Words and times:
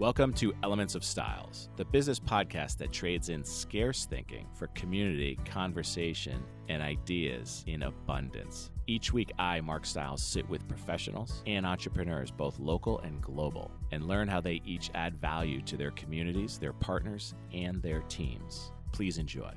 Welcome 0.00 0.32
to 0.34 0.52
Elements 0.64 0.96
of 0.96 1.04
Styles, 1.04 1.68
the 1.76 1.84
business 1.84 2.18
podcast 2.18 2.78
that 2.78 2.90
trades 2.90 3.28
in 3.28 3.44
scarce 3.44 4.06
thinking 4.06 4.48
for 4.52 4.66
community, 4.74 5.38
conversation, 5.44 6.42
and 6.68 6.82
ideas 6.82 7.62
in 7.68 7.84
abundance. 7.84 8.72
Each 8.88 9.12
week, 9.12 9.30
I, 9.38 9.60
Mark 9.60 9.86
Styles, 9.86 10.20
sit 10.20 10.48
with 10.48 10.66
professionals 10.66 11.44
and 11.46 11.64
entrepreneurs, 11.64 12.32
both 12.32 12.58
local 12.58 12.98
and 13.02 13.22
global, 13.22 13.70
and 13.92 14.08
learn 14.08 14.26
how 14.26 14.40
they 14.40 14.60
each 14.66 14.90
add 14.96 15.14
value 15.14 15.62
to 15.62 15.76
their 15.76 15.92
communities, 15.92 16.58
their 16.58 16.72
partners, 16.72 17.36
and 17.52 17.80
their 17.80 18.00
teams. 18.08 18.72
Please 18.90 19.18
enjoy. 19.18 19.52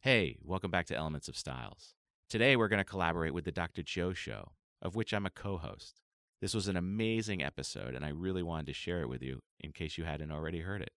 Hey, 0.00 0.38
welcome 0.42 0.70
back 0.70 0.86
to 0.86 0.96
Elements 0.96 1.28
of 1.28 1.36
Styles. 1.36 1.92
Today, 2.30 2.56
we're 2.56 2.68
going 2.68 2.78
to 2.78 2.84
collaborate 2.84 3.34
with 3.34 3.44
the 3.44 3.52
Dr. 3.52 3.82
Joe 3.82 4.14
Show, 4.14 4.52
of 4.80 4.94
which 4.94 5.12
I'm 5.12 5.26
a 5.26 5.30
co 5.30 5.58
host. 5.58 6.00
This 6.40 6.54
was 6.54 6.68
an 6.68 6.76
amazing 6.76 7.42
episode, 7.42 7.94
and 7.94 8.04
I 8.04 8.10
really 8.10 8.42
wanted 8.42 8.66
to 8.66 8.74
share 8.74 9.00
it 9.00 9.08
with 9.08 9.22
you 9.22 9.40
in 9.60 9.72
case 9.72 9.96
you 9.96 10.04
hadn't 10.04 10.30
already 10.30 10.60
heard 10.60 10.82
it. 10.82 10.90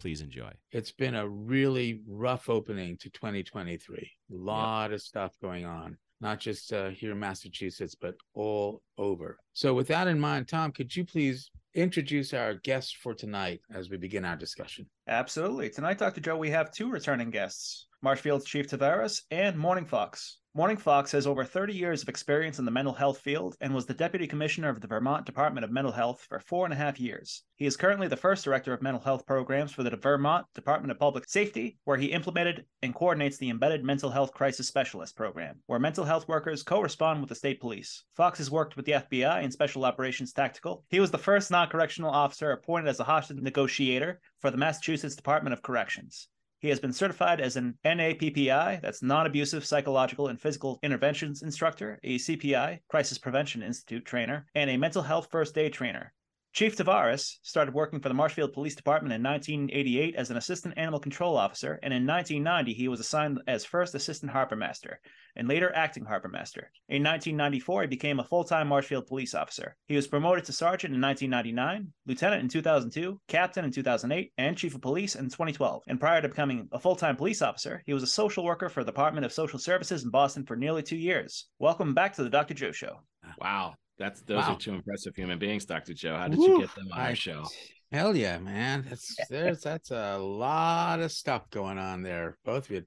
Please 0.00 0.22
enjoy. 0.22 0.50
It's 0.72 0.92
been 0.92 1.14
a 1.14 1.28
really 1.28 2.00
rough 2.06 2.48
opening 2.48 2.96
to 2.98 3.10
2023. 3.10 3.98
A 3.98 4.34
lot 4.34 4.84
yep. 4.84 4.92
of 4.92 5.02
stuff 5.02 5.32
going 5.42 5.66
on, 5.66 5.98
not 6.22 6.40
just 6.40 6.72
uh, 6.72 6.88
here 6.88 7.12
in 7.12 7.18
Massachusetts, 7.18 7.94
but 7.94 8.14
all 8.32 8.80
over. 8.96 9.36
So, 9.52 9.74
with 9.74 9.88
that 9.88 10.06
in 10.08 10.18
mind, 10.18 10.48
Tom, 10.48 10.72
could 10.72 10.96
you 10.96 11.04
please 11.04 11.50
introduce 11.74 12.32
our 12.32 12.54
guest 12.54 12.96
for 12.96 13.12
tonight 13.12 13.60
as 13.74 13.90
we 13.90 13.98
begin 13.98 14.24
our 14.24 14.36
discussion? 14.36 14.88
Absolutely. 15.06 15.68
Tonight, 15.68 15.98
Dr. 15.98 16.22
Joe, 16.22 16.38
we 16.38 16.50
have 16.50 16.72
two 16.72 16.90
returning 16.90 17.28
guests 17.28 17.86
Marshfield's 18.02 18.46
Chief 18.46 18.66
Tavares 18.66 19.22
and 19.30 19.58
Mourning 19.58 19.84
Fox. 19.84 20.38
Mourning 20.52 20.78
Fox 20.78 21.12
has 21.12 21.28
over 21.28 21.44
30 21.44 21.74
years 21.74 22.02
of 22.02 22.08
experience 22.08 22.58
in 22.58 22.64
the 22.64 22.72
mental 22.72 22.92
health 22.92 23.18
field 23.18 23.56
and 23.60 23.72
was 23.72 23.86
the 23.86 23.94
Deputy 23.94 24.26
Commissioner 24.26 24.68
of 24.68 24.80
the 24.80 24.88
Vermont 24.88 25.24
Department 25.24 25.62
of 25.64 25.70
Mental 25.70 25.92
Health 25.92 26.26
for 26.28 26.40
four 26.40 26.64
and 26.64 26.74
a 26.74 26.76
half 26.76 26.98
years. 26.98 27.44
He 27.54 27.66
is 27.66 27.76
currently 27.76 28.08
the 28.08 28.16
first 28.16 28.42
Director 28.42 28.72
of 28.72 28.82
Mental 28.82 29.00
Health 29.00 29.24
Programs 29.26 29.70
for 29.70 29.84
the 29.84 29.96
Vermont 29.96 30.46
Department 30.56 30.90
of 30.90 30.98
Public 30.98 31.28
Safety, 31.28 31.78
where 31.84 31.98
he 31.98 32.06
implemented 32.06 32.64
and 32.82 32.92
coordinates 32.92 33.38
the 33.38 33.48
Embedded 33.48 33.84
Mental 33.84 34.10
Health 34.10 34.32
Crisis 34.32 34.66
Specialist 34.66 35.14
Program, 35.14 35.62
where 35.66 35.78
mental 35.78 36.04
health 36.04 36.26
workers 36.26 36.64
co 36.64 36.80
respond 36.80 37.20
with 37.20 37.28
the 37.28 37.36
state 37.36 37.60
police. 37.60 38.02
Fox 38.16 38.38
has 38.38 38.50
worked 38.50 38.76
with 38.76 38.86
the 38.86 38.92
FBI 38.92 39.44
in 39.44 39.52
Special 39.52 39.84
Operations 39.84 40.32
Tactical. 40.32 40.82
He 40.88 40.98
was 40.98 41.12
the 41.12 41.16
first 41.16 41.52
non 41.52 41.68
correctional 41.68 42.10
officer 42.10 42.50
appointed 42.50 42.88
as 42.88 42.98
a 42.98 43.04
hostage 43.04 43.40
negotiator 43.40 44.20
for 44.40 44.50
the 44.50 44.58
Massachusetts 44.58 45.14
Department 45.14 45.52
of 45.52 45.62
Corrections. 45.62 46.26
He 46.60 46.68
has 46.68 46.78
been 46.78 46.92
certified 46.92 47.40
as 47.40 47.56
an 47.56 47.78
NAPPI, 47.86 48.82
that's 48.82 49.02
non 49.02 49.24
abusive 49.24 49.64
psychological 49.64 50.28
and 50.28 50.38
physical 50.38 50.78
interventions 50.82 51.42
instructor, 51.42 51.98
a 52.04 52.18
CPI, 52.18 52.80
Crisis 52.86 53.16
Prevention 53.16 53.62
Institute 53.62 54.04
trainer, 54.04 54.46
and 54.54 54.68
a 54.68 54.76
mental 54.76 55.02
health 55.02 55.28
first 55.30 55.56
aid 55.56 55.72
trainer. 55.72 56.12
Chief 56.52 56.76
Tavares 56.76 57.36
started 57.42 57.74
working 57.74 58.00
for 58.00 58.08
the 58.08 58.14
Marshfield 58.14 58.52
Police 58.52 58.74
Department 58.74 59.14
in 59.14 59.22
1988 59.22 60.16
as 60.16 60.30
an 60.30 60.36
assistant 60.36 60.74
animal 60.76 60.98
control 60.98 61.36
officer, 61.36 61.78
and 61.80 61.94
in 61.94 62.04
1990 62.04 62.74
he 62.74 62.88
was 62.88 62.98
assigned 62.98 63.40
as 63.46 63.64
first 63.64 63.94
assistant 63.94 64.32
harbor 64.32 64.56
master 64.56 65.00
and 65.36 65.46
later 65.46 65.72
acting 65.76 66.04
harbor 66.04 66.28
master. 66.28 66.72
In 66.88 67.04
1994 67.04 67.82
he 67.82 67.86
became 67.86 68.18
a 68.18 68.24
full-time 68.24 68.66
Marshfield 68.66 69.06
police 69.06 69.32
officer. 69.32 69.76
He 69.86 69.94
was 69.94 70.08
promoted 70.08 70.44
to 70.46 70.52
sergeant 70.52 70.92
in 70.92 71.00
1999, 71.00 71.92
lieutenant 72.06 72.42
in 72.42 72.48
2002, 72.48 73.20
captain 73.28 73.64
in 73.64 73.70
2008, 73.70 74.32
and 74.36 74.56
chief 74.56 74.74
of 74.74 74.80
police 74.80 75.14
in 75.14 75.26
2012. 75.26 75.84
And 75.86 76.00
prior 76.00 76.20
to 76.20 76.28
becoming 76.28 76.68
a 76.72 76.80
full-time 76.80 77.14
police 77.14 77.42
officer, 77.42 77.80
he 77.86 77.94
was 77.94 78.02
a 78.02 78.08
social 78.08 78.44
worker 78.44 78.68
for 78.68 78.82
the 78.82 78.90
Department 78.90 79.24
of 79.24 79.32
Social 79.32 79.60
Services 79.60 80.02
in 80.02 80.10
Boston 80.10 80.44
for 80.44 80.56
nearly 80.56 80.82
two 80.82 80.96
years. 80.96 81.46
Welcome 81.60 81.94
back 81.94 82.14
to 82.14 82.24
the 82.24 82.30
Dr. 82.30 82.54
Joe 82.54 82.72
Show. 82.72 83.02
Wow. 83.38 83.76
That's 84.00 84.22
those 84.22 84.38
wow. 84.38 84.54
are 84.54 84.58
two 84.58 84.72
impressive 84.72 85.14
human 85.14 85.38
beings, 85.38 85.66
Dr. 85.66 85.92
Joe. 85.92 86.16
How 86.16 86.26
did 86.26 86.38
Woo, 86.38 86.48
you 86.48 86.60
get 86.60 86.74
them 86.74 86.88
on 86.90 87.00
our 87.00 87.14
show? 87.14 87.44
Hell 87.92 88.16
yeah, 88.16 88.38
man. 88.38 88.86
That's 88.88 89.14
there's 89.28 89.60
that's 89.60 89.90
a 89.90 90.16
lot 90.16 91.00
of 91.00 91.12
stuff 91.12 91.50
going 91.50 91.76
on 91.76 92.02
there. 92.02 92.38
Both 92.42 92.64
of 92.66 92.70
you. 92.70 92.84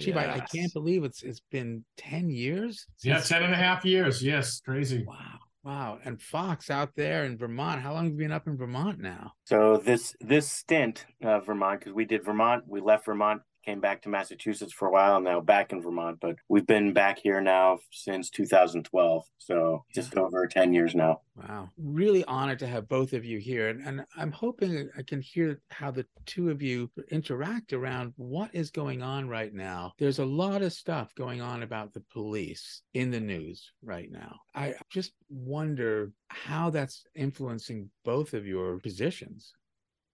Chief, 0.00 0.14
yes. 0.14 0.16
I, 0.16 0.36
I, 0.36 0.40
can't 0.40 0.72
believe 0.72 1.04
it's 1.04 1.22
it's 1.22 1.42
been 1.50 1.84
10 1.98 2.30
years. 2.30 2.86
Yeah, 3.02 3.20
10 3.20 3.42
and 3.42 3.52
a 3.52 3.56
half 3.56 3.84
years. 3.84 4.22
Yes, 4.22 4.60
crazy. 4.64 5.04
Wow. 5.06 5.38
Wow. 5.64 5.98
And 6.02 6.20
Fox 6.20 6.70
out 6.70 6.90
there 6.96 7.24
in 7.24 7.36
Vermont, 7.36 7.82
how 7.82 7.92
long 7.92 8.04
have 8.04 8.12
you 8.12 8.18
been 8.18 8.32
up 8.32 8.46
in 8.46 8.56
Vermont 8.56 9.00
now? 9.00 9.32
So 9.44 9.76
this 9.76 10.14
this 10.20 10.50
stint 10.50 11.04
of 11.22 11.44
Vermont, 11.44 11.80
because 11.80 11.92
we 11.92 12.06
did 12.06 12.24
Vermont, 12.24 12.64
we 12.66 12.80
left 12.80 13.04
Vermont 13.04 13.42
came 13.64 13.80
back 13.80 14.02
to 14.02 14.08
Massachusetts 14.08 14.72
for 14.72 14.88
a 14.88 14.90
while 14.90 15.16
and 15.16 15.24
now, 15.24 15.40
back 15.40 15.72
in 15.72 15.82
Vermont, 15.82 16.18
but 16.20 16.36
we've 16.48 16.66
been 16.66 16.92
back 16.92 17.18
here 17.18 17.40
now 17.40 17.78
since 17.90 18.30
2012. 18.30 19.24
So 19.38 19.84
just 19.94 20.16
over 20.16 20.46
10 20.46 20.72
years 20.72 20.94
now. 20.94 21.20
Wow. 21.36 21.70
Really 21.76 22.24
honored 22.24 22.58
to 22.60 22.66
have 22.66 22.88
both 22.88 23.12
of 23.12 23.24
you 23.24 23.38
here. 23.38 23.68
And, 23.68 23.86
and 23.86 24.04
I'm 24.16 24.32
hoping 24.32 24.88
I 24.96 25.02
can 25.02 25.20
hear 25.20 25.60
how 25.70 25.90
the 25.90 26.06
two 26.26 26.50
of 26.50 26.62
you 26.62 26.90
interact 27.10 27.72
around 27.72 28.12
what 28.16 28.54
is 28.54 28.70
going 28.70 29.02
on 29.02 29.28
right 29.28 29.52
now. 29.52 29.92
There's 29.98 30.18
a 30.18 30.24
lot 30.24 30.62
of 30.62 30.72
stuff 30.72 31.14
going 31.14 31.40
on 31.40 31.62
about 31.62 31.92
the 31.92 32.04
police 32.12 32.82
in 32.92 33.10
the 33.10 33.20
news 33.20 33.72
right 33.82 34.10
now. 34.10 34.40
I 34.54 34.74
just 34.90 35.12
wonder 35.28 36.12
how 36.28 36.70
that's 36.70 37.04
influencing 37.14 37.90
both 38.04 38.34
of 38.34 38.46
your 38.46 38.78
positions. 38.78 39.52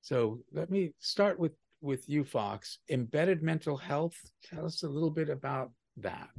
So 0.02 0.40
let 0.52 0.70
me 0.70 0.92
start 0.98 1.38
with 1.38 1.52
with 1.80 2.08
you, 2.08 2.24
Fox. 2.24 2.78
Embedded 2.88 3.42
mental 3.42 3.76
health. 3.76 4.16
Tell 4.44 4.66
us 4.66 4.82
a 4.82 4.88
little 4.88 5.10
bit 5.10 5.28
about 5.28 5.70
that. 5.98 6.30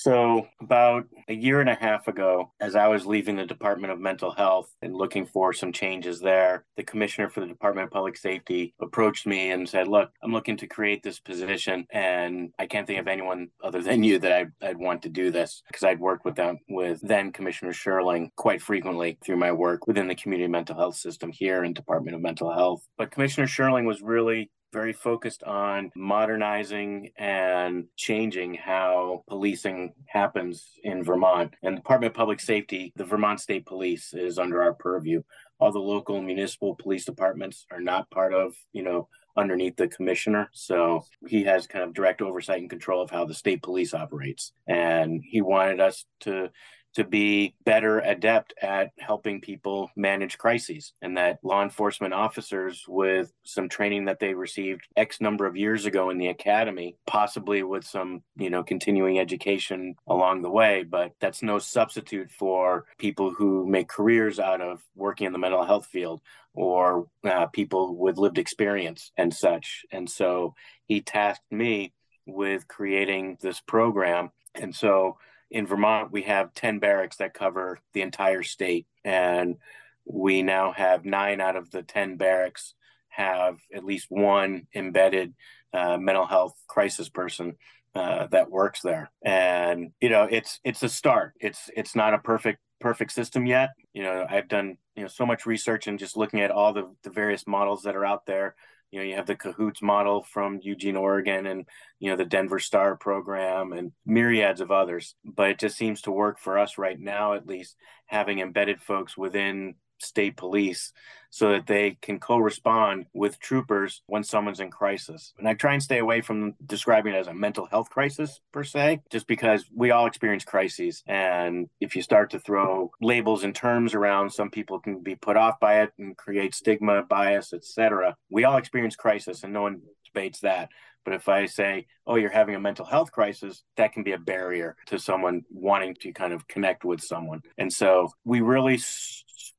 So, 0.00 0.46
about 0.60 1.06
a 1.26 1.34
year 1.34 1.60
and 1.60 1.68
a 1.68 1.74
half 1.74 2.06
ago, 2.06 2.52
as 2.60 2.76
I 2.76 2.86
was 2.86 3.04
leaving 3.04 3.34
the 3.34 3.44
Department 3.44 3.92
of 3.92 3.98
Mental 3.98 4.30
Health 4.30 4.72
and 4.80 4.94
looking 4.94 5.26
for 5.26 5.52
some 5.52 5.72
changes 5.72 6.20
there, 6.20 6.66
the 6.76 6.84
commissioner 6.84 7.28
for 7.28 7.40
the 7.40 7.48
Department 7.48 7.86
of 7.86 7.90
Public 7.90 8.16
Safety 8.16 8.74
approached 8.80 9.26
me 9.26 9.50
and 9.50 9.68
said, 9.68 9.88
Look, 9.88 10.12
I'm 10.22 10.30
looking 10.30 10.56
to 10.58 10.68
create 10.68 11.02
this 11.02 11.18
position, 11.18 11.84
and 11.90 12.52
I 12.60 12.66
can't 12.66 12.86
think 12.86 13.00
of 13.00 13.08
anyone 13.08 13.48
other 13.60 13.82
than 13.82 14.04
you 14.04 14.20
that 14.20 14.30
I'd, 14.30 14.52
I'd 14.62 14.78
want 14.78 15.02
to 15.02 15.08
do 15.08 15.32
this 15.32 15.64
because 15.66 15.82
I'd 15.82 15.98
worked 15.98 16.24
with 16.24 16.36
them, 16.36 16.58
with 16.68 17.00
then 17.00 17.32
Commissioner 17.32 17.72
Schirling 17.72 18.30
quite 18.36 18.62
frequently 18.62 19.18
through 19.24 19.38
my 19.38 19.50
work 19.50 19.88
within 19.88 20.06
the 20.06 20.14
community 20.14 20.48
mental 20.48 20.76
health 20.76 20.94
system 20.94 21.32
here 21.32 21.64
in 21.64 21.72
Department 21.72 22.14
of 22.14 22.22
Mental 22.22 22.52
Health. 22.52 22.86
But 22.96 23.10
Commissioner 23.10 23.48
Schirling 23.48 23.84
was 23.84 24.00
really 24.00 24.48
very 24.72 24.92
focused 24.92 25.42
on 25.44 25.90
modernizing 25.94 27.10
and 27.16 27.86
changing 27.96 28.54
how 28.54 29.24
policing 29.28 29.94
happens 30.06 30.70
in 30.84 31.02
Vermont. 31.02 31.54
And 31.62 31.76
the 31.76 31.80
Department 31.80 32.12
of 32.12 32.16
Public 32.16 32.40
Safety, 32.40 32.92
the 32.96 33.04
Vermont 33.04 33.40
State 33.40 33.66
Police 33.66 34.12
is 34.14 34.38
under 34.38 34.62
our 34.62 34.74
purview. 34.74 35.22
All 35.58 35.72
the 35.72 35.78
local 35.78 36.20
municipal 36.20 36.74
police 36.74 37.04
departments 37.04 37.66
are 37.70 37.80
not 37.80 38.10
part 38.10 38.32
of, 38.34 38.54
you 38.72 38.82
know, 38.82 39.08
underneath 39.36 39.76
the 39.76 39.88
commissioner. 39.88 40.50
So 40.52 41.04
he 41.26 41.44
has 41.44 41.66
kind 41.66 41.84
of 41.84 41.94
direct 41.94 42.20
oversight 42.20 42.60
and 42.60 42.68
control 42.68 43.00
of 43.00 43.10
how 43.10 43.24
the 43.24 43.34
state 43.34 43.62
police 43.62 43.94
operates. 43.94 44.52
And 44.66 45.22
he 45.24 45.40
wanted 45.40 45.80
us 45.80 46.04
to 46.20 46.50
to 46.98 47.04
be 47.04 47.54
better 47.64 48.00
adept 48.00 48.52
at 48.60 48.90
helping 48.98 49.40
people 49.40 49.88
manage 49.94 50.36
crises 50.36 50.92
and 51.00 51.16
that 51.16 51.38
law 51.44 51.62
enforcement 51.62 52.12
officers 52.12 52.84
with 52.88 53.32
some 53.44 53.68
training 53.68 54.06
that 54.06 54.18
they 54.18 54.34
received 54.34 54.88
x 54.96 55.20
number 55.20 55.46
of 55.46 55.56
years 55.56 55.86
ago 55.86 56.10
in 56.10 56.18
the 56.18 56.26
academy 56.26 56.96
possibly 57.06 57.62
with 57.62 57.84
some 57.84 58.20
you 58.36 58.50
know 58.50 58.64
continuing 58.64 59.20
education 59.20 59.94
along 60.08 60.42
the 60.42 60.50
way. 60.50 60.82
But 60.82 61.12
that's 61.20 61.40
no 61.40 61.60
substitute 61.60 62.32
for 62.32 62.84
people 62.98 63.30
who 63.30 63.64
make 63.64 63.88
careers 63.88 64.40
out 64.40 64.60
of 64.60 64.82
working 64.96 65.28
in 65.28 65.32
the 65.32 65.38
mental 65.38 65.64
health 65.64 65.86
field 65.86 66.20
or 66.52 67.06
uh, 67.24 67.46
people 67.46 67.96
with 67.96 68.18
lived 68.18 68.38
experience 68.38 69.12
and 69.16 69.32
such. 69.32 69.84
And 69.92 70.10
so 70.10 70.54
he 70.86 71.00
tasked 71.00 71.52
me 71.52 71.92
with 72.26 72.66
creating 72.66 73.38
this 73.40 73.60
program. 73.60 74.30
And 74.56 74.74
so 74.74 75.18
in 75.50 75.66
Vermont, 75.66 76.12
we 76.12 76.22
have 76.22 76.54
10 76.54 76.78
barracks 76.78 77.16
that 77.16 77.34
cover 77.34 77.78
the 77.94 78.02
entire 78.02 78.42
state. 78.42 78.86
And 79.04 79.56
we 80.04 80.42
now 80.42 80.72
have 80.72 81.04
nine 81.04 81.40
out 81.40 81.56
of 81.56 81.70
the 81.70 81.82
10 81.82 82.16
barracks 82.16 82.74
have 83.08 83.58
at 83.74 83.84
least 83.84 84.06
one 84.10 84.66
embedded 84.74 85.34
uh, 85.72 85.96
mental 85.96 86.26
health 86.26 86.54
crisis 86.66 87.08
person 87.08 87.56
uh, 87.94 88.26
that 88.28 88.50
works 88.50 88.80
there. 88.82 89.10
And, 89.22 89.90
you 90.00 90.08
know, 90.08 90.28
it's, 90.30 90.60
it's 90.64 90.82
a 90.82 90.88
start. 90.88 91.34
It's, 91.40 91.70
it's 91.76 91.96
not 91.96 92.14
a 92.14 92.18
perfect, 92.18 92.60
perfect 92.80 93.12
system 93.12 93.46
yet. 93.46 93.70
You 93.92 94.02
know, 94.02 94.26
I've 94.28 94.48
done, 94.48 94.76
you 94.94 95.02
know, 95.02 95.08
so 95.08 95.26
much 95.26 95.46
research 95.46 95.86
and 95.86 95.98
just 95.98 96.16
looking 96.16 96.40
at 96.40 96.50
all 96.50 96.72
the, 96.72 96.94
the 97.02 97.10
various 97.10 97.46
models 97.46 97.82
that 97.82 97.96
are 97.96 98.04
out 98.04 98.26
there 98.26 98.54
you 98.90 98.98
know 98.98 99.04
you 99.04 99.14
have 99.14 99.26
the 99.26 99.36
cahoots 99.36 99.82
model 99.82 100.22
from 100.22 100.60
eugene 100.62 100.96
oregon 100.96 101.46
and 101.46 101.66
you 101.98 102.10
know 102.10 102.16
the 102.16 102.24
denver 102.24 102.58
star 102.58 102.96
program 102.96 103.72
and 103.72 103.92
myriads 104.06 104.60
of 104.60 104.70
others 104.70 105.14
but 105.24 105.50
it 105.50 105.58
just 105.58 105.76
seems 105.76 106.02
to 106.02 106.10
work 106.10 106.38
for 106.38 106.58
us 106.58 106.78
right 106.78 106.98
now 106.98 107.34
at 107.34 107.46
least 107.46 107.76
having 108.06 108.38
embedded 108.40 108.80
folks 108.80 109.16
within 109.16 109.74
state 109.98 110.36
police 110.36 110.92
so 111.30 111.50
that 111.50 111.66
they 111.66 111.98
can 112.00 112.18
co-respond 112.18 113.06
with 113.12 113.38
troopers 113.38 114.02
when 114.06 114.24
someone's 114.24 114.60
in 114.60 114.70
crisis. 114.70 115.34
And 115.38 115.46
I 115.46 115.54
try 115.54 115.74
and 115.74 115.82
stay 115.82 115.98
away 115.98 116.20
from 116.20 116.54
describing 116.64 117.14
it 117.14 117.18
as 117.18 117.26
a 117.26 117.34
mental 117.34 117.66
health 117.66 117.90
crisis 117.90 118.40
per 118.52 118.64
se, 118.64 119.02
just 119.10 119.26
because 119.26 119.64
we 119.74 119.90
all 119.90 120.06
experience 120.06 120.44
crises. 120.44 121.02
And 121.06 121.68
if 121.80 121.94
you 121.94 122.02
start 122.02 122.30
to 122.30 122.40
throw 122.40 122.90
labels 123.00 123.44
and 123.44 123.54
terms 123.54 123.94
around, 123.94 124.30
some 124.30 124.50
people 124.50 124.80
can 124.80 125.02
be 125.02 125.16
put 125.16 125.36
off 125.36 125.60
by 125.60 125.82
it 125.82 125.92
and 125.98 126.16
create 126.16 126.54
stigma, 126.54 127.02
bias, 127.02 127.52
etc. 127.52 128.16
We 128.30 128.44
all 128.44 128.56
experience 128.56 128.96
crisis 128.96 129.44
and 129.44 129.52
no 129.52 129.62
one 129.62 129.82
debates 130.06 130.40
that. 130.40 130.70
But 131.04 131.14
if 131.14 131.28
I 131.28 131.46
say, 131.46 131.86
oh, 132.06 132.16
you're 132.16 132.28
having 132.28 132.54
a 132.54 132.60
mental 132.60 132.84
health 132.84 133.12
crisis, 133.12 133.62
that 133.76 133.92
can 133.92 134.02
be 134.02 134.12
a 134.12 134.18
barrier 134.18 134.76
to 134.86 134.98
someone 134.98 135.42
wanting 135.50 135.94
to 136.00 136.12
kind 136.12 136.32
of 136.32 136.46
connect 136.48 136.84
with 136.84 137.00
someone. 137.00 137.40
And 137.56 137.72
so 137.72 138.10
we 138.24 138.40
really 138.40 138.78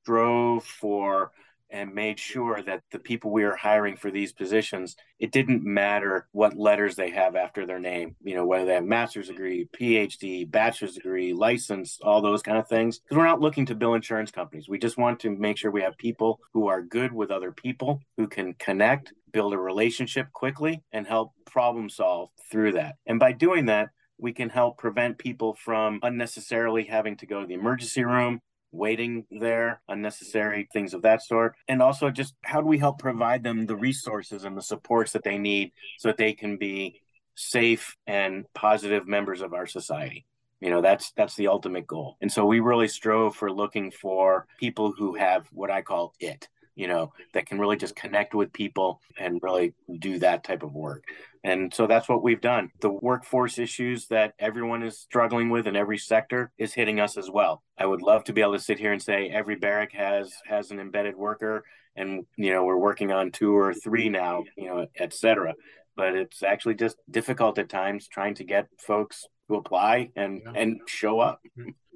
strove 0.09 0.63
for 0.63 1.31
and 1.69 1.93
made 1.93 2.19
sure 2.19 2.63
that 2.63 2.81
the 2.91 2.97
people 2.97 3.29
we 3.29 3.43
are 3.43 3.55
hiring 3.55 3.95
for 3.95 4.09
these 4.09 4.33
positions, 4.33 4.95
it 5.19 5.31
didn't 5.31 5.63
matter 5.63 6.27
what 6.31 6.57
letters 6.57 6.95
they 6.95 7.11
have 7.11 7.35
after 7.35 7.63
their 7.63 7.77
name, 7.77 8.15
you 8.23 8.33
know, 8.33 8.43
whether 8.43 8.65
they 8.65 8.73
have 8.73 8.83
master's 8.83 9.27
degree, 9.27 9.69
PhD, 9.79 10.49
bachelor's 10.49 10.95
degree, 10.95 11.31
license, 11.31 11.99
all 12.01 12.23
those 12.23 12.41
kind 12.41 12.57
of 12.57 12.67
things. 12.67 12.97
Because 12.97 13.17
we're 13.17 13.27
not 13.27 13.39
looking 13.39 13.67
to 13.67 13.75
bill 13.75 13.93
insurance 13.93 14.31
companies. 14.31 14.67
We 14.67 14.79
just 14.79 14.97
want 14.97 15.19
to 15.19 15.29
make 15.29 15.59
sure 15.59 15.69
we 15.69 15.83
have 15.83 15.95
people 15.95 16.39
who 16.53 16.67
are 16.69 16.81
good 16.81 17.13
with 17.13 17.29
other 17.29 17.51
people, 17.51 18.01
who 18.17 18.27
can 18.27 18.55
connect, 18.55 19.13
build 19.31 19.53
a 19.53 19.59
relationship 19.59 20.31
quickly, 20.31 20.81
and 20.91 21.05
help 21.05 21.33
problem 21.45 21.87
solve 21.87 22.31
through 22.51 22.71
that. 22.71 22.95
And 23.05 23.19
by 23.19 23.33
doing 23.33 23.67
that, 23.67 23.89
we 24.17 24.33
can 24.33 24.49
help 24.49 24.79
prevent 24.79 25.19
people 25.19 25.53
from 25.53 25.99
unnecessarily 26.01 26.85
having 26.85 27.15
to 27.17 27.27
go 27.27 27.41
to 27.41 27.47
the 27.47 27.53
emergency 27.53 28.03
room 28.03 28.41
waiting 28.71 29.25
there, 29.31 29.81
unnecessary 29.87 30.67
things 30.71 30.93
of 30.93 31.01
that 31.03 31.23
sort. 31.23 31.55
And 31.67 31.81
also, 31.81 32.09
just 32.09 32.35
how 32.43 32.61
do 32.61 32.67
we 32.67 32.77
help 32.77 32.99
provide 32.99 33.43
them 33.43 33.65
the 33.65 33.75
resources 33.75 34.43
and 34.43 34.55
the 34.57 34.61
supports 34.61 35.11
that 35.13 35.23
they 35.23 35.37
need 35.37 35.71
so 35.97 36.09
that 36.09 36.17
they 36.17 36.33
can 36.33 36.57
be 36.57 37.01
safe 37.35 37.95
and 38.05 38.45
positive 38.53 39.07
members 39.07 39.41
of 39.41 39.53
our 39.53 39.67
society? 39.67 40.25
You 40.61 40.69
know, 40.69 40.81
that's 40.81 41.11
that's 41.13 41.35
the 41.35 41.47
ultimate 41.47 41.87
goal. 41.87 42.17
And 42.21 42.31
so 42.31 42.45
we 42.45 42.59
really 42.59 42.89
strove 42.89 43.35
for 43.35 43.51
looking 43.51 43.91
for 43.91 44.45
people 44.59 44.91
who 44.91 45.15
have 45.15 45.47
what 45.51 45.71
I 45.71 45.81
call 45.81 46.13
it 46.19 46.47
you 46.79 46.87
know, 46.87 47.11
that 47.33 47.45
can 47.45 47.59
really 47.59 47.75
just 47.75 47.93
connect 47.93 48.33
with 48.33 48.53
people 48.53 49.01
and 49.19 49.43
really 49.43 49.73
do 49.99 50.17
that 50.19 50.45
type 50.45 50.63
of 50.63 50.73
work. 50.73 51.03
And 51.43 51.73
so 51.73 51.87
that's 51.87 52.07
what 52.07 52.23
we've 52.23 52.39
done. 52.39 52.71
The 52.79 52.89
workforce 52.89 53.59
issues 53.59 54.07
that 54.07 54.33
everyone 54.39 54.81
is 54.83 54.97
struggling 54.97 55.49
with 55.49 55.67
in 55.67 55.75
every 55.75 55.97
sector 55.97 56.53
is 56.57 56.73
hitting 56.73 57.01
us 57.01 57.17
as 57.17 57.29
well. 57.29 57.63
I 57.77 57.85
would 57.85 58.01
love 58.01 58.23
to 58.25 58.33
be 58.33 58.39
able 58.39 58.53
to 58.53 58.59
sit 58.59 58.79
here 58.79 58.93
and 58.93 59.01
say 59.01 59.29
every 59.29 59.57
barrack 59.57 59.91
has 59.91 60.33
has 60.47 60.71
an 60.71 60.79
embedded 60.79 61.17
worker 61.17 61.65
and 61.97 62.25
you 62.37 62.53
know 62.53 62.63
we're 62.63 62.77
working 62.77 63.11
on 63.11 63.31
two 63.31 63.53
or 63.53 63.73
three 63.73 64.07
now, 64.07 64.45
you 64.55 64.67
know, 64.67 64.87
et 64.95 65.13
cetera. 65.13 65.55
But 65.97 66.15
it's 66.15 66.43
actually 66.43 66.75
just 66.75 66.95
difficult 67.11 67.59
at 67.59 67.67
times 67.67 68.07
trying 68.07 68.35
to 68.35 68.45
get 68.45 68.67
folks 68.77 69.27
to 69.49 69.55
apply 69.55 70.09
and 70.15 70.41
yeah. 70.45 70.51
and 70.55 70.79
show 70.87 71.19
up. 71.19 71.41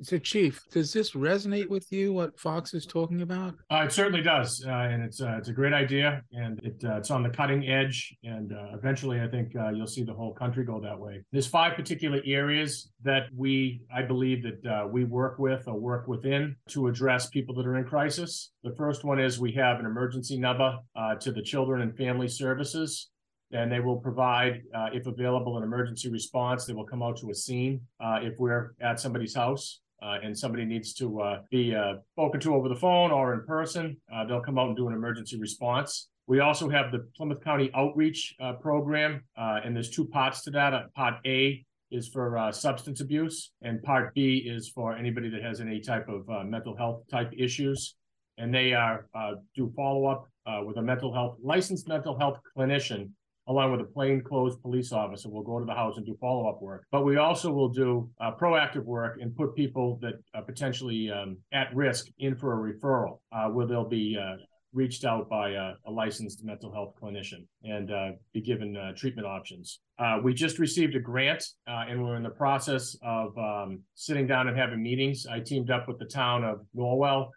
So, 0.01 0.17
Chief, 0.17 0.59
does 0.71 0.91
this 0.91 1.11
resonate 1.11 1.69
with 1.69 1.89
you? 1.91 2.11
What 2.11 2.38
Fox 2.38 2.73
is 2.73 2.85
talking 2.85 3.21
about? 3.21 3.55
Uh, 3.71 3.83
it 3.85 3.91
certainly 3.91 4.21
does, 4.21 4.63
uh, 4.67 4.71
and 4.71 5.01
it's 5.01 5.21
uh, 5.21 5.35
it's 5.38 5.47
a 5.47 5.53
great 5.53 5.71
idea, 5.71 6.23
and 6.33 6.59
it 6.63 6.83
uh, 6.83 6.97
it's 6.97 7.11
on 7.11 7.23
the 7.23 7.29
cutting 7.29 7.69
edge, 7.69 8.13
and 8.23 8.51
uh, 8.51 8.75
eventually, 8.75 9.21
I 9.21 9.27
think 9.27 9.55
uh, 9.55 9.69
you'll 9.69 9.88
see 9.88 10.03
the 10.03 10.13
whole 10.13 10.33
country 10.33 10.65
go 10.65 10.81
that 10.81 11.00
way. 11.00 11.23
There's 11.31 11.47
five 11.47 11.75
particular 11.75 12.19
areas 12.25 12.89
that 13.03 13.27
we, 13.35 13.81
I 13.95 14.01
believe, 14.01 14.44
that 14.44 14.89
we 14.91 15.05
work 15.05 15.39
with 15.39 15.67
or 15.67 15.79
work 15.79 16.07
within 16.07 16.55
to 16.69 16.88
address 16.88 17.27
people 17.27 17.55
that 17.55 17.65
are 17.65 17.77
in 17.77 17.85
crisis. 17.85 18.51
The 18.63 18.75
first 18.75 19.03
one 19.03 19.19
is 19.19 19.39
we 19.39 19.53
have 19.53 19.79
an 19.79 19.85
emergency 19.85 20.38
number 20.38 20.77
to 21.19 21.31
the 21.31 21.41
Children 21.41 21.81
and 21.81 21.95
Family 21.95 22.27
Services 22.27 23.09
and 23.53 23.71
they 23.71 23.79
will 23.79 23.97
provide, 23.97 24.63
uh, 24.75 24.89
if 24.91 25.05
available, 25.07 25.57
an 25.57 25.63
emergency 25.63 26.09
response. 26.09 26.65
They 26.65 26.73
will 26.73 26.85
come 26.85 27.03
out 27.03 27.17
to 27.17 27.29
a 27.29 27.35
scene 27.35 27.81
uh, 28.00 28.19
if 28.21 28.33
we're 28.39 28.73
at 28.81 29.00
somebody's 29.00 29.35
house. 29.35 29.79
Uh, 30.01 30.17
and 30.21 30.38
somebody 30.38 30.65
needs 30.65 30.94
to 30.94 31.21
uh, 31.21 31.39
be 31.50 31.73
uh, 31.73 31.94
spoken 32.11 32.38
to 32.38 32.53
over 32.53 32.67
the 32.67 32.75
phone 32.75 33.09
or 33.09 33.33
in 33.33 33.45
person, 33.45 33.95
uh, 34.13 34.25
they'll 34.25 34.41
come 34.41 34.59
out 34.59 34.67
and 34.67 34.75
do 34.75 34.89
an 34.89 34.94
emergency 34.94 35.39
response. 35.39 36.09
We 36.27 36.41
also 36.41 36.67
have 36.67 36.91
the 36.91 37.07
Plymouth 37.15 37.41
County 37.41 37.71
Outreach 37.73 38.35
Program, 38.61 39.23
and 39.38 39.73
there's 39.73 39.89
two 39.89 40.05
parts 40.05 40.41
to 40.44 40.51
that. 40.51 40.94
part 40.94 41.15
A 41.25 41.65
is 41.89 42.09
for 42.09 42.50
substance 42.51 43.00
abuse, 43.00 43.51
and 43.61 43.81
part 43.81 44.13
B 44.13 44.44
is 44.45 44.67
for 44.67 44.94
anybody 44.94 45.29
that 45.29 45.41
has 45.41 45.61
any 45.61 45.79
type 45.79 46.09
of 46.09 46.27
mental 46.45 46.75
health 46.75 47.03
type 47.09 47.31
issues. 47.38 47.95
And 48.38 48.53
they 48.53 48.73
are 48.73 49.05
do 49.55 49.71
follow 49.73 50.05
up 50.07 50.27
with 50.65 50.77
a 50.77 50.81
mental 50.81 51.13
health 51.13 51.38
licensed 51.41 51.88
mental 51.88 52.17
health 52.19 52.39
clinician 52.57 53.09
along 53.48 53.72
with 53.72 53.81
a 53.81 53.86
plainclothes 53.86 54.56
police 54.57 54.92
officer. 54.92 55.30
We'll 55.30 55.44
go 55.44 55.60
to 55.60 55.66
the 55.66 55.74
house 55.74 55.98
and 55.98 56.06
do 56.06 56.16
follow 56.19 56.48
up 56.48 56.62
work. 56.62 56.86
But 56.92 57.04
we 57.04 57.18
also 57.18 57.51
will 57.51 57.69
do 57.69 58.10
uh, 58.22 58.31
proactive 58.40 58.84
work 58.84 59.18
and 59.22 59.36
put 59.36 59.56
people 59.56 60.00
that 60.01 60.16
are 60.34 60.44
potentially 60.44 61.12
um, 61.12 61.38
at 61.51 61.74
risk 61.75 62.07
in 62.19 62.36
for 62.36 62.54
a 62.54 62.74
referral, 62.74 63.19
uh, 63.31 63.50
where 63.50 63.68
they'll 63.68 63.88
be 63.88 64.18
uh, 64.19 64.38
reached 64.72 65.06
out 65.06 65.30
by 65.30 65.51
a, 65.51 65.74
a, 65.86 65.92
licensed 65.92 66.44
mental 66.44 66.74
health 66.74 66.95
clinician 67.00 67.45
and 67.63 67.92
uh, 67.92 68.10
be 68.34 68.42
given 68.42 68.75
uh, 68.75 68.92
treatment 68.95 69.28
options. 69.28 69.80
We 70.24 70.34
just 70.34 70.57
received 70.57 70.96
a 70.96 71.00
grant 71.00 71.46
and 71.68 72.04
we're 72.04 72.16
in 72.16 72.24
the 72.24 72.30
process 72.30 72.96
of 73.04 73.38
um, 73.38 73.81
sitting 73.94 74.25
down 74.25 74.48
and 74.48 74.57
having 74.57 74.81
meetings. 74.81 75.28
I 75.28 75.42
teamed 75.42 75.69
up 75.69 75.88
with 75.88 76.00
the 76.00 76.06
town 76.06 76.44
of 76.44 76.62
Norwell 76.75 77.30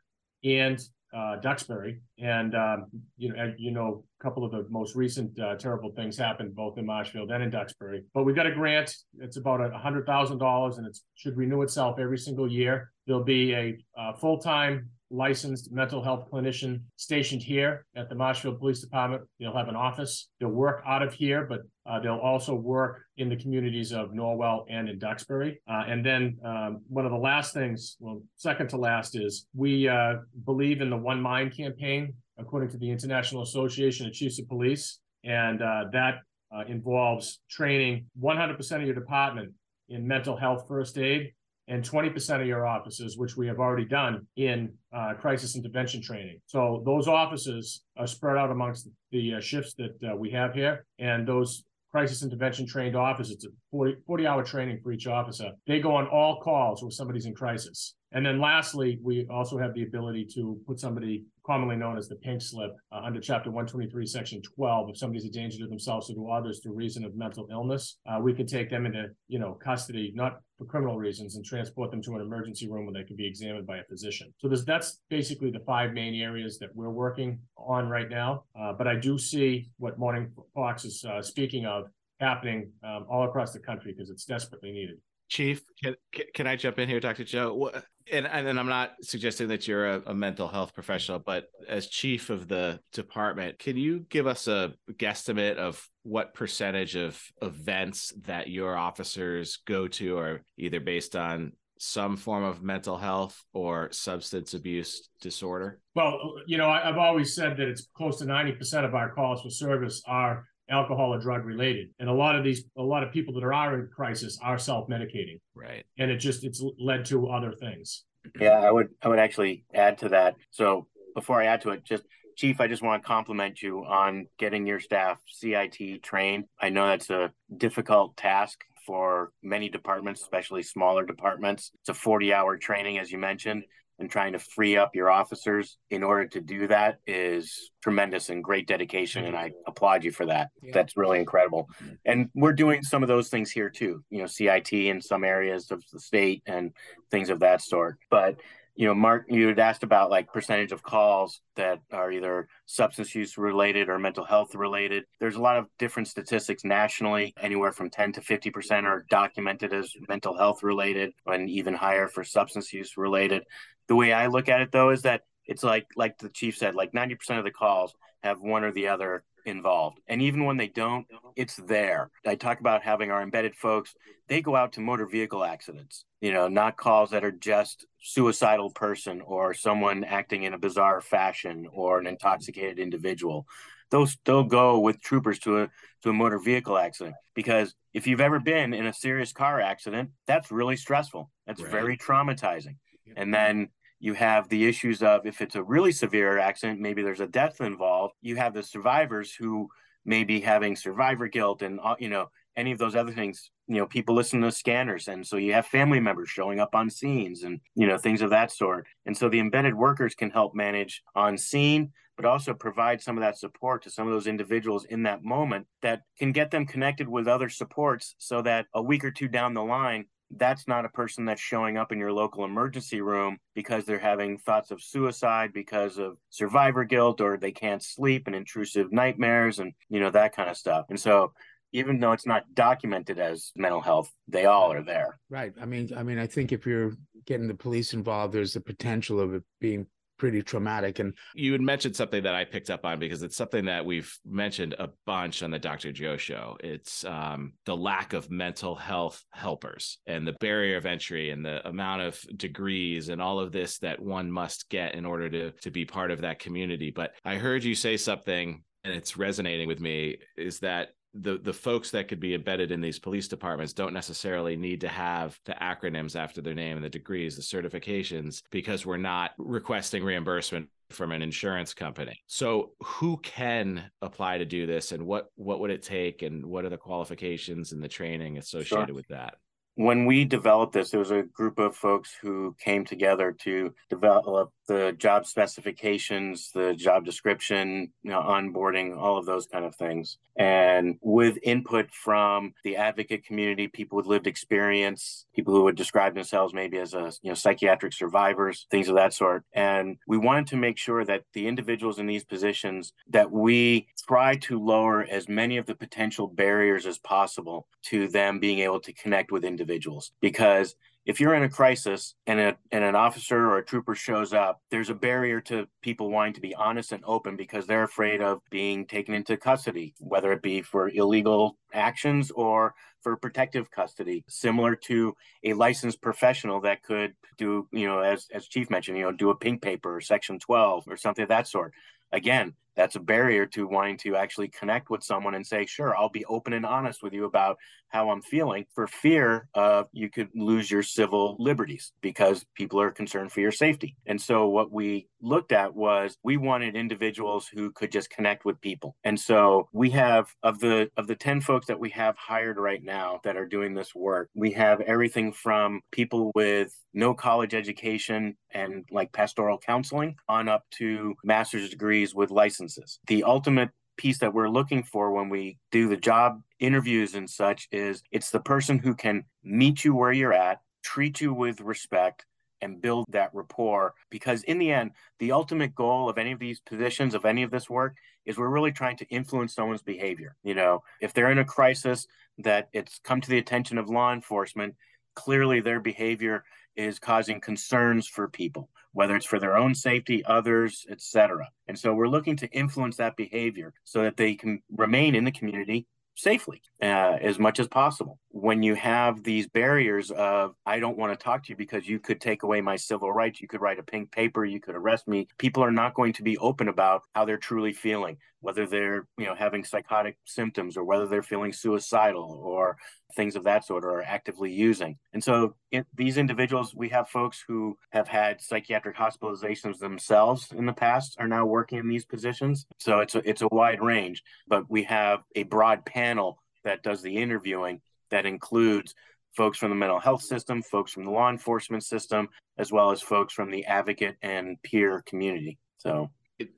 and 0.44 0.80
uh, 1.16 1.36
Duxbury, 1.36 2.00
and 2.18 2.54
um, 2.54 2.86
you 3.16 3.32
know, 3.32 3.54
you 3.56 3.70
know, 3.70 4.04
a 4.20 4.22
couple 4.22 4.44
of 4.44 4.50
the 4.50 4.66
most 4.68 4.94
recent 4.94 5.38
uh, 5.40 5.54
terrible 5.56 5.90
things 5.92 6.16
happened 6.16 6.54
both 6.54 6.76
in 6.76 6.84
Marshfield 6.84 7.30
and 7.30 7.42
in 7.42 7.50
Duxbury. 7.50 8.04
But 8.12 8.24
we've 8.24 8.36
got 8.36 8.46
a 8.46 8.52
grant. 8.52 8.94
It's 9.20 9.38
about 9.38 9.60
a 9.60 9.78
hundred 9.78 10.04
thousand 10.04 10.38
dollars, 10.38 10.76
and 10.76 10.86
it 10.86 10.98
should 11.14 11.36
renew 11.36 11.62
itself 11.62 11.98
every 11.98 12.18
single 12.18 12.50
year. 12.50 12.92
There'll 13.06 13.24
be 13.24 13.54
a, 13.54 13.78
a 13.96 14.14
full-time 14.16 14.90
licensed 15.10 15.70
mental 15.70 16.02
health 16.02 16.28
clinician 16.30 16.80
stationed 16.96 17.42
here 17.42 17.86
at 17.94 18.08
the 18.08 18.14
Marshfield 18.14 18.58
Police 18.58 18.80
Department. 18.80 19.22
They'll 19.38 19.56
have 19.56 19.68
an 19.68 19.76
office. 19.76 20.28
They'll 20.40 20.50
work 20.50 20.82
out 20.86 21.02
of 21.02 21.14
here, 21.14 21.44
but 21.44 21.60
uh, 21.88 22.00
they'll 22.00 22.14
also 22.14 22.54
work 22.54 23.02
in 23.16 23.28
the 23.28 23.36
communities 23.36 23.92
of 23.92 24.10
Norwell 24.10 24.64
and 24.68 24.88
in 24.88 24.98
Duxbury. 24.98 25.60
Uh, 25.68 25.84
and 25.86 26.04
then 26.04 26.36
um, 26.44 26.80
one 26.88 27.04
of 27.04 27.12
the 27.12 27.18
last 27.18 27.54
things, 27.54 27.96
well, 28.00 28.20
second 28.36 28.68
to 28.70 28.76
last, 28.76 29.16
is 29.16 29.46
we 29.54 29.88
uh, 29.88 30.14
believe 30.44 30.80
in 30.80 30.90
the 30.90 30.96
One 30.96 31.20
Mind 31.20 31.56
campaign, 31.56 32.14
according 32.38 32.70
to 32.70 32.78
the 32.78 32.90
International 32.90 33.42
Association 33.42 34.06
of 34.06 34.12
Chiefs 34.12 34.38
of 34.40 34.48
Police. 34.48 34.98
And 35.24 35.62
uh, 35.62 35.84
that 35.92 36.16
uh, 36.54 36.64
involves 36.68 37.40
training 37.50 38.06
100% 38.20 38.76
of 38.76 38.82
your 38.82 38.94
department 38.94 39.52
in 39.88 40.06
mental 40.06 40.36
health 40.36 40.64
first 40.66 40.98
aid 40.98 41.32
and 41.68 41.82
20% 41.82 42.40
of 42.40 42.46
your 42.46 42.66
offices, 42.66 43.18
which 43.18 43.36
we 43.36 43.46
have 43.46 43.58
already 43.58 43.84
done 43.84 44.26
in 44.36 44.72
uh, 44.92 45.14
crisis 45.14 45.56
intervention 45.56 46.00
training. 46.02 46.40
So 46.46 46.82
those 46.84 47.08
offices 47.08 47.82
are 47.96 48.06
spread 48.06 48.36
out 48.36 48.50
amongst 48.50 48.88
the 49.10 49.34
uh, 49.34 49.40
shifts 49.40 49.74
that 49.74 49.96
uh, 50.08 50.16
we 50.16 50.30
have 50.30 50.54
here, 50.54 50.86
and 50.98 51.26
those 51.26 51.64
crisis 51.90 52.22
intervention 52.22 52.66
trained 52.66 52.94
officers, 52.94 53.36
it's 53.36 53.46
a 53.46 53.48
40, 53.70 53.96
40 54.06 54.26
hour 54.26 54.42
training 54.42 54.80
for 54.82 54.92
each 54.92 55.06
officer. 55.06 55.50
They 55.66 55.80
go 55.80 55.94
on 55.94 56.06
all 56.08 56.40
calls 56.42 56.82
when 56.82 56.90
somebody's 56.90 57.26
in 57.26 57.34
crisis. 57.34 57.94
And 58.12 58.24
then 58.24 58.40
lastly, 58.40 58.98
we 59.02 59.26
also 59.30 59.58
have 59.58 59.74
the 59.74 59.82
ability 59.82 60.26
to 60.34 60.58
put 60.66 60.78
somebody 60.78 61.24
commonly 61.46 61.76
known 61.76 61.96
as 61.96 62.08
the 62.08 62.16
pink 62.16 62.42
slip 62.42 62.72
uh, 62.92 63.00
under 63.04 63.20
chapter 63.20 63.50
123 63.50 64.04
section 64.04 64.42
12 64.42 64.90
if 64.90 64.98
somebody's 64.98 65.24
a 65.24 65.30
danger 65.30 65.58
to 65.58 65.66
themselves 65.68 66.10
or 66.10 66.14
to 66.14 66.28
others 66.28 66.60
through 66.60 66.74
reason 66.74 67.04
of 67.04 67.14
mental 67.14 67.46
illness 67.52 67.98
uh, 68.06 68.18
we 68.20 68.34
can 68.34 68.46
take 68.46 68.68
them 68.68 68.84
into 68.84 69.06
you 69.28 69.38
know 69.38 69.56
custody 69.62 70.12
not 70.14 70.40
for 70.58 70.64
criminal 70.64 70.96
reasons 70.96 71.36
and 71.36 71.44
transport 71.44 71.90
them 71.90 72.02
to 72.02 72.14
an 72.14 72.20
emergency 72.20 72.68
room 72.68 72.86
where 72.86 72.94
they 72.94 73.04
can 73.06 73.16
be 73.16 73.26
examined 73.26 73.66
by 73.66 73.78
a 73.78 73.84
physician. 73.84 74.32
So 74.38 74.48
there's 74.48 74.64
that's 74.64 75.00
basically 75.10 75.50
the 75.50 75.60
five 75.60 75.92
main 75.92 76.14
areas 76.14 76.58
that 76.58 76.74
we're 76.74 76.90
working 76.90 77.38
on 77.56 77.88
right 77.88 78.08
now. 78.08 78.44
Uh, 78.58 78.72
but 78.72 78.86
i 78.86 78.96
do 78.96 79.18
see 79.18 79.68
what 79.78 79.98
mourning 79.98 80.30
fox 80.54 80.84
is 80.84 81.04
uh, 81.04 81.20
speaking 81.22 81.66
of 81.66 81.84
happening 82.20 82.70
um, 82.82 83.04
all 83.10 83.24
across 83.24 83.52
the 83.52 83.58
country 83.58 83.92
because 83.92 84.10
it's 84.10 84.24
desperately 84.24 84.72
needed 84.72 84.96
Chief, 85.28 85.62
can, 85.82 85.96
can 86.34 86.46
I 86.46 86.56
jump 86.56 86.78
in 86.78 86.88
here, 86.88 87.00
Dr. 87.00 87.24
Joe? 87.24 87.70
And, 88.12 88.26
and 88.26 88.58
I'm 88.60 88.68
not 88.68 88.92
suggesting 89.02 89.48
that 89.48 89.66
you're 89.66 89.94
a, 89.94 90.02
a, 90.06 90.14
mental 90.14 90.46
health 90.46 90.72
professional, 90.72 91.18
but 91.18 91.46
as 91.68 91.88
chief 91.88 92.30
of 92.30 92.46
the 92.46 92.78
department, 92.92 93.58
can 93.58 93.76
you 93.76 94.06
give 94.08 94.28
us 94.28 94.46
a 94.46 94.74
guesstimate 94.92 95.56
of 95.56 95.84
what 96.04 96.32
percentage 96.32 96.94
of 96.94 97.20
events 97.42 98.12
that 98.22 98.48
your 98.48 98.76
officers 98.76 99.58
go 99.66 99.88
to 99.88 100.18
are 100.18 100.42
either 100.56 100.78
based 100.78 101.16
on 101.16 101.52
some 101.78 102.16
form 102.16 102.44
of 102.44 102.62
mental 102.62 102.96
health 102.96 103.42
or 103.52 103.90
substance 103.92 104.54
abuse 104.54 105.08
disorder? 105.20 105.80
Well, 105.94 106.18
you 106.46 106.58
know, 106.58 106.70
I, 106.70 106.86
have 106.86 106.98
always 106.98 107.34
said 107.34 107.56
that 107.56 107.68
it's 107.68 107.88
close 107.96 108.18
to 108.18 108.24
90% 108.24 108.84
of 108.84 108.94
our 108.94 109.12
calls 109.12 109.42
for 109.42 109.50
service 109.50 110.02
are 110.06 110.44
alcohol 110.68 111.14
or 111.14 111.18
drug 111.18 111.44
related. 111.44 111.88
And 111.98 112.08
a 112.08 112.12
lot 112.12 112.36
of 112.36 112.44
these 112.44 112.64
a 112.76 112.82
lot 112.82 113.02
of 113.02 113.12
people 113.12 113.34
that 113.34 113.44
are 113.44 113.80
in 113.80 113.88
crisis 113.88 114.38
are 114.42 114.58
self-medicating. 114.58 115.40
Right. 115.54 115.84
And 115.98 116.10
it 116.10 116.18
just 116.18 116.44
it's 116.44 116.62
led 116.78 117.04
to 117.06 117.28
other 117.28 117.52
things. 117.52 118.04
Yeah 118.40 118.58
i 118.58 118.72
would 118.72 118.88
i 119.02 119.08
would 119.08 119.18
actually 119.18 119.64
add 119.74 119.98
to 119.98 120.08
that. 120.10 120.36
So 120.50 120.88
before 121.14 121.40
I 121.40 121.46
add 121.46 121.62
to 121.62 121.70
it, 121.70 121.84
just 121.84 122.02
Chief, 122.36 122.60
I 122.60 122.66
just 122.66 122.82
want 122.82 123.02
to 123.02 123.06
compliment 123.06 123.62
you 123.62 123.82
on 123.86 124.26
getting 124.38 124.66
your 124.66 124.78
staff 124.78 125.18
CIT 125.26 126.02
trained. 126.02 126.44
I 126.60 126.68
know 126.68 126.86
that's 126.86 127.08
a 127.08 127.32
difficult 127.56 128.14
task 128.14 128.62
for 128.86 129.32
many 129.42 129.70
departments, 129.70 130.20
especially 130.20 130.62
smaller 130.62 131.06
departments. 131.06 131.72
It's 131.80 131.88
a 131.88 131.94
40 131.94 132.34
hour 132.34 132.58
training, 132.58 132.98
as 132.98 133.10
you 133.10 133.16
mentioned, 133.16 133.64
and 133.98 134.10
trying 134.10 134.32
to 134.32 134.38
free 134.38 134.76
up 134.76 134.94
your 134.94 135.10
officers 135.10 135.78
in 135.90 136.02
order 136.02 136.26
to 136.26 136.40
do 136.40 136.66
that 136.68 136.98
is 137.06 137.70
tremendous 137.82 138.28
and 138.28 138.44
great 138.44 138.66
dedication. 138.66 139.24
And 139.24 139.36
I 139.36 139.48
mm-hmm. 139.48 139.58
applaud 139.66 140.04
you 140.04 140.12
for 140.12 140.26
that. 140.26 140.50
Yeah. 140.62 140.72
That's 140.74 140.96
really 140.96 141.18
incredible. 141.18 141.68
Mm-hmm. 141.82 141.94
And 142.04 142.30
we're 142.34 142.52
doing 142.52 142.82
some 142.82 143.02
of 143.02 143.08
those 143.08 143.28
things 143.28 143.50
here 143.50 143.70
too, 143.70 144.04
you 144.10 144.18
know, 144.18 144.26
CIT 144.26 144.72
in 144.72 145.00
some 145.00 145.24
areas 145.24 145.70
of 145.70 145.82
the 145.92 146.00
state 146.00 146.42
and 146.46 146.72
things 147.10 147.30
of 147.30 147.40
that 147.40 147.62
sort. 147.62 147.98
But 148.10 148.36
you 148.76 148.86
know, 148.86 148.94
Mark, 148.94 149.24
you 149.28 149.48
had 149.48 149.58
asked 149.58 149.82
about 149.82 150.10
like 150.10 150.32
percentage 150.32 150.70
of 150.70 150.82
calls 150.82 151.40
that 151.56 151.80
are 151.90 152.12
either 152.12 152.46
substance 152.66 153.14
use 153.14 153.38
related 153.38 153.88
or 153.88 153.98
mental 153.98 154.24
health 154.24 154.54
related. 154.54 155.04
There's 155.18 155.36
a 155.36 155.40
lot 155.40 155.56
of 155.56 155.66
different 155.78 156.08
statistics 156.08 156.62
nationally. 156.62 157.32
Anywhere 157.40 157.72
from 157.72 157.88
10 157.88 158.12
to 158.12 158.20
50% 158.20 158.84
are 158.84 159.06
documented 159.08 159.72
as 159.72 159.90
mental 160.08 160.36
health 160.36 160.62
related, 160.62 161.12
and 161.26 161.48
even 161.48 161.72
higher 161.72 162.06
for 162.06 162.22
substance 162.22 162.72
use 162.72 162.98
related. 162.98 163.44
The 163.88 163.96
way 163.96 164.12
I 164.12 164.26
look 164.26 164.48
at 164.50 164.60
it, 164.60 164.72
though, 164.72 164.90
is 164.90 165.02
that 165.02 165.22
it's 165.46 165.62
like 165.62 165.86
like 165.96 166.18
the 166.18 166.28
chief 166.28 166.58
said, 166.58 166.74
like 166.74 166.92
90% 166.92 167.38
of 167.38 167.44
the 167.44 167.50
calls 167.50 167.94
have 168.22 168.40
one 168.40 168.62
or 168.62 168.72
the 168.72 168.88
other 168.88 169.24
involved. 169.46 170.00
And 170.06 170.20
even 170.20 170.44
when 170.44 170.56
they 170.56 170.68
don't, 170.68 171.06
it's 171.36 171.56
there. 171.56 172.10
I 172.26 172.34
talk 172.34 172.60
about 172.60 172.82
having 172.82 173.10
our 173.10 173.22
embedded 173.22 173.54
folks, 173.54 173.94
they 174.28 174.42
go 174.42 174.56
out 174.56 174.72
to 174.74 174.80
motor 174.80 175.06
vehicle 175.06 175.44
accidents, 175.44 176.04
you 176.20 176.32
know, 176.32 176.48
not 176.48 176.76
calls 176.76 177.10
that 177.10 177.24
are 177.24 177.32
just 177.32 177.86
suicidal 178.00 178.70
person 178.70 179.20
or 179.20 179.54
someone 179.54 180.04
acting 180.04 180.42
in 180.42 180.54
a 180.54 180.58
bizarre 180.58 181.00
fashion 181.00 181.66
or 181.72 181.98
an 181.98 182.06
intoxicated 182.06 182.78
individual. 182.78 183.46
Those 183.90 184.16
they'll 184.24 184.42
go 184.42 184.80
with 184.80 185.00
troopers 185.00 185.38
to 185.40 185.62
a 185.62 185.70
to 186.02 186.10
a 186.10 186.12
motor 186.12 186.40
vehicle 186.40 186.76
accident 186.76 187.14
because 187.34 187.74
if 187.94 188.06
you've 188.06 188.20
ever 188.20 188.40
been 188.40 188.74
in 188.74 188.86
a 188.86 188.92
serious 188.92 189.32
car 189.32 189.60
accident, 189.60 190.10
that's 190.26 190.50
really 190.50 190.76
stressful. 190.76 191.30
That's 191.46 191.62
right. 191.62 191.70
very 191.70 191.96
traumatizing. 191.96 192.76
And 193.16 193.32
then 193.32 193.68
you 193.98 194.14
have 194.14 194.48
the 194.48 194.66
issues 194.66 195.02
of 195.02 195.26
if 195.26 195.40
it's 195.40 195.54
a 195.54 195.62
really 195.62 195.92
severe 195.92 196.38
accident, 196.38 196.80
maybe 196.80 197.02
there's 197.02 197.20
a 197.20 197.26
death 197.26 197.60
involved. 197.60 198.14
You 198.20 198.36
have 198.36 198.54
the 198.54 198.62
survivors 198.62 199.34
who 199.34 199.68
may 200.04 200.24
be 200.24 200.40
having 200.40 200.76
survivor 200.76 201.28
guilt 201.28 201.62
and 201.62 201.80
uh, 201.82 201.96
you 201.98 202.08
know 202.08 202.28
any 202.56 202.72
of 202.72 202.78
those 202.78 202.96
other 202.96 203.12
things. 203.12 203.50
You 203.68 203.76
know, 203.76 203.86
people 203.86 204.14
listen 204.14 204.40
to 204.42 204.52
scanners, 204.52 205.08
and 205.08 205.26
so 205.26 205.36
you 205.36 205.52
have 205.52 205.66
family 205.66 206.00
members 206.00 206.28
showing 206.28 206.60
up 206.60 206.74
on 206.74 206.90
scenes, 206.90 207.42
and 207.42 207.60
you 207.74 207.86
know 207.86 207.98
things 207.98 208.22
of 208.22 208.30
that 208.30 208.52
sort. 208.52 208.86
And 209.06 209.16
so 209.16 209.28
the 209.28 209.40
embedded 209.40 209.74
workers 209.74 210.14
can 210.14 210.30
help 210.30 210.54
manage 210.54 211.02
on 211.14 211.36
scene, 211.38 211.92
but 212.16 212.26
also 212.26 212.54
provide 212.54 213.00
some 213.00 213.16
of 213.16 213.22
that 213.22 213.38
support 213.38 213.82
to 213.82 213.90
some 213.90 214.06
of 214.06 214.12
those 214.12 214.26
individuals 214.26 214.84
in 214.84 215.02
that 215.04 215.24
moment 215.24 215.66
that 215.82 216.02
can 216.18 216.32
get 216.32 216.50
them 216.50 216.66
connected 216.66 217.08
with 217.08 217.28
other 217.28 217.48
supports, 217.48 218.14
so 218.18 218.42
that 218.42 218.66
a 218.74 218.82
week 218.82 219.04
or 219.04 219.10
two 219.10 219.28
down 219.28 219.54
the 219.54 219.64
line 219.64 220.06
that's 220.30 220.66
not 220.66 220.84
a 220.84 220.90
person 220.90 221.24
that's 221.24 221.40
showing 221.40 221.76
up 221.76 221.92
in 221.92 221.98
your 221.98 222.12
local 222.12 222.44
emergency 222.44 223.00
room 223.00 223.38
because 223.54 223.84
they're 223.84 223.98
having 223.98 224.38
thoughts 224.38 224.70
of 224.70 224.82
suicide 224.82 225.52
because 225.52 225.98
of 225.98 226.16
survivor 226.30 226.84
guilt 226.84 227.20
or 227.20 227.36
they 227.36 227.52
can't 227.52 227.82
sleep 227.82 228.26
and 228.26 228.34
intrusive 228.34 228.92
nightmares 228.92 229.58
and 229.58 229.72
you 229.88 230.00
know 230.00 230.10
that 230.10 230.34
kind 230.34 230.50
of 230.50 230.56
stuff. 230.56 230.86
And 230.90 230.98
so 230.98 231.32
even 231.72 232.00
though 232.00 232.12
it's 232.12 232.26
not 232.26 232.44
documented 232.54 233.18
as 233.18 233.52
mental 233.56 233.80
health 233.80 234.10
they 234.28 234.46
all 234.46 234.72
are 234.72 234.82
there. 234.82 235.18
Right. 235.30 235.52
I 235.60 235.66
mean 235.66 235.90
i 235.96 236.02
mean 236.02 236.18
i 236.18 236.26
think 236.26 236.52
if 236.52 236.66
you're 236.66 236.92
getting 237.26 237.48
the 237.48 237.54
police 237.54 237.92
involved 237.92 238.34
there's 238.34 238.54
the 238.54 238.60
potential 238.60 239.20
of 239.20 239.34
it 239.34 239.42
being 239.60 239.86
pretty 240.18 240.42
traumatic. 240.42 240.98
And 240.98 241.14
you 241.34 241.52
had 241.52 241.60
mentioned 241.60 241.96
something 241.96 242.22
that 242.22 242.34
I 242.34 242.44
picked 242.44 242.70
up 242.70 242.84
on 242.84 242.98
because 242.98 243.22
it's 243.22 243.36
something 243.36 243.64
that 243.66 243.84
we've 243.84 244.12
mentioned 244.24 244.74
a 244.78 244.90
bunch 245.04 245.42
on 245.42 245.50
the 245.50 245.58
Dr. 245.58 245.92
Joe 245.92 246.16
show. 246.16 246.56
It's 246.60 247.04
um, 247.04 247.52
the 247.64 247.76
lack 247.76 248.12
of 248.12 248.30
mental 248.30 248.74
health 248.74 249.22
helpers 249.32 249.98
and 250.06 250.26
the 250.26 250.36
barrier 250.40 250.76
of 250.76 250.86
entry 250.86 251.30
and 251.30 251.44
the 251.44 251.66
amount 251.66 252.02
of 252.02 252.20
degrees 252.36 253.08
and 253.08 253.20
all 253.20 253.40
of 253.40 253.52
this 253.52 253.78
that 253.78 254.00
one 254.00 254.30
must 254.30 254.68
get 254.68 254.94
in 254.94 255.04
order 255.04 255.28
to 255.30 255.52
to 255.52 255.70
be 255.70 255.84
part 255.84 256.10
of 256.10 256.20
that 256.20 256.38
community. 256.38 256.90
But 256.90 257.12
I 257.24 257.36
heard 257.36 257.64
you 257.64 257.74
say 257.74 257.96
something 257.96 258.62
and 258.84 258.94
it's 258.94 259.16
resonating 259.16 259.66
with 259.66 259.80
me 259.80 260.18
is 260.36 260.60
that 260.60 260.90
the 261.20 261.38
the 261.38 261.52
folks 261.52 261.90
that 261.90 262.08
could 262.08 262.20
be 262.20 262.34
embedded 262.34 262.70
in 262.70 262.80
these 262.80 262.98
police 262.98 263.28
departments 263.28 263.72
don't 263.72 263.92
necessarily 263.92 264.56
need 264.56 264.80
to 264.82 264.88
have 264.88 265.38
the 265.44 265.54
acronyms 265.54 266.16
after 266.16 266.40
their 266.40 266.54
name 266.54 266.76
and 266.76 266.84
the 266.84 266.90
degrees, 266.90 267.36
the 267.36 267.42
certifications, 267.42 268.42
because 268.50 268.84
we're 268.84 268.96
not 268.96 269.32
requesting 269.38 270.04
reimbursement 270.04 270.68
from 270.90 271.12
an 271.12 271.22
insurance 271.22 271.74
company. 271.74 272.20
So 272.26 272.72
who 272.82 273.16
can 273.18 273.90
apply 274.02 274.38
to 274.38 274.44
do 274.44 274.66
this 274.66 274.92
and 274.92 275.06
what 275.06 275.30
what 275.34 275.60
would 275.60 275.70
it 275.70 275.82
take 275.82 276.22
and 276.22 276.46
what 276.46 276.64
are 276.64 276.70
the 276.70 276.76
qualifications 276.76 277.72
and 277.72 277.82
the 277.82 277.88
training 277.88 278.38
associated 278.38 278.88
sure. 278.88 278.94
with 278.94 279.08
that? 279.08 279.34
when 279.76 280.06
we 280.06 280.24
developed 280.24 280.72
this, 280.72 280.90
there 280.90 281.00
was 281.00 281.10
a 281.10 281.22
group 281.22 281.58
of 281.58 281.76
folks 281.76 282.16
who 282.20 282.56
came 282.58 282.84
together 282.84 283.36
to 283.42 283.74
develop 283.90 284.50
the 284.66 284.94
job 284.98 285.26
specifications, 285.26 286.50
the 286.52 286.74
job 286.74 287.04
description, 287.04 287.92
you 288.02 288.10
know, 288.10 288.20
onboarding, 288.20 288.96
all 288.96 289.18
of 289.18 289.26
those 289.26 289.46
kind 289.46 289.64
of 289.64 289.74
things. 289.74 290.18
And 290.38 290.98
with 291.00 291.38
input 291.42 291.90
from 291.92 292.52
the 292.62 292.76
advocate 292.76 293.24
community, 293.24 293.68
people 293.68 293.96
with 293.96 294.06
lived 294.06 294.26
experience, 294.26 295.24
people 295.34 295.54
who 295.54 295.62
would 295.62 295.76
describe 295.76 296.14
themselves 296.14 296.52
maybe 296.52 296.78
as 296.78 296.92
a 296.94 297.12
you 297.22 297.30
know 297.30 297.34
psychiatric 297.34 297.92
survivors, 297.92 298.66
things 298.70 298.88
of 298.88 298.96
that 298.96 299.14
sort. 299.14 299.44
And 299.52 299.96
we 300.06 300.18
wanted 300.18 300.48
to 300.48 300.56
make 300.56 300.76
sure 300.76 301.04
that 301.04 301.22
the 301.32 301.46
individuals 301.46 301.98
in 301.98 302.06
these 302.06 302.24
positions 302.24 302.92
that 303.08 303.30
we 303.30 303.88
try 304.06 304.36
to 304.36 304.62
lower 304.62 305.04
as 305.04 305.28
many 305.28 305.56
of 305.56 305.66
the 305.66 305.74
potential 305.74 306.26
barriers 306.26 306.86
as 306.86 306.98
possible 306.98 307.66
to 307.84 308.08
them 308.08 308.38
being 308.38 308.58
able 308.58 308.80
to 308.80 308.92
connect 308.92 309.32
with 309.32 309.44
individuals 309.44 310.12
because 310.20 310.76
if 311.06 311.20
you're 311.20 311.34
in 311.34 311.44
a 311.44 311.48
crisis 311.48 312.16
and, 312.26 312.40
a, 312.40 312.56
and 312.72 312.82
an 312.82 312.96
officer 312.96 313.38
or 313.38 313.58
a 313.58 313.64
trooper 313.64 313.94
shows 313.94 314.32
up, 314.32 314.60
there's 314.72 314.90
a 314.90 314.94
barrier 314.94 315.40
to 315.40 315.68
people 315.80 316.10
wanting 316.10 316.34
to 316.34 316.40
be 316.40 316.54
honest 316.56 316.90
and 316.90 317.02
open 317.06 317.36
because 317.36 317.64
they're 317.64 317.84
afraid 317.84 318.20
of 318.20 318.40
being 318.50 318.84
taken 318.84 319.14
into 319.14 319.36
custody, 319.36 319.94
whether 320.00 320.32
it 320.32 320.42
be 320.42 320.62
for 320.62 320.88
illegal 320.88 321.56
actions 321.72 322.32
or 322.32 322.74
for 323.02 323.16
protective 323.16 323.70
custody, 323.70 324.24
similar 324.28 324.74
to 324.74 325.14
a 325.44 325.52
licensed 325.52 326.02
professional 326.02 326.60
that 326.60 326.82
could 326.82 327.14
do, 327.38 327.68
you 327.70 327.86
know, 327.86 328.00
as, 328.00 328.26
as 328.34 328.48
Chief 328.48 328.68
mentioned, 328.68 328.98
you 328.98 329.04
know, 329.04 329.12
do 329.12 329.30
a 329.30 329.36
pink 329.36 329.62
paper 329.62 329.94
or 329.94 330.00
Section 330.00 330.40
12 330.40 330.88
or 330.88 330.96
something 330.96 331.22
of 331.22 331.28
that 331.28 331.46
sort. 331.46 331.72
Again, 332.10 332.54
that's 332.76 332.96
a 332.96 333.00
barrier 333.00 333.46
to 333.46 333.66
wanting 333.66 333.96
to 333.98 334.16
actually 334.16 334.48
connect 334.48 334.90
with 334.90 335.02
someone 335.02 335.34
and 335.34 335.46
say, 335.46 335.66
sure, 335.66 335.96
I'll 335.96 336.08
be 336.08 336.24
open 336.26 336.52
and 336.52 336.66
honest 336.66 337.02
with 337.02 337.12
you 337.12 337.24
about 337.24 337.58
how 337.88 338.10
I'm 338.10 338.22
feeling 338.22 338.66
for 338.74 338.86
fear 338.86 339.48
of 339.54 339.88
you 339.92 340.10
could 340.10 340.28
lose 340.34 340.70
your 340.70 340.82
civil 340.82 341.36
liberties 341.38 341.92
because 342.00 342.44
people 342.54 342.80
are 342.80 342.90
concerned 342.90 343.32
for 343.32 343.40
your 343.40 343.52
safety. 343.52 343.96
And 344.06 344.20
so 344.20 344.48
what 344.48 344.72
we 344.72 345.08
looked 345.20 345.52
at 345.52 345.74
was 345.74 346.18
we 346.22 346.36
wanted 346.36 346.76
individuals 346.76 347.48
who 347.48 347.70
could 347.72 347.92
just 347.92 348.10
connect 348.10 348.44
with 348.44 348.60
people. 348.60 348.96
And 349.04 349.18
so 349.18 349.68
we 349.72 349.90
have 349.90 350.28
of 350.42 350.58
the 350.60 350.90
of 350.96 351.06
the 351.06 351.16
10 351.16 351.40
folks 351.40 351.66
that 351.66 351.80
we 351.80 351.90
have 351.90 352.16
hired 352.16 352.58
right 352.58 352.82
now 352.82 353.20
that 353.24 353.36
are 353.36 353.46
doing 353.46 353.74
this 353.74 353.94
work, 353.94 354.30
we 354.34 354.52
have 354.52 354.80
everything 354.82 355.32
from 355.32 355.80
people 355.90 356.32
with 356.34 356.72
no 356.92 357.14
college 357.14 357.54
education 357.54 358.36
and 358.52 358.84
like 358.90 359.12
pastoral 359.12 359.58
counseling 359.58 360.16
on 360.28 360.48
up 360.48 360.64
to 360.70 361.14
master's 361.24 361.68
degrees 361.68 362.14
with 362.14 362.30
licenses. 362.66 362.98
The 363.06 363.24
ultimate 363.24 363.70
piece 363.96 364.18
that 364.18 364.34
we're 364.34 364.48
looking 364.48 364.82
for 364.82 365.12
when 365.12 365.28
we 365.28 365.58
do 365.70 365.88
the 365.88 365.96
job 365.96 366.42
interviews 366.58 367.14
and 367.14 367.28
such 367.28 367.68
is 367.72 368.02
it's 368.10 368.30
the 368.30 368.40
person 368.40 368.78
who 368.78 368.94
can 368.94 369.24
meet 369.42 369.84
you 369.84 369.94
where 369.94 370.12
you're 370.12 370.32
at, 370.32 370.60
treat 370.82 371.20
you 371.20 371.32
with 371.32 371.60
respect, 371.60 372.26
and 372.60 372.80
build 372.80 373.06
that 373.10 373.30
rapport. 373.32 373.94
Because 374.10 374.42
in 374.44 374.58
the 374.58 374.70
end, 374.70 374.92
the 375.18 375.32
ultimate 375.32 375.74
goal 375.74 376.08
of 376.08 376.18
any 376.18 376.32
of 376.32 376.38
these 376.38 376.60
positions, 376.60 377.14
of 377.14 377.24
any 377.24 377.42
of 377.42 377.50
this 377.50 377.70
work, 377.70 377.96
is 378.24 378.36
we're 378.36 378.48
really 378.48 378.72
trying 378.72 378.96
to 378.98 379.06
influence 379.06 379.54
someone's 379.54 379.82
behavior. 379.82 380.36
You 380.42 380.54
know, 380.54 380.82
if 381.00 381.12
they're 381.12 381.30
in 381.30 381.38
a 381.38 381.44
crisis 381.44 382.06
that 382.38 382.68
it's 382.72 382.98
come 383.02 383.20
to 383.20 383.30
the 383.30 383.38
attention 383.38 383.78
of 383.78 383.88
law 383.88 384.12
enforcement, 384.12 384.74
clearly 385.16 385.60
their 385.60 385.80
behavior 385.80 386.44
is 386.76 386.98
causing 386.98 387.40
concerns 387.40 388.06
for 388.06 388.28
people 388.28 388.68
whether 388.92 389.16
it's 389.16 389.26
for 389.26 389.40
their 389.40 389.56
own 389.56 389.74
safety 389.74 390.24
others 390.24 390.86
etc 390.90 391.48
and 391.66 391.78
so 391.78 391.92
we're 391.92 392.08
looking 392.08 392.36
to 392.36 392.48
influence 392.52 392.96
that 392.96 393.16
behavior 393.16 393.72
so 393.84 394.02
that 394.02 394.16
they 394.16 394.34
can 394.34 394.62
remain 394.70 395.14
in 395.14 395.24
the 395.24 395.32
community 395.32 395.86
safely 396.14 396.62
uh, 396.82 397.18
as 397.20 397.38
much 397.38 397.58
as 397.58 397.68
possible 397.68 398.18
when 398.36 398.62
you 398.62 398.74
have 398.74 399.22
these 399.22 399.48
barriers 399.48 400.10
of 400.10 400.54
I 400.66 400.78
don't 400.78 400.98
want 400.98 401.18
to 401.18 401.24
talk 401.24 401.44
to 401.44 401.50
you 401.50 401.56
because 401.56 401.88
you 401.88 401.98
could 401.98 402.20
take 402.20 402.42
away 402.42 402.60
my 402.60 402.76
civil 402.76 403.10
rights, 403.10 403.40
you 403.40 403.48
could 403.48 403.62
write 403.62 403.78
a 403.78 403.82
pink 403.82 404.12
paper, 404.12 404.44
you 404.44 404.60
could 404.60 404.74
arrest 404.74 405.08
me, 405.08 405.26
people 405.38 405.64
are 405.64 405.70
not 405.70 405.94
going 405.94 406.12
to 406.12 406.22
be 406.22 406.36
open 406.36 406.68
about 406.68 407.02
how 407.14 407.24
they're 407.24 407.38
truly 407.38 407.72
feeling, 407.72 408.18
whether 408.40 408.66
they're, 408.66 409.06
you 409.16 409.24
know, 409.24 409.34
having 409.34 409.64
psychotic 409.64 410.18
symptoms 410.26 410.76
or 410.76 410.84
whether 410.84 411.06
they're 411.06 411.22
feeling 411.22 411.50
suicidal 411.50 412.42
or 412.44 412.76
things 413.14 413.36
of 413.36 413.44
that 413.44 413.64
sort 413.64 413.86
or 413.86 414.00
are 414.00 414.02
actively 414.02 414.52
using. 414.52 414.98
And 415.14 415.24
so 415.24 415.54
these 415.94 416.18
individuals, 416.18 416.74
we 416.74 416.90
have 416.90 417.08
folks 417.08 417.42
who 417.48 417.78
have 417.90 418.06
had 418.06 418.42
psychiatric 418.42 418.98
hospitalizations 418.98 419.78
themselves 419.78 420.52
in 420.52 420.66
the 420.66 420.74
past 420.74 421.16
are 421.18 421.28
now 421.28 421.46
working 421.46 421.78
in 421.78 421.88
these 421.88 422.04
positions. 422.04 422.66
So 422.78 422.98
it's 422.98 423.14
a, 423.14 423.26
it's 423.26 423.40
a 423.40 423.48
wide 423.50 423.80
range, 423.80 424.22
but 424.46 424.70
we 424.70 424.82
have 424.82 425.20
a 425.34 425.44
broad 425.44 425.86
panel 425.86 426.42
that 426.64 426.82
does 426.82 427.00
the 427.00 427.16
interviewing 427.16 427.80
that 428.10 428.26
includes 428.26 428.94
folks 429.36 429.58
from 429.58 429.70
the 429.70 429.76
mental 429.76 430.00
health 430.00 430.22
system, 430.22 430.62
folks 430.62 430.92
from 430.92 431.04
the 431.04 431.10
law 431.10 431.30
enforcement 431.30 431.84
system, 431.84 432.28
as 432.58 432.72
well 432.72 432.90
as 432.90 433.02
folks 433.02 433.34
from 433.34 433.50
the 433.50 433.64
advocate 433.66 434.16
and 434.22 434.60
peer 434.62 435.02
community. 435.06 435.58
So, 435.78 436.10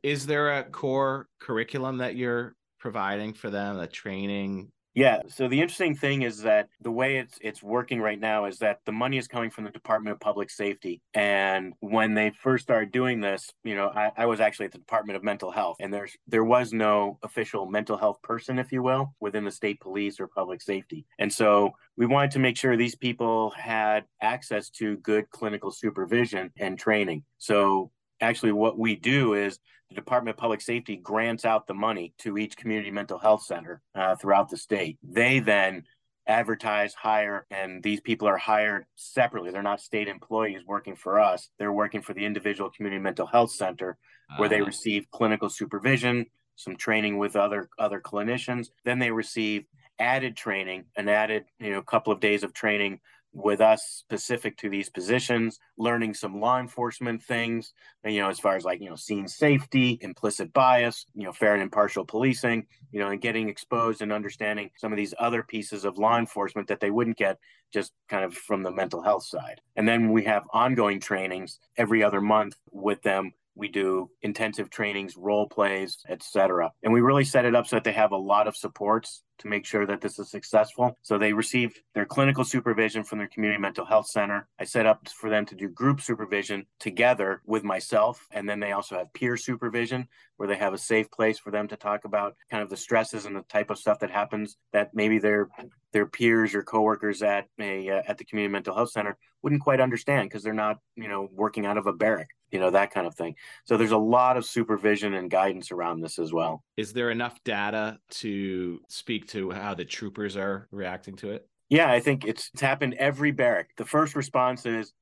is 0.02 0.26
there 0.26 0.58
a 0.58 0.64
core 0.64 1.28
curriculum 1.40 1.98
that 1.98 2.16
you're 2.16 2.54
providing 2.78 3.32
for 3.32 3.50
them, 3.50 3.78
a 3.78 3.86
training 3.86 4.70
yeah. 4.98 5.22
So 5.28 5.46
the 5.46 5.60
interesting 5.60 5.94
thing 5.94 6.22
is 6.22 6.42
that 6.42 6.70
the 6.80 6.90
way 6.90 7.18
it's 7.18 7.38
it's 7.40 7.62
working 7.62 8.00
right 8.00 8.18
now 8.18 8.46
is 8.46 8.58
that 8.58 8.80
the 8.84 8.90
money 8.90 9.16
is 9.16 9.28
coming 9.28 9.48
from 9.48 9.62
the 9.62 9.70
Department 9.70 10.12
of 10.12 10.18
Public 10.18 10.50
Safety. 10.50 11.00
And 11.14 11.74
when 11.78 12.14
they 12.14 12.30
first 12.30 12.64
started 12.64 12.90
doing 12.90 13.20
this, 13.20 13.52
you 13.62 13.76
know, 13.76 13.92
I, 13.94 14.10
I 14.16 14.26
was 14.26 14.40
actually 14.40 14.66
at 14.66 14.72
the 14.72 14.78
Department 14.78 15.16
of 15.16 15.22
Mental 15.22 15.52
Health, 15.52 15.76
and 15.78 15.94
there's 15.94 16.16
there 16.26 16.42
was 16.42 16.72
no 16.72 17.16
official 17.22 17.64
mental 17.64 17.96
health 17.96 18.20
person, 18.22 18.58
if 18.58 18.72
you 18.72 18.82
will, 18.82 19.14
within 19.20 19.44
the 19.44 19.52
state 19.52 19.78
police 19.78 20.18
or 20.18 20.26
public 20.26 20.60
safety. 20.60 21.06
And 21.20 21.32
so 21.32 21.74
we 21.96 22.06
wanted 22.06 22.32
to 22.32 22.40
make 22.40 22.56
sure 22.56 22.76
these 22.76 22.96
people 22.96 23.50
had 23.50 24.04
access 24.20 24.68
to 24.70 24.96
good 24.96 25.30
clinical 25.30 25.70
supervision 25.70 26.50
and 26.58 26.76
training. 26.76 27.22
So 27.38 27.92
actually 28.20 28.50
what 28.50 28.80
we 28.80 28.96
do 28.96 29.34
is 29.34 29.60
the 29.88 29.94
Department 29.94 30.34
of 30.34 30.40
Public 30.40 30.60
Safety 30.60 30.96
grants 30.96 31.44
out 31.44 31.66
the 31.66 31.74
money 31.74 32.12
to 32.18 32.36
each 32.36 32.56
community 32.56 32.90
mental 32.90 33.18
health 33.18 33.42
center 33.42 33.80
uh, 33.94 34.16
throughout 34.16 34.50
the 34.50 34.56
state. 34.56 34.98
They 35.02 35.40
then 35.40 35.84
advertise, 36.26 36.92
hire, 36.94 37.46
and 37.50 37.82
these 37.82 38.00
people 38.00 38.28
are 38.28 38.36
hired 38.36 38.84
separately. 38.96 39.50
They're 39.50 39.62
not 39.62 39.80
state 39.80 40.08
employees 40.08 40.60
working 40.66 40.94
for 40.94 41.18
us. 41.18 41.48
They're 41.58 41.72
working 41.72 42.02
for 42.02 42.12
the 42.12 42.24
individual 42.24 42.70
community 42.70 43.02
mental 43.02 43.26
health 43.26 43.50
center 43.50 43.96
where 44.36 44.48
they 44.48 44.60
ah. 44.60 44.66
receive 44.66 45.10
clinical 45.10 45.48
supervision, 45.48 46.26
some 46.56 46.76
training 46.76 47.16
with 47.16 47.34
other 47.34 47.70
other 47.78 48.00
clinicians. 48.00 48.68
Then 48.84 48.98
they 48.98 49.10
receive 49.10 49.64
added 49.98 50.36
training, 50.36 50.84
an 50.96 51.08
added, 51.08 51.44
you 51.58 51.72
know, 51.72 51.82
couple 51.82 52.12
of 52.12 52.20
days 52.20 52.42
of 52.42 52.52
training 52.52 53.00
with 53.38 53.60
us 53.60 53.82
specific 53.84 54.56
to 54.58 54.68
these 54.68 54.88
positions, 54.88 55.58
learning 55.76 56.12
some 56.12 56.40
law 56.40 56.58
enforcement 56.58 57.22
things, 57.22 57.72
you 58.04 58.20
know, 58.20 58.28
as 58.28 58.38
far 58.38 58.56
as 58.56 58.64
like, 58.64 58.80
you 58.80 58.90
know, 58.90 58.96
scene 58.96 59.28
safety, 59.28 59.98
implicit 60.00 60.52
bias, 60.52 61.06
you 61.14 61.24
know, 61.24 61.32
fair 61.32 61.54
and 61.54 61.62
impartial 61.62 62.04
policing, 62.04 62.66
you 62.90 63.00
know, 63.00 63.08
and 63.08 63.20
getting 63.20 63.48
exposed 63.48 64.02
and 64.02 64.12
understanding 64.12 64.70
some 64.76 64.92
of 64.92 64.96
these 64.96 65.14
other 65.18 65.42
pieces 65.42 65.84
of 65.84 65.98
law 65.98 66.18
enforcement 66.18 66.68
that 66.68 66.80
they 66.80 66.90
wouldn't 66.90 67.16
get 67.16 67.38
just 67.72 67.92
kind 68.08 68.24
of 68.24 68.34
from 68.34 68.62
the 68.62 68.70
mental 68.70 69.02
health 69.02 69.24
side. 69.24 69.60
And 69.76 69.86
then 69.86 70.10
we 70.12 70.24
have 70.24 70.44
ongoing 70.52 71.00
trainings 71.00 71.60
every 71.76 72.02
other 72.02 72.20
month 72.20 72.56
with 72.72 73.02
them 73.02 73.32
we 73.54 73.68
do 73.68 74.08
intensive 74.22 74.70
trainings 74.70 75.16
role 75.16 75.48
plays 75.48 75.98
etc 76.08 76.70
and 76.84 76.92
we 76.92 77.00
really 77.00 77.24
set 77.24 77.44
it 77.44 77.56
up 77.56 77.66
so 77.66 77.74
that 77.74 77.82
they 77.82 77.92
have 77.92 78.12
a 78.12 78.16
lot 78.16 78.46
of 78.46 78.56
supports 78.56 79.24
to 79.38 79.48
make 79.48 79.64
sure 79.64 79.86
that 79.86 80.00
this 80.00 80.18
is 80.18 80.30
successful. 80.30 80.96
So 81.02 81.18
they 81.18 81.32
receive 81.32 81.80
their 81.94 82.04
clinical 82.04 82.44
supervision 82.44 83.04
from 83.04 83.18
their 83.18 83.28
community 83.28 83.60
mental 83.60 83.84
health 83.84 84.06
center. 84.06 84.48
I 84.58 84.64
set 84.64 84.86
up 84.86 85.08
for 85.08 85.30
them 85.30 85.46
to 85.46 85.54
do 85.54 85.68
group 85.68 86.00
supervision 86.00 86.66
together 86.80 87.42
with 87.46 87.64
myself. 87.64 88.26
And 88.30 88.48
then 88.48 88.60
they 88.60 88.72
also 88.72 88.96
have 88.98 89.12
peer 89.12 89.36
supervision 89.36 90.08
where 90.36 90.48
they 90.48 90.56
have 90.56 90.74
a 90.74 90.78
safe 90.78 91.10
place 91.10 91.38
for 91.38 91.50
them 91.50 91.68
to 91.68 91.76
talk 91.76 92.04
about 92.04 92.36
kind 92.50 92.62
of 92.62 92.70
the 92.70 92.76
stresses 92.76 93.26
and 93.26 93.36
the 93.36 93.42
type 93.42 93.70
of 93.70 93.78
stuff 93.78 93.98
that 94.00 94.10
happens 94.10 94.56
that 94.72 94.90
maybe 94.94 95.18
their 95.18 95.48
their 95.92 96.06
peers 96.06 96.54
or 96.54 96.62
coworkers 96.62 97.22
at 97.22 97.46
a 97.58 97.88
uh, 97.90 98.02
at 98.06 98.18
the 98.18 98.24
community 98.24 98.52
mental 98.52 98.74
health 98.74 98.90
center 98.90 99.16
wouldn't 99.42 99.62
quite 99.62 99.80
understand 99.80 100.28
because 100.28 100.42
they're 100.42 100.52
not 100.52 100.78
you 100.96 101.08
know 101.08 101.28
working 101.32 101.66
out 101.66 101.78
of 101.78 101.86
a 101.86 101.92
barrack 101.92 102.28
you 102.50 102.58
know 102.58 102.70
that 102.70 102.92
kind 102.92 103.06
of 103.06 103.14
thing. 103.14 103.34
So 103.64 103.76
there's 103.76 103.92
a 103.92 103.98
lot 103.98 104.36
of 104.36 104.44
supervision 104.44 105.14
and 105.14 105.30
guidance 105.30 105.70
around 105.70 106.00
this 106.00 106.18
as 106.18 106.32
well. 106.32 106.64
Is 106.76 106.92
there 106.92 107.10
enough 107.10 107.42
data 107.44 107.98
to 108.10 108.80
speak 108.88 109.27
to 109.28 109.50
how 109.50 109.74
the 109.74 109.84
troopers 109.84 110.36
are 110.36 110.68
reacting 110.70 111.16
to 111.16 111.30
it 111.30 111.46
yeah 111.68 111.90
i 111.90 112.00
think 112.00 112.24
it's, 112.24 112.50
it's 112.52 112.62
happened 112.62 112.94
every 112.94 113.30
barrack 113.30 113.70
the 113.76 113.84
first 113.84 114.14
response 114.14 114.66
is 114.66 114.92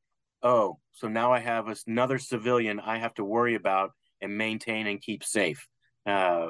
oh 0.43 0.79
so 0.93 1.09
now 1.09 1.33
i 1.33 1.39
have 1.39 1.67
another 1.87 2.19
civilian 2.19 2.81
i 2.81 2.99
have 2.99 3.15
to 3.15 3.25
worry 3.25 3.55
about 3.55 3.91
and 4.21 4.37
maintain 4.37 4.87
and 4.87 5.01
keep 5.01 5.25
safe 5.25 5.67
uh, 6.07 6.49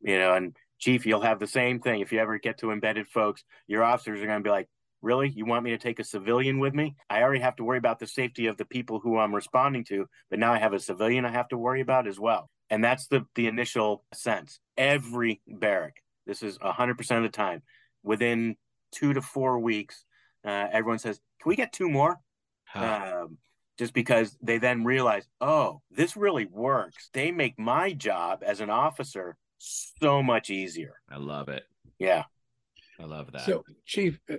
you 0.00 0.18
know 0.18 0.34
and 0.34 0.56
chief 0.78 1.06
you'll 1.06 1.20
have 1.20 1.38
the 1.38 1.46
same 1.46 1.80
thing 1.80 2.00
if 2.00 2.12
you 2.12 2.18
ever 2.18 2.38
get 2.38 2.58
to 2.58 2.70
embedded 2.70 3.06
folks 3.06 3.44
your 3.66 3.82
officers 3.82 4.20
are 4.20 4.26
going 4.26 4.40
to 4.40 4.44
be 4.44 4.50
like 4.50 4.68
Really? 5.02 5.28
You 5.28 5.44
want 5.44 5.62
me 5.64 5.70
to 5.70 5.78
take 5.78 6.00
a 6.00 6.04
civilian 6.04 6.58
with 6.58 6.74
me? 6.74 6.96
I 7.08 7.22
already 7.22 7.40
have 7.40 7.54
to 7.56 7.64
worry 7.64 7.78
about 7.78 7.98
the 7.98 8.08
safety 8.08 8.46
of 8.46 8.56
the 8.56 8.64
people 8.64 8.98
who 8.98 9.18
I'm 9.18 9.32
responding 9.32 9.84
to, 9.84 10.06
but 10.30 10.40
now 10.40 10.52
I 10.52 10.58
have 10.58 10.72
a 10.72 10.80
civilian 10.80 11.24
I 11.24 11.30
have 11.30 11.48
to 11.48 11.56
worry 11.56 11.80
about 11.80 12.08
as 12.08 12.18
well. 12.18 12.50
And 12.70 12.82
that's 12.82 13.06
the, 13.06 13.24
the 13.34 13.46
initial 13.46 14.04
sense. 14.12 14.58
Every 14.76 15.40
barrack, 15.46 15.94
this 16.26 16.42
is 16.42 16.58
100% 16.58 17.16
of 17.16 17.22
the 17.22 17.28
time, 17.28 17.62
within 18.02 18.56
two 18.92 19.12
to 19.14 19.22
four 19.22 19.58
weeks, 19.58 20.04
uh, 20.44 20.68
everyone 20.72 20.98
says, 20.98 21.20
Can 21.40 21.48
we 21.48 21.56
get 21.56 21.72
two 21.72 21.88
more? 21.88 22.18
Huh. 22.64 23.22
Um, 23.24 23.38
just 23.78 23.92
because 23.92 24.36
they 24.42 24.58
then 24.58 24.84
realize, 24.84 25.26
oh, 25.40 25.82
this 25.90 26.16
really 26.16 26.46
works. 26.46 27.10
They 27.12 27.30
make 27.30 27.58
my 27.58 27.92
job 27.92 28.42
as 28.44 28.60
an 28.60 28.70
officer 28.70 29.36
so 29.58 30.22
much 30.22 30.50
easier. 30.50 30.94
I 31.10 31.18
love 31.18 31.48
it. 31.48 31.64
Yeah. 31.98 32.24
I 32.98 33.04
love 33.04 33.32
that. 33.32 33.44
So, 33.44 33.64
Chief, 33.84 34.18
uh, 34.30 34.36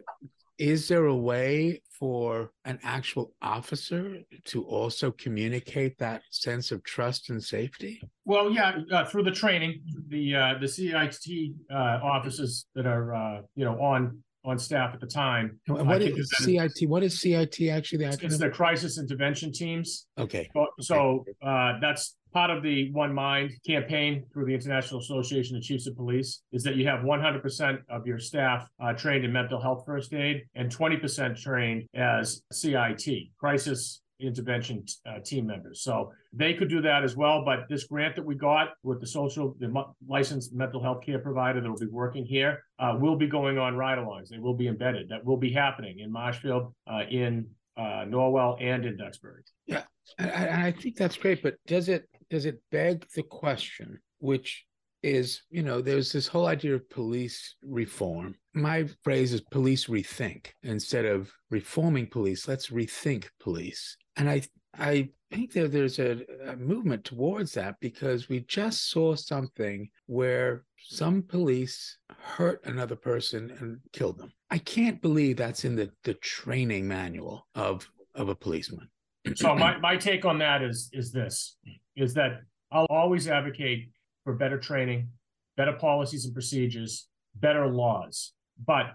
is 0.57 0.87
there 0.87 1.05
a 1.05 1.15
way 1.15 1.81
for 1.99 2.51
an 2.65 2.79
actual 2.83 3.33
officer 3.41 4.19
to 4.45 4.63
also 4.63 5.11
communicate 5.11 5.97
that 5.97 6.21
sense 6.29 6.71
of 6.71 6.83
trust 6.83 7.29
and 7.29 7.43
safety? 7.43 8.01
Well, 8.25 8.51
yeah, 8.51 8.79
uh, 8.91 9.05
through 9.05 9.23
the 9.23 9.31
training, 9.31 9.81
the 10.07 10.35
uh, 10.35 10.53
the 10.59 10.67
CIT 10.67 11.53
uh, 11.71 11.99
officers 12.03 12.65
that 12.75 12.85
are 12.85 13.15
uh, 13.15 13.41
you 13.55 13.65
know 13.65 13.79
on 13.79 14.21
on 14.47 14.57
staff 14.57 14.93
at 14.93 15.01
the 15.01 15.07
time. 15.07 15.59
What 15.67 16.01
is 16.01 16.31
CIT? 16.37 16.87
What 16.89 17.03
is 17.03 17.19
CIT 17.19 17.69
actually? 17.69 18.05
The 18.05 18.19
it's 18.21 18.37
the 18.37 18.49
crisis 18.49 18.97
intervention 18.97 19.51
teams. 19.51 20.07
Okay. 20.17 20.49
So, 20.53 20.67
so 20.79 21.25
uh, 21.45 21.73
that's 21.81 22.15
part 22.33 22.49
of 22.49 22.63
the 22.63 22.91
One 22.93 23.13
Mind 23.13 23.51
campaign 23.65 24.23
through 24.31 24.45
the 24.45 24.53
International 24.53 25.01
Association 25.01 25.57
of 25.57 25.63
Chiefs 25.63 25.85
of 25.87 25.95
Police 25.95 26.43
is 26.53 26.63
that 26.63 26.75
you 26.75 26.87
have 26.87 27.01
100% 27.01 27.79
of 27.89 28.07
your 28.07 28.19
staff 28.19 28.67
uh, 28.81 28.93
trained 28.93 29.25
in 29.25 29.33
mental 29.33 29.61
health 29.61 29.83
first 29.85 30.13
aid 30.13 30.43
and 30.55 30.73
20% 30.75 31.41
trained 31.41 31.85
as 31.93 32.41
CIT, 32.51 33.07
crisis 33.37 34.01
intervention 34.19 34.83
uh, 35.05 35.19
team 35.19 35.45
members. 35.45 35.81
So 35.81 36.11
they 36.33 36.53
could 36.53 36.69
do 36.69 36.81
that 36.81 37.03
as 37.03 37.15
well. 37.15 37.43
But 37.45 37.67
this 37.69 37.85
grant 37.85 38.15
that 38.15 38.25
we 38.25 38.35
got 38.35 38.69
with 38.83 38.99
the 38.99 39.07
social, 39.07 39.55
the 39.59 39.71
licensed 40.07 40.53
mental 40.53 40.81
health 40.81 41.03
care 41.05 41.19
provider 41.19 41.61
that 41.61 41.69
will 41.69 41.77
be 41.77 41.85
working 41.87 42.25
here, 42.25 42.63
uh, 42.79 42.95
will 42.99 43.15
be 43.15 43.27
going 43.27 43.57
on 43.57 43.75
ride-alongs. 43.75 44.29
They 44.29 44.39
will 44.39 44.55
be 44.55 44.67
embedded. 44.67 45.09
That 45.09 45.23
will 45.23 45.37
be 45.37 45.51
happening 45.51 45.99
in 45.99 46.11
Marshfield, 46.11 46.73
uh, 46.91 47.03
in 47.09 47.47
uh, 47.77 48.05
Norwell, 48.07 48.61
and 48.61 48.85
in 48.85 48.97
Duxbury. 48.97 49.43
Yeah, 49.65 49.83
I, 50.19 50.67
I 50.67 50.71
think 50.71 50.95
that's 50.95 51.17
great. 51.17 51.43
But 51.43 51.55
does 51.67 51.89
it 51.89 52.09
does 52.29 52.45
it 52.45 52.61
beg 52.71 53.05
the 53.15 53.23
question, 53.23 53.99
which 54.19 54.65
is, 55.03 55.43
you 55.49 55.61
know, 55.61 55.79
there's 55.79 56.11
this 56.11 56.27
whole 56.27 56.47
idea 56.47 56.73
of 56.73 56.89
police 56.89 57.55
reform. 57.61 58.35
My 58.53 58.87
phrase 59.03 59.31
is 59.31 59.41
police 59.41 59.85
rethink. 59.85 60.47
Instead 60.63 61.05
of 61.05 61.31
reforming 61.51 62.07
police, 62.07 62.47
let's 62.47 62.69
rethink 62.69 63.25
police. 63.39 63.95
And 64.17 64.29
I 64.29 64.41
I 64.77 65.09
think 65.31 65.53
that 65.53 65.71
there's 65.71 65.99
a, 65.99 66.19
a, 66.47 66.55
movement 66.55 67.03
towards 67.03 67.53
that 67.53 67.75
because 67.79 68.29
we 68.29 68.41
just 68.41 68.89
saw 68.91 69.15
something 69.15 69.89
where 70.05 70.63
some 70.77 71.21
police 71.21 71.97
hurt 72.19 72.61
another 72.65 72.95
person 72.95 73.51
and 73.59 73.79
killed 73.91 74.17
them. 74.17 74.31
I 74.49 74.59
can't 74.59 75.01
believe 75.01 75.37
that's 75.37 75.65
in 75.65 75.75
the, 75.75 75.91
the 76.03 76.13
training 76.15 76.87
manual 76.87 77.47
of 77.55 77.89
of 78.15 78.29
a 78.29 78.35
policeman. 78.35 78.89
so 79.35 79.55
my, 79.55 79.77
my 79.77 79.97
take 79.97 80.25
on 80.25 80.39
that 80.39 80.61
is 80.61 80.89
is 80.93 81.11
this 81.11 81.57
is 81.95 82.13
that 82.13 82.41
I'll 82.71 82.87
always 82.89 83.27
advocate 83.27 83.89
for 84.23 84.33
better 84.33 84.57
training, 84.57 85.09
better 85.55 85.73
policies 85.73 86.25
and 86.25 86.33
procedures, 86.33 87.07
better 87.35 87.67
laws. 87.67 88.33
But 88.65 88.87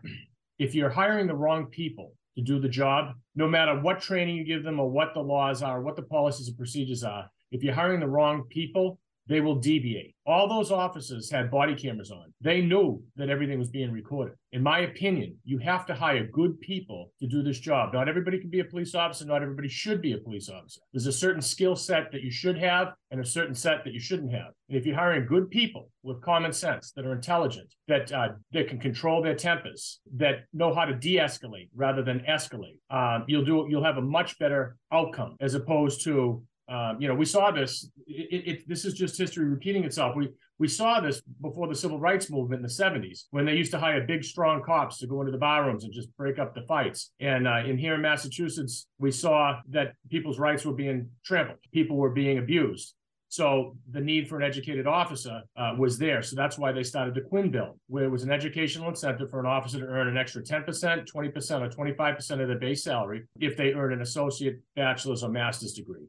if 0.59 0.75
you're 0.75 0.91
hiring 0.91 1.27
the 1.27 1.35
wrong 1.35 1.67
people 1.67 2.15
to 2.37 2.43
do 2.43 2.59
the 2.59 2.69
job, 2.69 3.15
no 3.35 3.49
matter 3.49 3.79
what 3.79 4.01
training 4.01 4.37
you 4.37 4.45
give 4.45 4.63
them 4.63 4.81
or 4.81 4.91
what 4.91 5.15
the 5.15 5.21
laws 5.21 5.63
are, 5.63 5.83
what 5.83 5.97
the 5.97 6.03
policies 6.03 6.49
and 6.49 6.57
procedures 6.57 7.05
are, 7.05 7.31
if 7.51 7.63
you're 7.63 7.75
hiring 7.75 8.01
the 8.01 8.09
wrong 8.09 8.45
people, 8.49 8.99
they 9.27 9.41
will 9.41 9.57
deviate. 9.57 10.15
All 10.27 10.49
those 10.49 10.71
officers 10.71 11.31
had 11.31 11.51
body 11.51 11.75
cameras 11.75 12.11
on. 12.11 12.33
They 12.41 12.61
knew 12.61 13.03
that 13.17 13.31
everything 13.31 13.59
was 13.59 13.71
being 13.71 13.91
recorded. 13.91 14.35
In 14.53 14.63
my 14.63 14.81
opinion, 14.81 15.37
you 15.45 15.59
have 15.59 15.87
to 15.87 15.95
hire 15.95 16.27
good 16.27 16.61
people 16.61 17.13
to 17.21 17.27
do 17.27 17.43
this 17.43 17.59
job. 17.59 17.93
Not 17.93 18.09
everybody 18.09 18.39
can 18.39 18.51
be 18.51 18.61
a 18.61 18.65
police 18.65 18.95
officer. 18.95 19.25
Not 19.25 19.43
everybody 19.43 19.69
should 19.69 20.01
be 20.01 20.13
a 20.13 20.19
police 20.19 20.49
officer. 20.49 20.81
There's 20.93 21.07
a 21.07 21.13
certain 21.13 21.43
skill 21.43 21.75
set 21.75 22.13
that 22.13 22.23
you 22.23 22.31
should 22.31 22.59
have 22.59 22.93
and 23.11 23.21
a 23.21 23.25
certain 23.25 23.55
set 23.55 23.85
that 23.85 23.93
you 23.95 24.01
shouldn't 24.01 24.33
have. 24.33 24.53
And 24.69 24.79
if 24.79 24.87
you're 24.87 24.97
hiring 24.97 25.27
good 25.27 25.51
people 25.51 25.91
with 26.03 26.23
common 26.23 26.53
sense 26.53 26.93
that 26.93 27.05
are 27.05 27.13
intelligent, 27.13 27.73
that 27.89 28.13
uh, 28.13 28.29
that 28.53 28.69
can 28.69 28.79
control 28.79 29.23
their 29.23 29.35
tempers, 29.35 30.01
that 30.17 30.45
know 30.53 30.75
how 30.75 30.85
to 30.85 30.95
de-escalate 30.95 31.69
rather 31.75 32.03
than 32.03 32.21
escalate, 32.21 32.79
um, 32.91 33.25
you'll 33.29 33.45
do 33.45 33.67
you'll 33.69 33.85
have 33.85 33.99
a 33.99 34.03
much 34.03 34.39
better 34.39 34.77
outcome 34.93 35.37
as 35.41 35.55
opposed 35.55 36.05
to 36.05 36.43
um, 36.73 36.97
you 37.01 37.07
know, 37.07 37.15
we 37.15 37.27
saw 37.27 37.51
this. 37.51 37.91
It, 38.07 38.49
it, 38.49 38.69
this 38.69 38.85
is 38.85 38.95
just 38.95 39.19
history 39.19 39.45
repeating 39.45 39.85
itself. 39.85 40.17
We 40.17 40.31
we 40.59 40.69
saw 40.69 41.01
this 41.01 41.21
before 41.41 41.67
the 41.67 41.75
civil 41.75 41.99
rights 41.99 42.31
movement 42.31 42.61
in 42.61 42.63
the 42.63 42.69
70s 42.69 43.25
when 43.31 43.45
they 43.45 43.57
used 43.57 43.73
to 43.73 43.81
hire 43.81 44.07
big, 44.07 44.23
strong 44.23 44.63
cops 44.63 44.99
to 44.99 45.07
go 45.07 45.21
into 45.21 45.33
the 45.33 45.39
barrooms 45.39 45.85
and 45.85 45.93
just 45.93 46.17
break 46.17 46.39
up 46.39 46.55
the 46.55 46.63
fights. 46.63 47.11
And 47.21 47.49
uh, 47.49 47.63
in 47.67 47.77
here 47.77 47.95
in 47.95 48.01
Massachusetts, 48.01 48.87
we 48.99 49.11
saw 49.11 49.59
that 49.71 49.95
people's 50.09 50.39
rights 50.39 50.65
were 50.65 50.73
being 50.73 51.11
trampled, 51.25 51.59
people 51.73 51.97
were 51.97 52.11
being 52.11 52.39
abused. 52.39 52.95
So 53.29 53.77
the 53.91 54.01
need 54.01 54.29
for 54.29 54.37
an 54.37 54.43
educated 54.43 54.87
officer 54.87 55.43
uh, 55.57 55.75
was 55.79 55.99
there. 55.99 56.23
So 56.23 56.37
that's 56.37 56.59
why 56.59 56.71
they 56.71 56.83
started 56.83 57.15
the 57.15 57.23
Quinn 57.23 57.51
Bill, 57.51 57.79
where 57.89 58.05
it 58.05 58.11
was 58.11 58.23
an 58.23 58.31
educational 58.31 58.89
incentive 58.89 59.31
for 59.31 59.41
an 59.41 59.47
officer 59.47 59.81
to 59.81 59.87
earn 59.87 60.07
an 60.07 60.19
extra 60.19 60.43
10%, 60.43 60.67
20%, 60.67 61.11
or 61.11 61.69
25% 61.69 62.41
of 62.41 62.49
their 62.49 62.59
base 62.59 62.85
salary 62.85 63.25
if 63.41 63.57
they 63.57 63.73
earn 63.73 63.95
an 63.95 64.03
associate, 64.03 64.61
bachelor's, 64.77 65.23
or 65.23 65.31
master's 65.31 65.73
degree. 65.73 66.07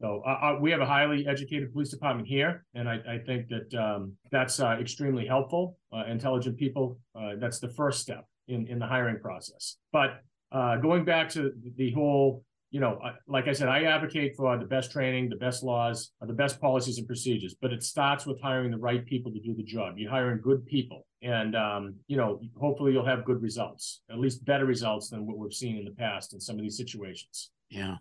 So 0.00 0.22
uh, 0.26 0.30
uh, 0.30 0.58
we 0.60 0.70
have 0.70 0.80
a 0.80 0.86
highly 0.86 1.26
educated 1.26 1.72
police 1.72 1.90
department 1.90 2.26
here, 2.26 2.64
and 2.74 2.88
I, 2.88 3.00
I 3.06 3.18
think 3.18 3.48
that 3.48 3.74
um, 3.78 4.14
that's 4.32 4.58
uh, 4.58 4.78
extremely 4.80 5.26
helpful. 5.26 5.76
Uh, 5.92 6.04
intelligent 6.08 6.56
people, 6.56 6.98
uh, 7.14 7.32
that's 7.38 7.58
the 7.58 7.68
first 7.68 8.00
step 8.00 8.24
in, 8.48 8.66
in 8.68 8.78
the 8.78 8.86
hiring 8.86 9.18
process. 9.20 9.76
But 9.92 10.20
uh, 10.52 10.76
going 10.76 11.04
back 11.04 11.28
to 11.30 11.52
the 11.76 11.92
whole, 11.92 12.42
you 12.70 12.80
know, 12.80 12.98
like 13.26 13.46
I 13.46 13.52
said, 13.52 13.68
I 13.68 13.84
advocate 13.84 14.36
for 14.36 14.56
the 14.56 14.64
best 14.64 14.90
training, 14.90 15.28
the 15.28 15.36
best 15.36 15.62
laws, 15.62 16.12
the 16.22 16.32
best 16.32 16.60
policies 16.62 16.96
and 16.96 17.06
procedures, 17.06 17.54
but 17.60 17.70
it 17.70 17.82
starts 17.82 18.24
with 18.24 18.40
hiring 18.40 18.70
the 18.70 18.78
right 18.78 19.04
people 19.04 19.30
to 19.32 19.40
do 19.40 19.54
the 19.54 19.64
job. 19.64 19.98
You're 19.98 20.10
hiring 20.10 20.40
good 20.40 20.64
people, 20.64 21.06
and 21.20 21.54
um, 21.54 21.96
you 22.06 22.16
know, 22.16 22.40
hopefully 22.58 22.92
you'll 22.92 23.04
have 23.04 23.26
good 23.26 23.42
results, 23.42 24.00
at 24.10 24.18
least 24.18 24.46
better 24.46 24.64
results 24.64 25.10
than 25.10 25.26
what 25.26 25.36
we've 25.36 25.52
seen 25.52 25.76
in 25.76 25.84
the 25.84 25.90
past 25.90 26.32
in 26.32 26.40
some 26.40 26.56
of 26.56 26.62
these 26.62 26.78
situations. 26.78 27.50
Yeah 27.68 27.96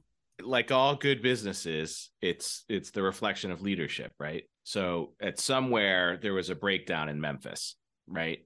like 0.50 0.72
all 0.72 0.96
good 0.96 1.22
businesses, 1.22 2.10
it's 2.22 2.66
it's 2.68 2.92
the 2.92 3.04
reflection 3.04 3.52
of 3.52 3.62
leadership, 3.62 4.12
right? 4.20 4.44
So 4.64 5.14
at 5.22 5.40
somewhere 5.40 6.18
there 6.22 6.34
was 6.34 6.50
a 6.50 6.56
breakdown 6.56 7.08
in 7.08 7.22
Memphis, 7.22 7.76
right? 8.08 8.40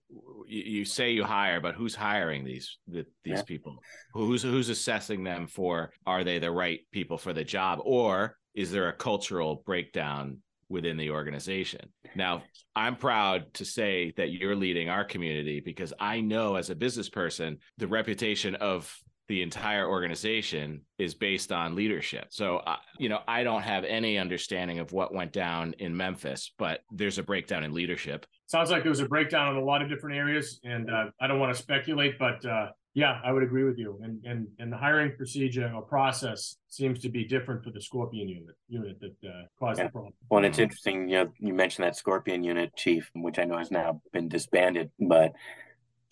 You, 0.48 0.64
you 0.64 0.86
say 0.86 1.12
you 1.12 1.24
hire, 1.24 1.62
but 1.62 1.76
who's 1.76 1.96
hiring 1.96 2.44
these 2.44 2.78
the, 2.88 3.06
these 3.24 3.40
yeah. 3.40 3.44
people? 3.44 3.78
Who's 4.14 4.44
who's 4.44 4.70
assessing 4.70 5.24
them 5.24 5.48
for 5.48 5.92
are 6.06 6.24
they 6.24 6.40
the 6.40 6.52
right 6.52 6.82
people 6.92 7.18
for 7.18 7.34
the 7.34 7.44
job, 7.44 7.80
or 7.84 8.38
is 8.54 8.72
there 8.72 8.90
a 8.90 8.94
cultural 8.94 9.64
breakdown 9.66 10.40
within 10.70 10.98
the 10.98 11.12
organization. 11.12 11.82
Now, 12.16 12.44
I'm 12.76 12.96
proud 12.96 13.54
to 13.56 13.66
say 13.66 14.12
that 14.18 14.32
you're 14.32 14.56
leading 14.56 14.90
our 14.90 15.04
community 15.06 15.62
because 15.64 15.94
I 16.00 16.20
know 16.20 16.56
as 16.56 16.70
a 16.72 16.76
business 16.76 17.10
person, 17.10 17.60
the 17.78 17.88
reputation 17.88 18.56
of 18.56 18.92
the 19.28 19.42
entire 19.42 19.88
organization 19.88 20.82
is 20.98 21.14
based 21.14 21.52
on 21.52 21.76
leadership. 21.76 22.26
So, 22.30 22.58
uh, 22.58 22.76
you 22.98 23.08
know, 23.08 23.20
I 23.28 23.44
don't 23.44 23.62
have 23.62 23.86
any 23.86 24.18
understanding 24.18 24.80
of 24.80 24.92
what 24.92 25.14
went 25.14 25.32
down 25.32 25.74
in 25.80 25.96
Memphis, 25.96 26.52
but 26.58 26.82
there's 26.92 27.20
a 27.20 27.24
breakdown 27.24 27.64
in 27.64 27.74
leadership. 27.74 28.26
Sounds 28.48 28.70
like 28.70 28.84
there 28.84 28.90
was 28.90 29.00
a 29.00 29.08
breakdown 29.08 29.56
in 29.56 29.62
a 29.62 29.66
lot 29.66 29.82
of 29.82 29.90
different 29.90 30.18
areas, 30.18 30.60
and 30.64 30.92
uh, 30.92 31.06
I 31.22 31.28
don't 31.28 31.40
want 31.40 31.56
to 31.56 31.62
speculate, 31.62 32.20
but 32.20 32.46
uh, 32.46 32.68
yeah, 32.94 33.20
I 33.24 33.32
would 33.32 33.44
agree 33.44 33.64
with 33.64 33.78
you. 33.78 34.00
And 34.04 34.24
and 34.26 34.48
and 34.60 34.72
the 34.72 34.78
hiring 34.78 35.16
procedure 35.16 35.72
or 35.74 35.82
process 35.82 36.58
seems 36.68 37.00
to 37.00 37.10
be 37.10 37.24
different 37.24 37.64
for 37.64 37.72
the 37.72 37.82
Scorpion 37.82 38.28
unit 38.28 38.56
unit 38.68 39.00
that 39.00 39.28
uh, 39.28 39.44
caused 39.58 39.80
yeah. 39.80 39.86
the 39.86 39.92
problem. 39.92 40.14
Well, 40.30 40.40
and 40.40 40.46
it's 40.46 40.60
interesting. 40.60 41.08
You 41.08 41.24
know, 41.24 41.34
you 41.40 41.54
mentioned 41.54 41.86
that 41.86 41.96
Scorpion 41.96 42.44
unit 42.44 42.76
chief, 42.76 43.10
which 43.16 43.40
I 43.40 43.46
know 43.46 43.58
has 43.58 43.72
now 43.72 44.02
been 44.12 44.28
disbanded, 44.28 44.92
but 45.00 45.32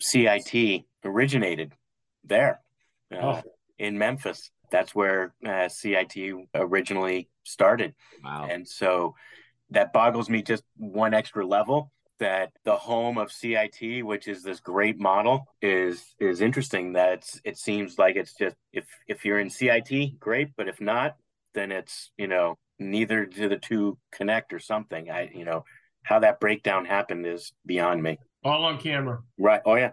CIT 0.00 0.84
originated 1.04 1.72
there 2.24 2.60
uh, 3.14 3.42
oh. 3.44 3.50
in 3.78 3.98
Memphis. 3.98 4.50
That's 4.70 4.94
where 4.94 5.34
uh, 5.46 5.68
CIT 5.68 6.16
originally 6.54 7.28
started. 7.44 7.94
Wow. 8.24 8.48
And 8.50 8.66
so 8.66 9.14
that 9.70 9.92
boggles 9.92 10.30
me 10.30 10.42
just 10.42 10.64
one 10.76 11.14
extra 11.14 11.46
level 11.46 11.90
that 12.18 12.52
the 12.64 12.76
home 12.76 13.18
of 13.18 13.32
CIT, 13.32 14.04
which 14.04 14.28
is 14.28 14.42
this 14.42 14.60
great 14.60 14.98
model, 14.98 15.46
is 15.60 16.14
is 16.20 16.40
interesting. 16.40 16.92
That 16.92 17.28
it 17.44 17.58
seems 17.58 17.98
like 17.98 18.16
it's 18.16 18.34
just 18.34 18.56
if 18.72 18.86
if 19.08 19.24
you're 19.24 19.40
in 19.40 19.50
CIT, 19.50 20.18
great, 20.18 20.50
but 20.56 20.68
if 20.68 20.80
not, 20.80 21.16
then 21.54 21.72
it's 21.72 22.10
you 22.16 22.28
know 22.28 22.56
neither 22.78 23.26
do 23.26 23.48
the 23.48 23.56
two 23.56 23.98
connect 24.12 24.52
or 24.52 24.58
something. 24.58 25.10
I 25.10 25.30
you 25.34 25.44
know 25.44 25.64
how 26.04 26.20
that 26.20 26.40
breakdown 26.40 26.84
happened 26.84 27.26
is 27.26 27.52
beyond 27.66 28.02
me. 28.02 28.18
All 28.44 28.64
on 28.64 28.78
camera. 28.78 29.20
Right. 29.38 29.60
Oh 29.66 29.74
yeah 29.74 29.92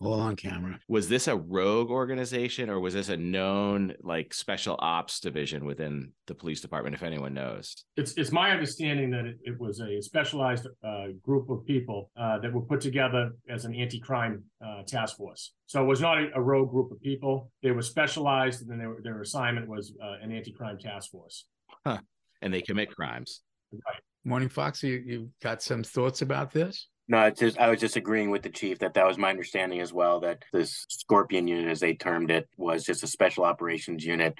all 0.00 0.20
on 0.20 0.36
camera. 0.36 0.78
Was 0.88 1.08
this 1.08 1.28
a 1.28 1.36
rogue 1.36 1.90
organization 1.90 2.68
or 2.68 2.80
was 2.80 2.94
this 2.94 3.08
a 3.08 3.16
known 3.16 3.94
like 4.02 4.34
special 4.34 4.76
ops 4.78 5.20
division 5.20 5.64
within 5.64 6.12
the 6.26 6.34
police 6.34 6.60
department? 6.60 6.94
If 6.94 7.02
anyone 7.02 7.34
knows, 7.34 7.84
it's 7.96 8.14
it's 8.14 8.32
my 8.32 8.50
understanding 8.50 9.10
that 9.10 9.24
it, 9.24 9.38
it 9.42 9.58
was 9.58 9.80
a 9.80 10.00
specialized 10.00 10.66
uh, 10.82 11.06
group 11.22 11.48
of 11.50 11.64
people 11.64 12.10
uh, 12.16 12.38
that 12.38 12.52
were 12.52 12.62
put 12.62 12.80
together 12.80 13.32
as 13.48 13.64
an 13.64 13.74
anti-crime 13.74 14.42
uh, 14.64 14.82
task 14.86 15.16
force. 15.16 15.52
So 15.66 15.82
it 15.82 15.86
was 15.86 16.00
not 16.00 16.18
a, 16.18 16.28
a, 16.34 16.40
rogue 16.40 16.70
group 16.70 16.90
of 16.90 17.00
people. 17.00 17.50
They 17.62 17.70
were 17.70 17.82
specialized, 17.82 18.62
and 18.62 18.70
then 18.70 18.78
they 18.78 18.86
were, 18.86 19.00
their 19.02 19.20
assignment 19.20 19.68
was 19.68 19.94
uh, 20.02 20.16
an 20.22 20.32
anti-crime 20.32 20.78
task 20.78 21.10
force. 21.10 21.46
Huh. 21.84 21.98
And 22.42 22.52
they 22.52 22.60
commit 22.60 22.94
crimes. 22.94 23.40
Right. 23.72 24.00
Morning, 24.24 24.48
Fox. 24.48 24.82
You 24.82 25.02
you 25.04 25.30
got 25.42 25.62
some 25.62 25.82
thoughts 25.82 26.22
about 26.22 26.52
this? 26.52 26.88
No, 27.06 27.26
it's 27.26 27.40
just 27.40 27.58
I 27.58 27.68
was 27.68 27.80
just 27.80 27.96
agreeing 27.96 28.30
with 28.30 28.42
the 28.42 28.48
chief 28.48 28.78
that 28.78 28.94
that 28.94 29.06
was 29.06 29.18
my 29.18 29.28
understanding 29.28 29.80
as 29.80 29.92
well. 29.92 30.20
That 30.20 30.44
this 30.52 30.86
Scorpion 30.88 31.46
unit, 31.46 31.70
as 31.70 31.80
they 31.80 31.94
termed 31.94 32.30
it, 32.30 32.48
was 32.56 32.84
just 32.84 33.02
a 33.02 33.06
special 33.06 33.44
operations 33.44 34.04
unit 34.04 34.34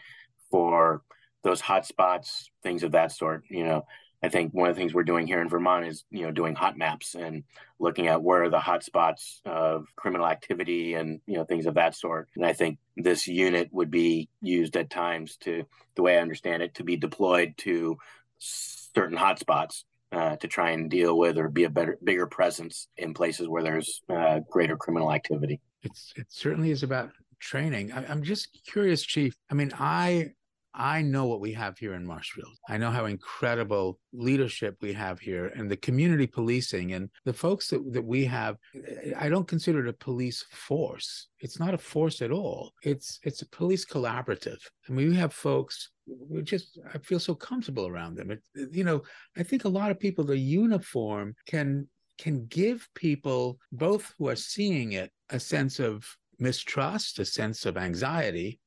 for 0.51 1.03
those 1.43 1.61
hot 1.61 1.85
spots, 1.85 2.51
things 2.63 2.83
of 2.83 2.93
that 2.93 3.13
sort. 3.13 3.45
You 3.51 3.65
know, 3.65 3.87
I 4.23 4.31
think 4.31 4.55
one 4.55 4.71
of 4.71 4.77
the 4.77 4.81
things 4.81 4.95
we're 4.95 5.03
doing 5.03 5.27
here 5.27 5.43
in 5.43 5.49
Vermont 5.51 5.87
is 5.87 6.05
you 6.11 6.23
know 6.23 6.31
doing 6.31 6.55
hot 6.55 6.79
maps 6.79 7.15
and 7.15 7.45
looking 7.79 8.09
at 8.09 8.23
where 8.23 8.45
are 8.45 8.49
the 8.49 8.61
hot 8.61 8.83
spots 8.83 9.43
of 9.45 9.87
criminal 9.95 10.27
activity 10.27 10.95
and 10.95 11.21
you 11.27 11.37
know 11.37 11.45
things 11.45 11.67
of 11.67 11.75
that 11.75 11.95
sort. 11.95 12.31
And 12.35 12.47
I 12.47 12.55
think 12.55 12.79
this 12.97 13.29
unit 13.29 13.69
would 13.73 13.91
be 13.91 14.31
used 14.41 14.75
at 14.79 14.89
times 14.89 15.37
to, 15.39 15.65
the 15.97 16.03
way 16.03 16.17
I 16.17 16.23
understand 16.23 16.63
it, 16.63 16.77
to 16.77 16.85
be 16.85 16.97
deployed 16.97 17.59
to 17.59 17.99
certain 18.39 19.19
hotspots 19.19 19.85
uh, 20.15 20.37
to 20.37 20.49
try 20.49 20.71
and 20.71 20.91
deal 20.91 21.19
with 21.19 21.37
or 21.39 21.49
be 21.49 21.65
a 21.65 21.71
better, 21.71 21.99
bigger 22.03 22.27
presence 22.27 22.89
in 22.97 23.15
places 23.15 23.49
where 23.49 23.63
there's 23.63 24.03
uh, 24.09 24.41
greater 24.51 24.77
criminal 24.77 25.13
activity. 25.13 25.61
It's 25.83 26.13
it 26.17 26.27
certainly 26.31 26.71
is 26.71 26.83
about 26.83 27.11
training. 27.41 27.93
I, 27.93 28.07
I'm 28.07 28.23
just 28.23 28.49
curious, 28.67 29.03
Chief. 29.03 29.37
I 29.51 29.55
mean, 29.55 29.73
I 29.79 30.31
I 30.75 31.03
know 31.03 31.27
what 31.27 31.41
we 31.41 31.53
have 31.53 31.79
here 31.79 31.95
in 31.95 32.05
Marshfield. 32.05 32.57
I 32.69 32.79
know 32.79 32.91
how 32.91 33.05
incredible 33.05 33.99
leadership 34.13 34.77
we 34.81 34.93
have 34.93 35.21
here 35.21 35.47
and 35.55 35.71
the 35.71 35.77
community 35.77 36.27
policing 36.27 36.95
and 36.95 37.11
the 37.25 37.33
folks 37.33 37.69
that, 37.69 37.93
that 37.93 38.05
we 38.05 38.25
have. 38.25 38.57
Eh, 38.75 39.13
I 39.17 39.29
don't 39.29 39.47
consider 39.47 39.87
it 39.87 39.89
a 39.89 39.93
police 39.93 40.45
force. 40.51 41.29
It's 41.39 41.61
not 41.61 41.75
a 41.75 41.79
force 41.79 42.23
at 42.23 42.33
all. 42.33 42.73
It's 42.83 43.21
it's 43.23 43.43
a 43.43 43.49
police 43.51 43.85
collaborative. 43.85 44.59
I 44.89 44.93
mean, 44.93 45.11
we 45.11 45.17
have 45.17 45.33
folks 45.33 45.91
we 46.07 46.43
just 46.43 46.79
I 46.93 46.99
feel 46.99 47.21
so 47.21 47.35
comfortable 47.35 47.87
around 47.87 48.17
them. 48.17 48.31
It, 48.31 48.43
you 48.73 48.85
know, 48.85 49.03
I 49.37 49.43
think 49.43 49.65
a 49.65 49.69
lot 49.69 49.91
of 49.91 50.01
people 50.01 50.25
the 50.25 50.37
uniform 50.37 51.35
can 51.47 51.89
can 52.19 52.47
give 52.47 52.89
people 52.95 53.59
both 53.73 54.15
who 54.19 54.29
are 54.29 54.37
seeing 54.37 54.93
it 54.93 55.11
a 55.31 55.41
sense 55.41 55.79
of 55.79 56.05
mistrust, 56.39 57.19
a 57.19 57.25
sense 57.25 57.65
of 57.65 57.77
anxiety, 57.77 58.61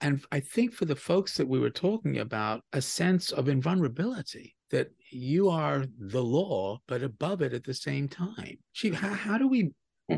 and 0.00 0.24
I 0.30 0.40
think 0.40 0.72
for 0.72 0.84
the 0.84 0.96
folks 0.96 1.36
that 1.36 1.48
we 1.48 1.58
were 1.58 1.70
talking 1.70 2.18
about, 2.18 2.62
a 2.72 2.82
sense 2.82 3.32
of 3.32 3.48
invulnerability 3.48 4.54
that 4.70 4.90
you 5.10 5.48
are 5.48 5.84
the 5.98 6.22
law, 6.22 6.78
but 6.86 7.02
above 7.02 7.40
it 7.40 7.52
at 7.54 7.64
the 7.64 7.74
same 7.74 8.08
time. 8.08 8.58
Chief, 8.74 8.94
how, 8.94 9.12
how 9.12 9.38
do 9.38 9.48
we, 9.48 9.70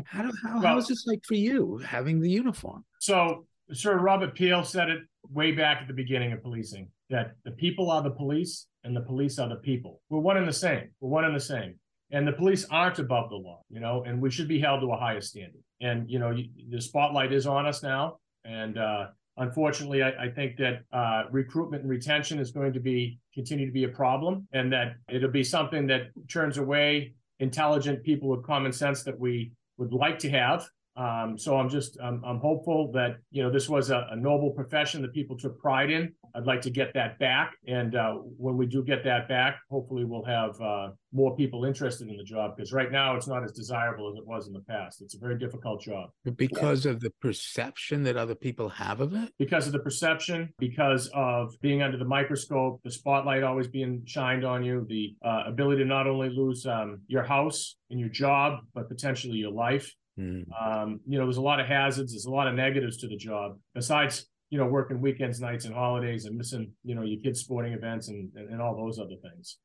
how, 0.05 0.23
do, 0.23 0.31
how, 0.43 0.53
well, 0.55 0.61
how 0.61 0.77
is 0.77 0.87
this 0.87 1.05
like 1.07 1.23
for 1.23 1.35
you 1.35 1.77
having 1.77 2.19
the 2.19 2.29
uniform? 2.29 2.83
So, 2.99 3.45
Sir 3.71 3.97
Robert 3.97 4.33
Peel 4.33 4.63
said 4.63 4.89
it 4.89 4.99
way 5.29 5.51
back 5.51 5.81
at 5.81 5.87
the 5.87 5.93
beginning 5.93 6.33
of 6.33 6.41
policing 6.41 6.89
that 7.09 7.33
the 7.45 7.51
people 7.51 7.91
are 7.91 8.01
the 8.01 8.09
police 8.09 8.67
and 8.83 8.95
the 8.95 9.01
police 9.01 9.37
are 9.39 9.47
the 9.47 9.57
people. 9.57 10.01
We're 10.09 10.19
one 10.19 10.37
and 10.37 10.47
the 10.47 10.53
same. 10.53 10.89
We're 10.99 11.09
one 11.09 11.25
and 11.25 11.35
the 11.35 11.39
same. 11.39 11.75
And 12.11 12.27
the 12.27 12.33
police 12.33 12.65
aren't 12.71 12.97
above 12.97 13.29
the 13.29 13.35
law, 13.35 13.61
you 13.69 13.79
know, 13.79 14.03
and 14.03 14.19
we 14.19 14.31
should 14.31 14.47
be 14.47 14.59
held 14.59 14.81
to 14.81 14.91
a 14.91 14.97
higher 14.97 15.21
standard. 15.21 15.61
And, 15.79 16.09
you 16.09 16.17
know, 16.17 16.35
the 16.69 16.81
spotlight 16.81 17.31
is 17.31 17.45
on 17.45 17.67
us 17.67 17.83
now. 17.83 18.17
And, 18.43 18.79
uh, 18.79 19.07
unfortunately, 19.39 20.03
I, 20.03 20.25
I 20.25 20.29
think 20.29 20.57
that 20.57 20.83
uh, 20.93 21.23
recruitment 21.31 21.83
and 21.83 21.89
retention 21.89 22.39
is 22.39 22.51
going 22.51 22.73
to 22.73 22.79
be 22.79 23.19
continue 23.33 23.65
to 23.65 23.71
be 23.71 23.85
a 23.85 23.89
problem, 23.89 24.47
and 24.53 24.71
that 24.71 24.95
it'll 25.09 25.31
be 25.31 25.43
something 25.43 25.87
that 25.87 26.11
turns 26.29 26.57
away 26.57 27.13
intelligent 27.39 28.03
people 28.03 28.29
with 28.29 28.45
common 28.45 28.71
sense 28.71 29.03
that 29.03 29.17
we 29.17 29.51
would 29.77 29.93
like 29.93 30.19
to 30.19 30.29
have 30.29 30.67
um, 30.99 31.37
so 31.37 31.57
I'm 31.57 31.69
just 31.69 31.97
I'm, 32.03 32.21
I'm 32.25 32.39
hopeful 32.39 32.91
that 32.91 33.17
you 33.31 33.41
know 33.41 33.49
this 33.49 33.69
was 33.69 33.89
a, 33.89 34.05
a, 34.11 34.17
noble 34.17 34.51
profession 34.51 35.01
that 35.03 35.13
people 35.13 35.37
took 35.37 35.57
pride 35.57 35.89
in. 35.89 36.11
I'd 36.35 36.45
like 36.45 36.61
to 36.61 36.69
get 36.69 36.93
that 36.93 37.19
back, 37.19 37.53
and 37.67 37.95
uh, 37.95 38.13
when 38.13 38.57
we 38.57 38.65
do 38.65 38.83
get 38.83 39.03
that 39.03 39.27
back, 39.27 39.59
hopefully 39.69 40.05
we'll 40.05 40.25
have 40.25 40.59
uh, 40.61 40.89
more 41.11 41.35
people 41.35 41.65
interested 41.65 42.07
in 42.07 42.17
the 42.17 42.23
job 42.23 42.55
because 42.55 42.71
right 42.71 42.91
now 42.91 43.15
it's 43.15 43.27
not 43.27 43.43
as 43.43 43.51
desirable 43.51 44.11
as 44.11 44.17
it 44.17 44.25
was 44.25 44.47
in 44.47 44.53
the 44.53 44.61
past. 44.61 45.01
It's 45.01 45.15
a 45.15 45.19
very 45.19 45.37
difficult 45.37 45.81
job 45.81 46.09
because 46.35 46.85
yeah. 46.85 46.91
of 46.91 46.99
the 46.99 47.11
perception 47.21 48.03
that 48.03 48.17
other 48.17 48.35
people 48.35 48.69
have 48.69 49.01
of 49.01 49.13
it. 49.13 49.33
Because 49.37 49.67
of 49.67 49.73
the 49.73 49.79
perception, 49.79 50.53
because 50.59 51.09
of 51.13 51.53
being 51.61 51.81
under 51.81 51.97
the 51.97 52.05
microscope, 52.05 52.81
the 52.83 52.91
spotlight 52.91 53.43
always 53.43 53.67
being 53.67 54.03
shined 54.05 54.45
on 54.45 54.63
you, 54.63 54.85
the 54.87 55.15
uh, 55.25 55.43
ability 55.47 55.83
to 55.83 55.87
not 55.87 56.07
only 56.07 56.29
lose 56.29 56.65
um, 56.65 57.01
your 57.07 57.23
house 57.23 57.75
and 57.89 57.99
your 57.99 58.09
job, 58.09 58.59
but 58.73 58.87
potentially 58.87 59.37
your 59.37 59.51
life. 59.51 59.93
Mm. 60.19 60.45
Um, 60.61 60.99
you 61.07 61.17
know, 61.17 61.25
there's 61.25 61.37
a 61.37 61.41
lot 61.41 61.59
of 61.59 61.67
hazards. 61.67 62.13
There's 62.13 62.25
a 62.25 62.31
lot 62.31 62.47
of 62.47 62.55
negatives 62.55 62.97
to 62.97 63.07
the 63.07 63.15
job. 63.15 63.57
Besides, 63.73 64.27
you 64.49 64.57
know, 64.57 64.65
working 64.65 64.99
weekends, 65.01 65.39
nights, 65.39 65.65
and 65.65 65.73
holidays, 65.73 66.25
and 66.25 66.35
missing, 66.35 66.71
you 66.83 66.95
know, 66.95 67.03
your 67.03 67.19
kids' 67.21 67.41
sporting 67.41 67.73
events 67.73 68.07
and 68.09 68.31
and, 68.35 68.49
and 68.49 68.61
all 68.61 68.75
those 68.75 68.99
other 68.99 69.15
things. 69.21 69.57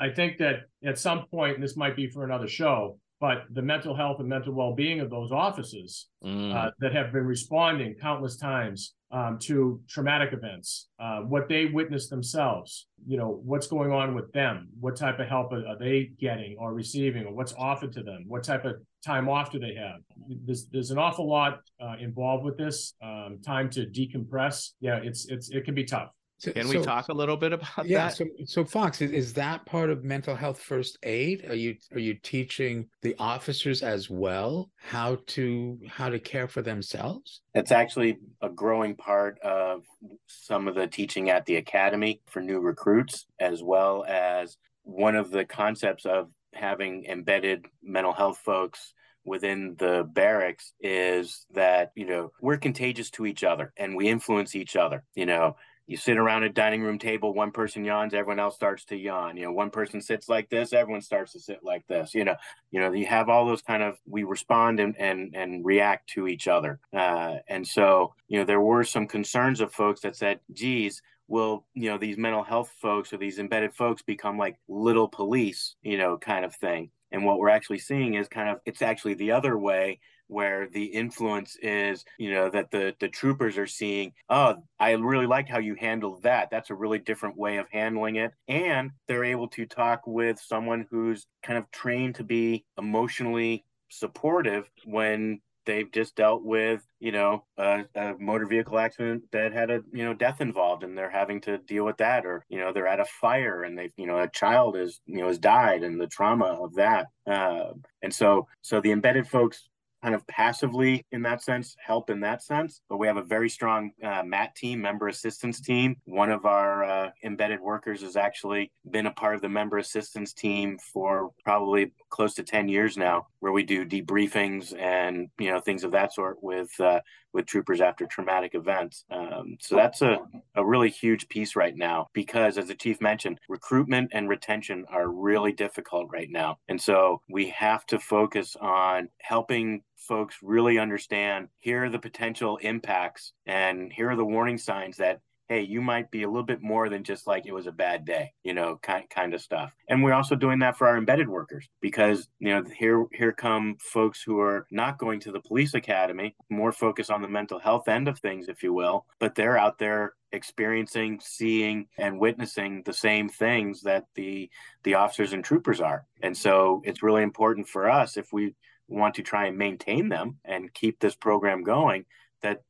I 0.00 0.08
think 0.08 0.38
that 0.38 0.62
at 0.84 0.98
some 0.98 1.26
point, 1.30 1.54
and 1.54 1.62
this 1.62 1.76
might 1.76 1.94
be 1.94 2.08
for 2.08 2.24
another 2.24 2.48
show, 2.48 2.98
but 3.20 3.44
the 3.50 3.62
mental 3.62 3.94
health 3.94 4.20
and 4.20 4.28
mental 4.28 4.52
well-being 4.52 5.00
of 5.00 5.10
those 5.10 5.32
offices 5.32 6.08
mm. 6.24 6.54
uh, 6.54 6.70
that 6.78 6.94
have 6.94 7.12
been 7.12 7.24
responding 7.24 7.94
countless 8.00 8.36
times 8.36 8.94
um, 9.10 9.38
to 9.40 9.80
traumatic 9.88 10.32
events, 10.32 10.88
uh, 11.00 11.20
what 11.20 11.48
they 11.48 11.64
witness 11.66 12.08
themselves, 12.08 12.86
you 13.06 13.16
know, 13.16 13.40
what's 13.44 13.66
going 13.66 13.90
on 13.90 14.14
with 14.14 14.30
them, 14.32 14.68
what 14.78 14.96
type 14.96 15.18
of 15.18 15.26
help 15.26 15.52
are, 15.52 15.66
are, 15.66 15.78
they 15.78 16.10
getting 16.20 16.56
or 16.58 16.74
receiving, 16.74 17.24
or 17.24 17.32
what's 17.32 17.54
offered 17.58 17.92
to 17.92 18.02
them, 18.02 18.24
what 18.28 18.44
type 18.44 18.64
of 18.64 18.76
time 19.04 19.28
off 19.28 19.50
do 19.50 19.58
they 19.58 19.74
have? 19.74 20.00
There's 20.44 20.66
there's 20.66 20.90
an 20.90 20.98
awful 20.98 21.28
lot 21.28 21.60
uh, 21.80 21.94
involved 21.98 22.44
with 22.44 22.58
this. 22.58 22.94
Um, 23.02 23.38
time 23.44 23.70
to 23.70 23.86
decompress. 23.86 24.72
Yeah, 24.80 25.00
it's 25.02 25.26
it's 25.26 25.48
it 25.48 25.64
can 25.64 25.74
be 25.74 25.84
tough. 25.84 26.10
So, 26.38 26.52
Can 26.52 26.68
we 26.68 26.74
so, 26.74 26.84
talk 26.84 27.08
a 27.08 27.12
little 27.12 27.36
bit 27.36 27.52
about 27.52 27.84
yeah, 27.84 28.06
that? 28.06 28.16
So, 28.16 28.26
so 28.46 28.64
Fox, 28.64 29.02
is, 29.02 29.10
is 29.10 29.32
that 29.34 29.66
part 29.66 29.90
of 29.90 30.04
mental 30.04 30.36
health 30.36 30.60
first 30.60 30.96
aid? 31.02 31.44
Are 31.50 31.54
you 31.54 31.76
are 31.92 31.98
you 31.98 32.14
teaching 32.14 32.88
the 33.02 33.16
officers 33.18 33.82
as 33.82 34.08
well 34.08 34.70
how 34.76 35.18
to 35.28 35.78
how 35.88 36.08
to 36.08 36.20
care 36.20 36.46
for 36.46 36.62
themselves? 36.62 37.40
That's 37.54 37.72
actually 37.72 38.18
a 38.40 38.48
growing 38.48 38.94
part 38.94 39.40
of 39.40 39.84
some 40.28 40.68
of 40.68 40.76
the 40.76 40.86
teaching 40.86 41.28
at 41.28 41.44
the 41.44 41.56
academy 41.56 42.20
for 42.26 42.40
new 42.40 42.60
recruits, 42.60 43.26
as 43.40 43.60
well 43.60 44.04
as 44.06 44.56
one 44.84 45.16
of 45.16 45.32
the 45.32 45.44
concepts 45.44 46.06
of 46.06 46.30
having 46.54 47.04
embedded 47.06 47.66
mental 47.82 48.12
health 48.12 48.38
folks 48.38 48.94
within 49.24 49.74
the 49.78 50.08
barracks 50.12 50.72
is 50.80 51.46
that 51.52 51.92
you 51.94 52.06
know 52.06 52.32
we're 52.40 52.56
contagious 52.56 53.10
to 53.10 53.26
each 53.26 53.44
other 53.44 53.72
and 53.76 53.94
we 53.94 54.08
influence 54.08 54.54
each 54.54 54.74
other 54.74 55.04
you 55.14 55.26
know 55.26 55.54
you 55.88 55.96
sit 55.96 56.18
around 56.18 56.44
a 56.44 56.50
dining 56.50 56.82
room 56.82 56.98
table 56.98 57.32
one 57.32 57.50
person 57.50 57.82
yawns 57.82 58.12
everyone 58.12 58.38
else 58.38 58.54
starts 58.54 58.84
to 58.84 58.96
yawn. 58.96 59.36
You 59.36 59.46
know 59.46 59.52
one 59.52 59.70
person 59.70 60.00
sits 60.00 60.28
like 60.28 60.48
this 60.50 60.72
everyone 60.72 61.00
starts 61.00 61.32
to 61.32 61.40
sit 61.40 61.64
like 61.64 61.84
this. 61.88 62.14
You 62.14 62.24
know 62.24 62.36
you 62.70 62.78
know 62.78 62.92
you 62.92 63.06
have 63.06 63.28
all 63.28 63.46
those 63.46 63.62
kind 63.62 63.82
of 63.82 63.98
we 64.06 64.22
respond 64.22 64.78
and 64.78 64.94
and, 65.00 65.34
and 65.34 65.64
react 65.64 66.10
to 66.10 66.28
each 66.28 66.46
other. 66.46 66.78
Uh, 66.92 67.36
and 67.48 67.66
so 67.66 68.14
you 68.28 68.38
know 68.38 68.44
there 68.44 68.60
were 68.60 68.84
some 68.84 69.08
concerns 69.08 69.60
of 69.60 69.72
folks 69.72 70.02
that 70.02 70.14
said 70.14 70.40
geez 70.52 71.02
will 71.26 71.64
you 71.74 71.90
know 71.90 71.98
these 71.98 72.18
mental 72.18 72.42
health 72.44 72.70
folks 72.80 73.12
or 73.12 73.16
these 73.16 73.38
embedded 73.38 73.74
folks 73.74 74.02
become 74.02 74.38
like 74.38 74.58
little 74.68 75.08
police 75.08 75.74
you 75.82 75.96
know 75.96 76.18
kind 76.18 76.44
of 76.44 76.54
thing? 76.54 76.90
And 77.10 77.24
what 77.24 77.38
we're 77.38 77.48
actually 77.48 77.78
seeing 77.78 78.14
is 78.14 78.28
kind 78.28 78.50
of 78.50 78.60
it's 78.66 78.82
actually 78.82 79.14
the 79.14 79.32
other 79.32 79.56
way 79.56 80.00
where 80.28 80.68
the 80.68 80.84
influence 80.84 81.56
is, 81.56 82.04
you 82.18 82.30
know, 82.30 82.48
that 82.50 82.70
the 82.70 82.94
the 83.00 83.08
troopers 83.08 83.58
are 83.58 83.66
seeing, 83.66 84.12
oh, 84.28 84.56
I 84.78 84.92
really 84.92 85.26
like 85.26 85.48
how 85.48 85.58
you 85.58 85.74
handled 85.74 86.22
that. 86.22 86.50
That's 86.50 86.70
a 86.70 86.74
really 86.74 86.98
different 86.98 87.36
way 87.36 87.58
of 87.58 87.66
handling 87.70 88.16
it. 88.16 88.32
And 88.46 88.92
they're 89.06 89.24
able 89.24 89.48
to 89.48 89.66
talk 89.66 90.02
with 90.06 90.38
someone 90.38 90.86
who's 90.90 91.26
kind 91.42 91.58
of 91.58 91.70
trained 91.70 92.16
to 92.16 92.24
be 92.24 92.64
emotionally 92.76 93.64
supportive 93.90 94.70
when 94.84 95.40
they've 95.68 95.92
just 95.92 96.16
dealt 96.16 96.42
with 96.42 96.80
you 96.98 97.12
know 97.12 97.44
a, 97.58 97.84
a, 97.94 98.14
motor 98.18 98.46
vehicle 98.46 98.78
accident 98.78 99.22
that 99.32 99.52
had 99.52 99.70
a 99.70 99.82
you 99.92 100.02
know 100.02 100.14
death 100.14 100.40
involved 100.40 100.82
and 100.82 100.96
they're 100.96 101.10
having 101.10 101.42
to 101.42 101.58
deal 101.58 101.84
with 101.84 101.98
that 101.98 102.24
or 102.24 102.42
you 102.48 102.58
know 102.58 102.72
they're 102.72 102.88
at 102.88 103.00
a 103.00 103.04
fire 103.04 103.62
and 103.64 103.78
they've 103.78 103.92
you 103.98 104.06
know 104.06 104.18
a 104.18 104.30
child 104.30 104.76
is 104.76 105.00
you 105.04 105.18
know 105.18 105.28
has 105.28 105.38
died 105.38 105.82
and 105.82 106.00
the 106.00 106.06
trauma 106.06 106.46
of 106.46 106.74
that 106.74 107.06
uh, 107.30 107.70
and 108.02 108.12
so 108.12 108.48
so 108.62 108.80
the 108.80 108.90
embedded 108.90 109.28
folks 109.28 109.68
kind 110.02 110.14
of 110.14 110.26
passively 110.26 111.04
in 111.12 111.22
that 111.22 111.42
sense, 111.42 111.76
help 111.84 112.10
in 112.10 112.20
that 112.20 112.42
sense. 112.42 112.80
But 112.88 112.98
we 112.98 113.06
have 113.06 113.16
a 113.16 113.22
very 113.22 113.48
strong 113.48 113.90
uh, 114.02 114.22
MAT 114.24 114.54
team, 114.54 114.80
member 114.80 115.08
assistance 115.08 115.60
team. 115.60 115.96
One 116.04 116.30
of 116.30 116.46
our 116.46 116.84
uh, 116.84 117.10
embedded 117.24 117.60
workers 117.60 118.02
has 118.02 118.16
actually 118.16 118.70
been 118.90 119.06
a 119.06 119.12
part 119.12 119.34
of 119.34 119.42
the 119.42 119.48
member 119.48 119.78
assistance 119.78 120.32
team 120.32 120.78
for 120.92 121.30
probably 121.44 121.92
close 122.10 122.34
to 122.34 122.42
10 122.42 122.68
years 122.68 122.96
now, 122.96 123.26
where 123.40 123.52
we 123.52 123.62
do 123.62 123.84
debriefings 123.84 124.78
and, 124.78 125.28
you 125.38 125.50
know, 125.50 125.60
things 125.60 125.84
of 125.84 125.92
that 125.92 126.12
sort 126.12 126.42
with 126.42 126.68
uh, 126.80 127.00
with 127.32 127.46
troopers 127.46 127.80
after 127.80 128.06
traumatic 128.06 128.54
events. 128.54 129.04
Um, 129.10 129.58
so 129.60 129.76
that's 129.76 130.02
a, 130.02 130.18
a 130.54 130.64
really 130.64 130.88
huge 130.88 131.28
piece 131.28 131.56
right 131.56 131.76
now 131.76 132.08
because, 132.12 132.58
as 132.58 132.68
the 132.68 132.74
chief 132.74 133.00
mentioned, 133.00 133.38
recruitment 133.48 134.10
and 134.12 134.28
retention 134.28 134.84
are 134.88 135.08
really 135.08 135.52
difficult 135.52 136.08
right 136.10 136.30
now. 136.30 136.58
And 136.68 136.80
so 136.80 137.22
we 137.28 137.50
have 137.50 137.84
to 137.86 137.98
focus 137.98 138.56
on 138.60 139.08
helping 139.20 139.82
folks 139.96 140.36
really 140.42 140.78
understand 140.78 141.48
here 141.58 141.84
are 141.84 141.90
the 141.90 141.98
potential 141.98 142.56
impacts 142.58 143.32
and 143.46 143.92
here 143.92 144.10
are 144.10 144.16
the 144.16 144.24
warning 144.24 144.56
signs 144.56 144.96
that 144.96 145.20
hey, 145.48 145.62
you 145.62 145.80
might 145.80 146.10
be 146.10 146.22
a 146.24 146.28
little 146.28 146.42
bit 146.44 146.62
more 146.62 146.90
than 146.90 147.02
just 147.02 147.26
like 147.26 147.46
it 147.46 147.54
was 147.54 147.66
a 147.66 147.72
bad 147.72 148.04
day, 148.04 148.32
you 148.44 148.52
know, 148.52 148.78
kind 148.82 149.08
kind 149.08 149.32
of 149.34 149.40
stuff. 149.40 149.72
And 149.88 150.02
we're 150.02 150.12
also 150.12 150.36
doing 150.36 150.58
that 150.60 150.76
for 150.76 150.86
our 150.86 150.98
embedded 150.98 151.28
workers 151.28 151.68
because 151.80 152.28
you 152.38 152.48
know 152.48 152.62
here 152.76 153.06
here 153.12 153.32
come 153.32 153.76
folks 153.80 154.22
who 154.22 154.40
are 154.40 154.66
not 154.70 154.98
going 154.98 155.20
to 155.20 155.32
the 155.32 155.40
police 155.40 155.74
academy, 155.74 156.36
more 156.50 156.72
focused 156.72 157.10
on 157.10 157.22
the 157.22 157.28
mental 157.28 157.58
health 157.58 157.88
end 157.88 158.08
of 158.08 158.18
things, 158.18 158.48
if 158.48 158.62
you 158.62 158.72
will, 158.72 159.06
but 159.18 159.34
they're 159.34 159.58
out 159.58 159.78
there 159.78 160.14
experiencing 160.32 161.18
seeing 161.22 161.86
and 161.96 162.20
witnessing 162.20 162.82
the 162.84 162.92
same 162.92 163.28
things 163.28 163.82
that 163.82 164.04
the 164.14 164.50
the 164.82 164.94
officers 164.94 165.32
and 165.32 165.42
troopers 165.42 165.80
are 165.80 166.06
and 166.22 166.36
so 166.36 166.82
it's 166.84 167.02
really 167.02 167.22
important 167.22 167.66
for 167.66 167.88
us 167.88 168.18
if 168.18 168.30
we 168.30 168.54
want 168.88 169.14
to 169.14 169.22
try 169.22 169.46
and 169.46 169.56
maintain 169.56 170.10
them 170.10 170.36
and 170.44 170.74
keep 170.74 171.00
this 171.00 171.14
program 171.14 171.62
going 171.62 172.04
that 172.42 172.62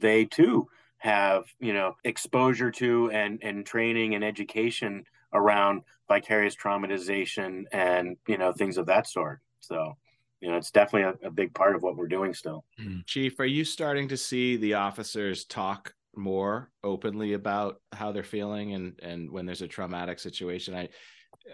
they 0.00 0.24
too 0.24 0.66
have 1.06 1.44
you 1.60 1.72
know 1.72 1.96
exposure 2.02 2.72
to 2.72 3.10
and 3.12 3.38
and 3.42 3.64
training 3.64 4.16
and 4.16 4.24
education 4.24 5.04
around 5.32 5.82
vicarious 6.08 6.56
traumatization 6.56 7.62
and 7.72 8.16
you 8.26 8.36
know 8.36 8.52
things 8.52 8.76
of 8.76 8.86
that 8.86 9.06
sort. 9.06 9.40
So 9.60 9.96
you 10.40 10.50
know 10.50 10.56
it's 10.56 10.72
definitely 10.72 11.16
a, 11.22 11.28
a 11.28 11.30
big 11.30 11.54
part 11.54 11.76
of 11.76 11.82
what 11.82 11.96
we're 11.96 12.08
doing 12.08 12.34
still. 12.34 12.64
Mm. 12.80 13.06
chief 13.06 13.38
are 13.38 13.46
you 13.46 13.64
starting 13.64 14.08
to 14.08 14.16
see 14.16 14.56
the 14.56 14.74
officers 14.74 15.44
talk 15.44 15.94
more 16.16 16.70
openly 16.82 17.34
about 17.34 17.80
how 17.92 18.10
they're 18.10 18.24
feeling 18.24 18.74
and 18.74 18.98
and 19.00 19.30
when 19.30 19.46
there's 19.46 19.62
a 19.62 19.68
traumatic 19.68 20.18
situation? 20.18 20.74
I 20.74 20.88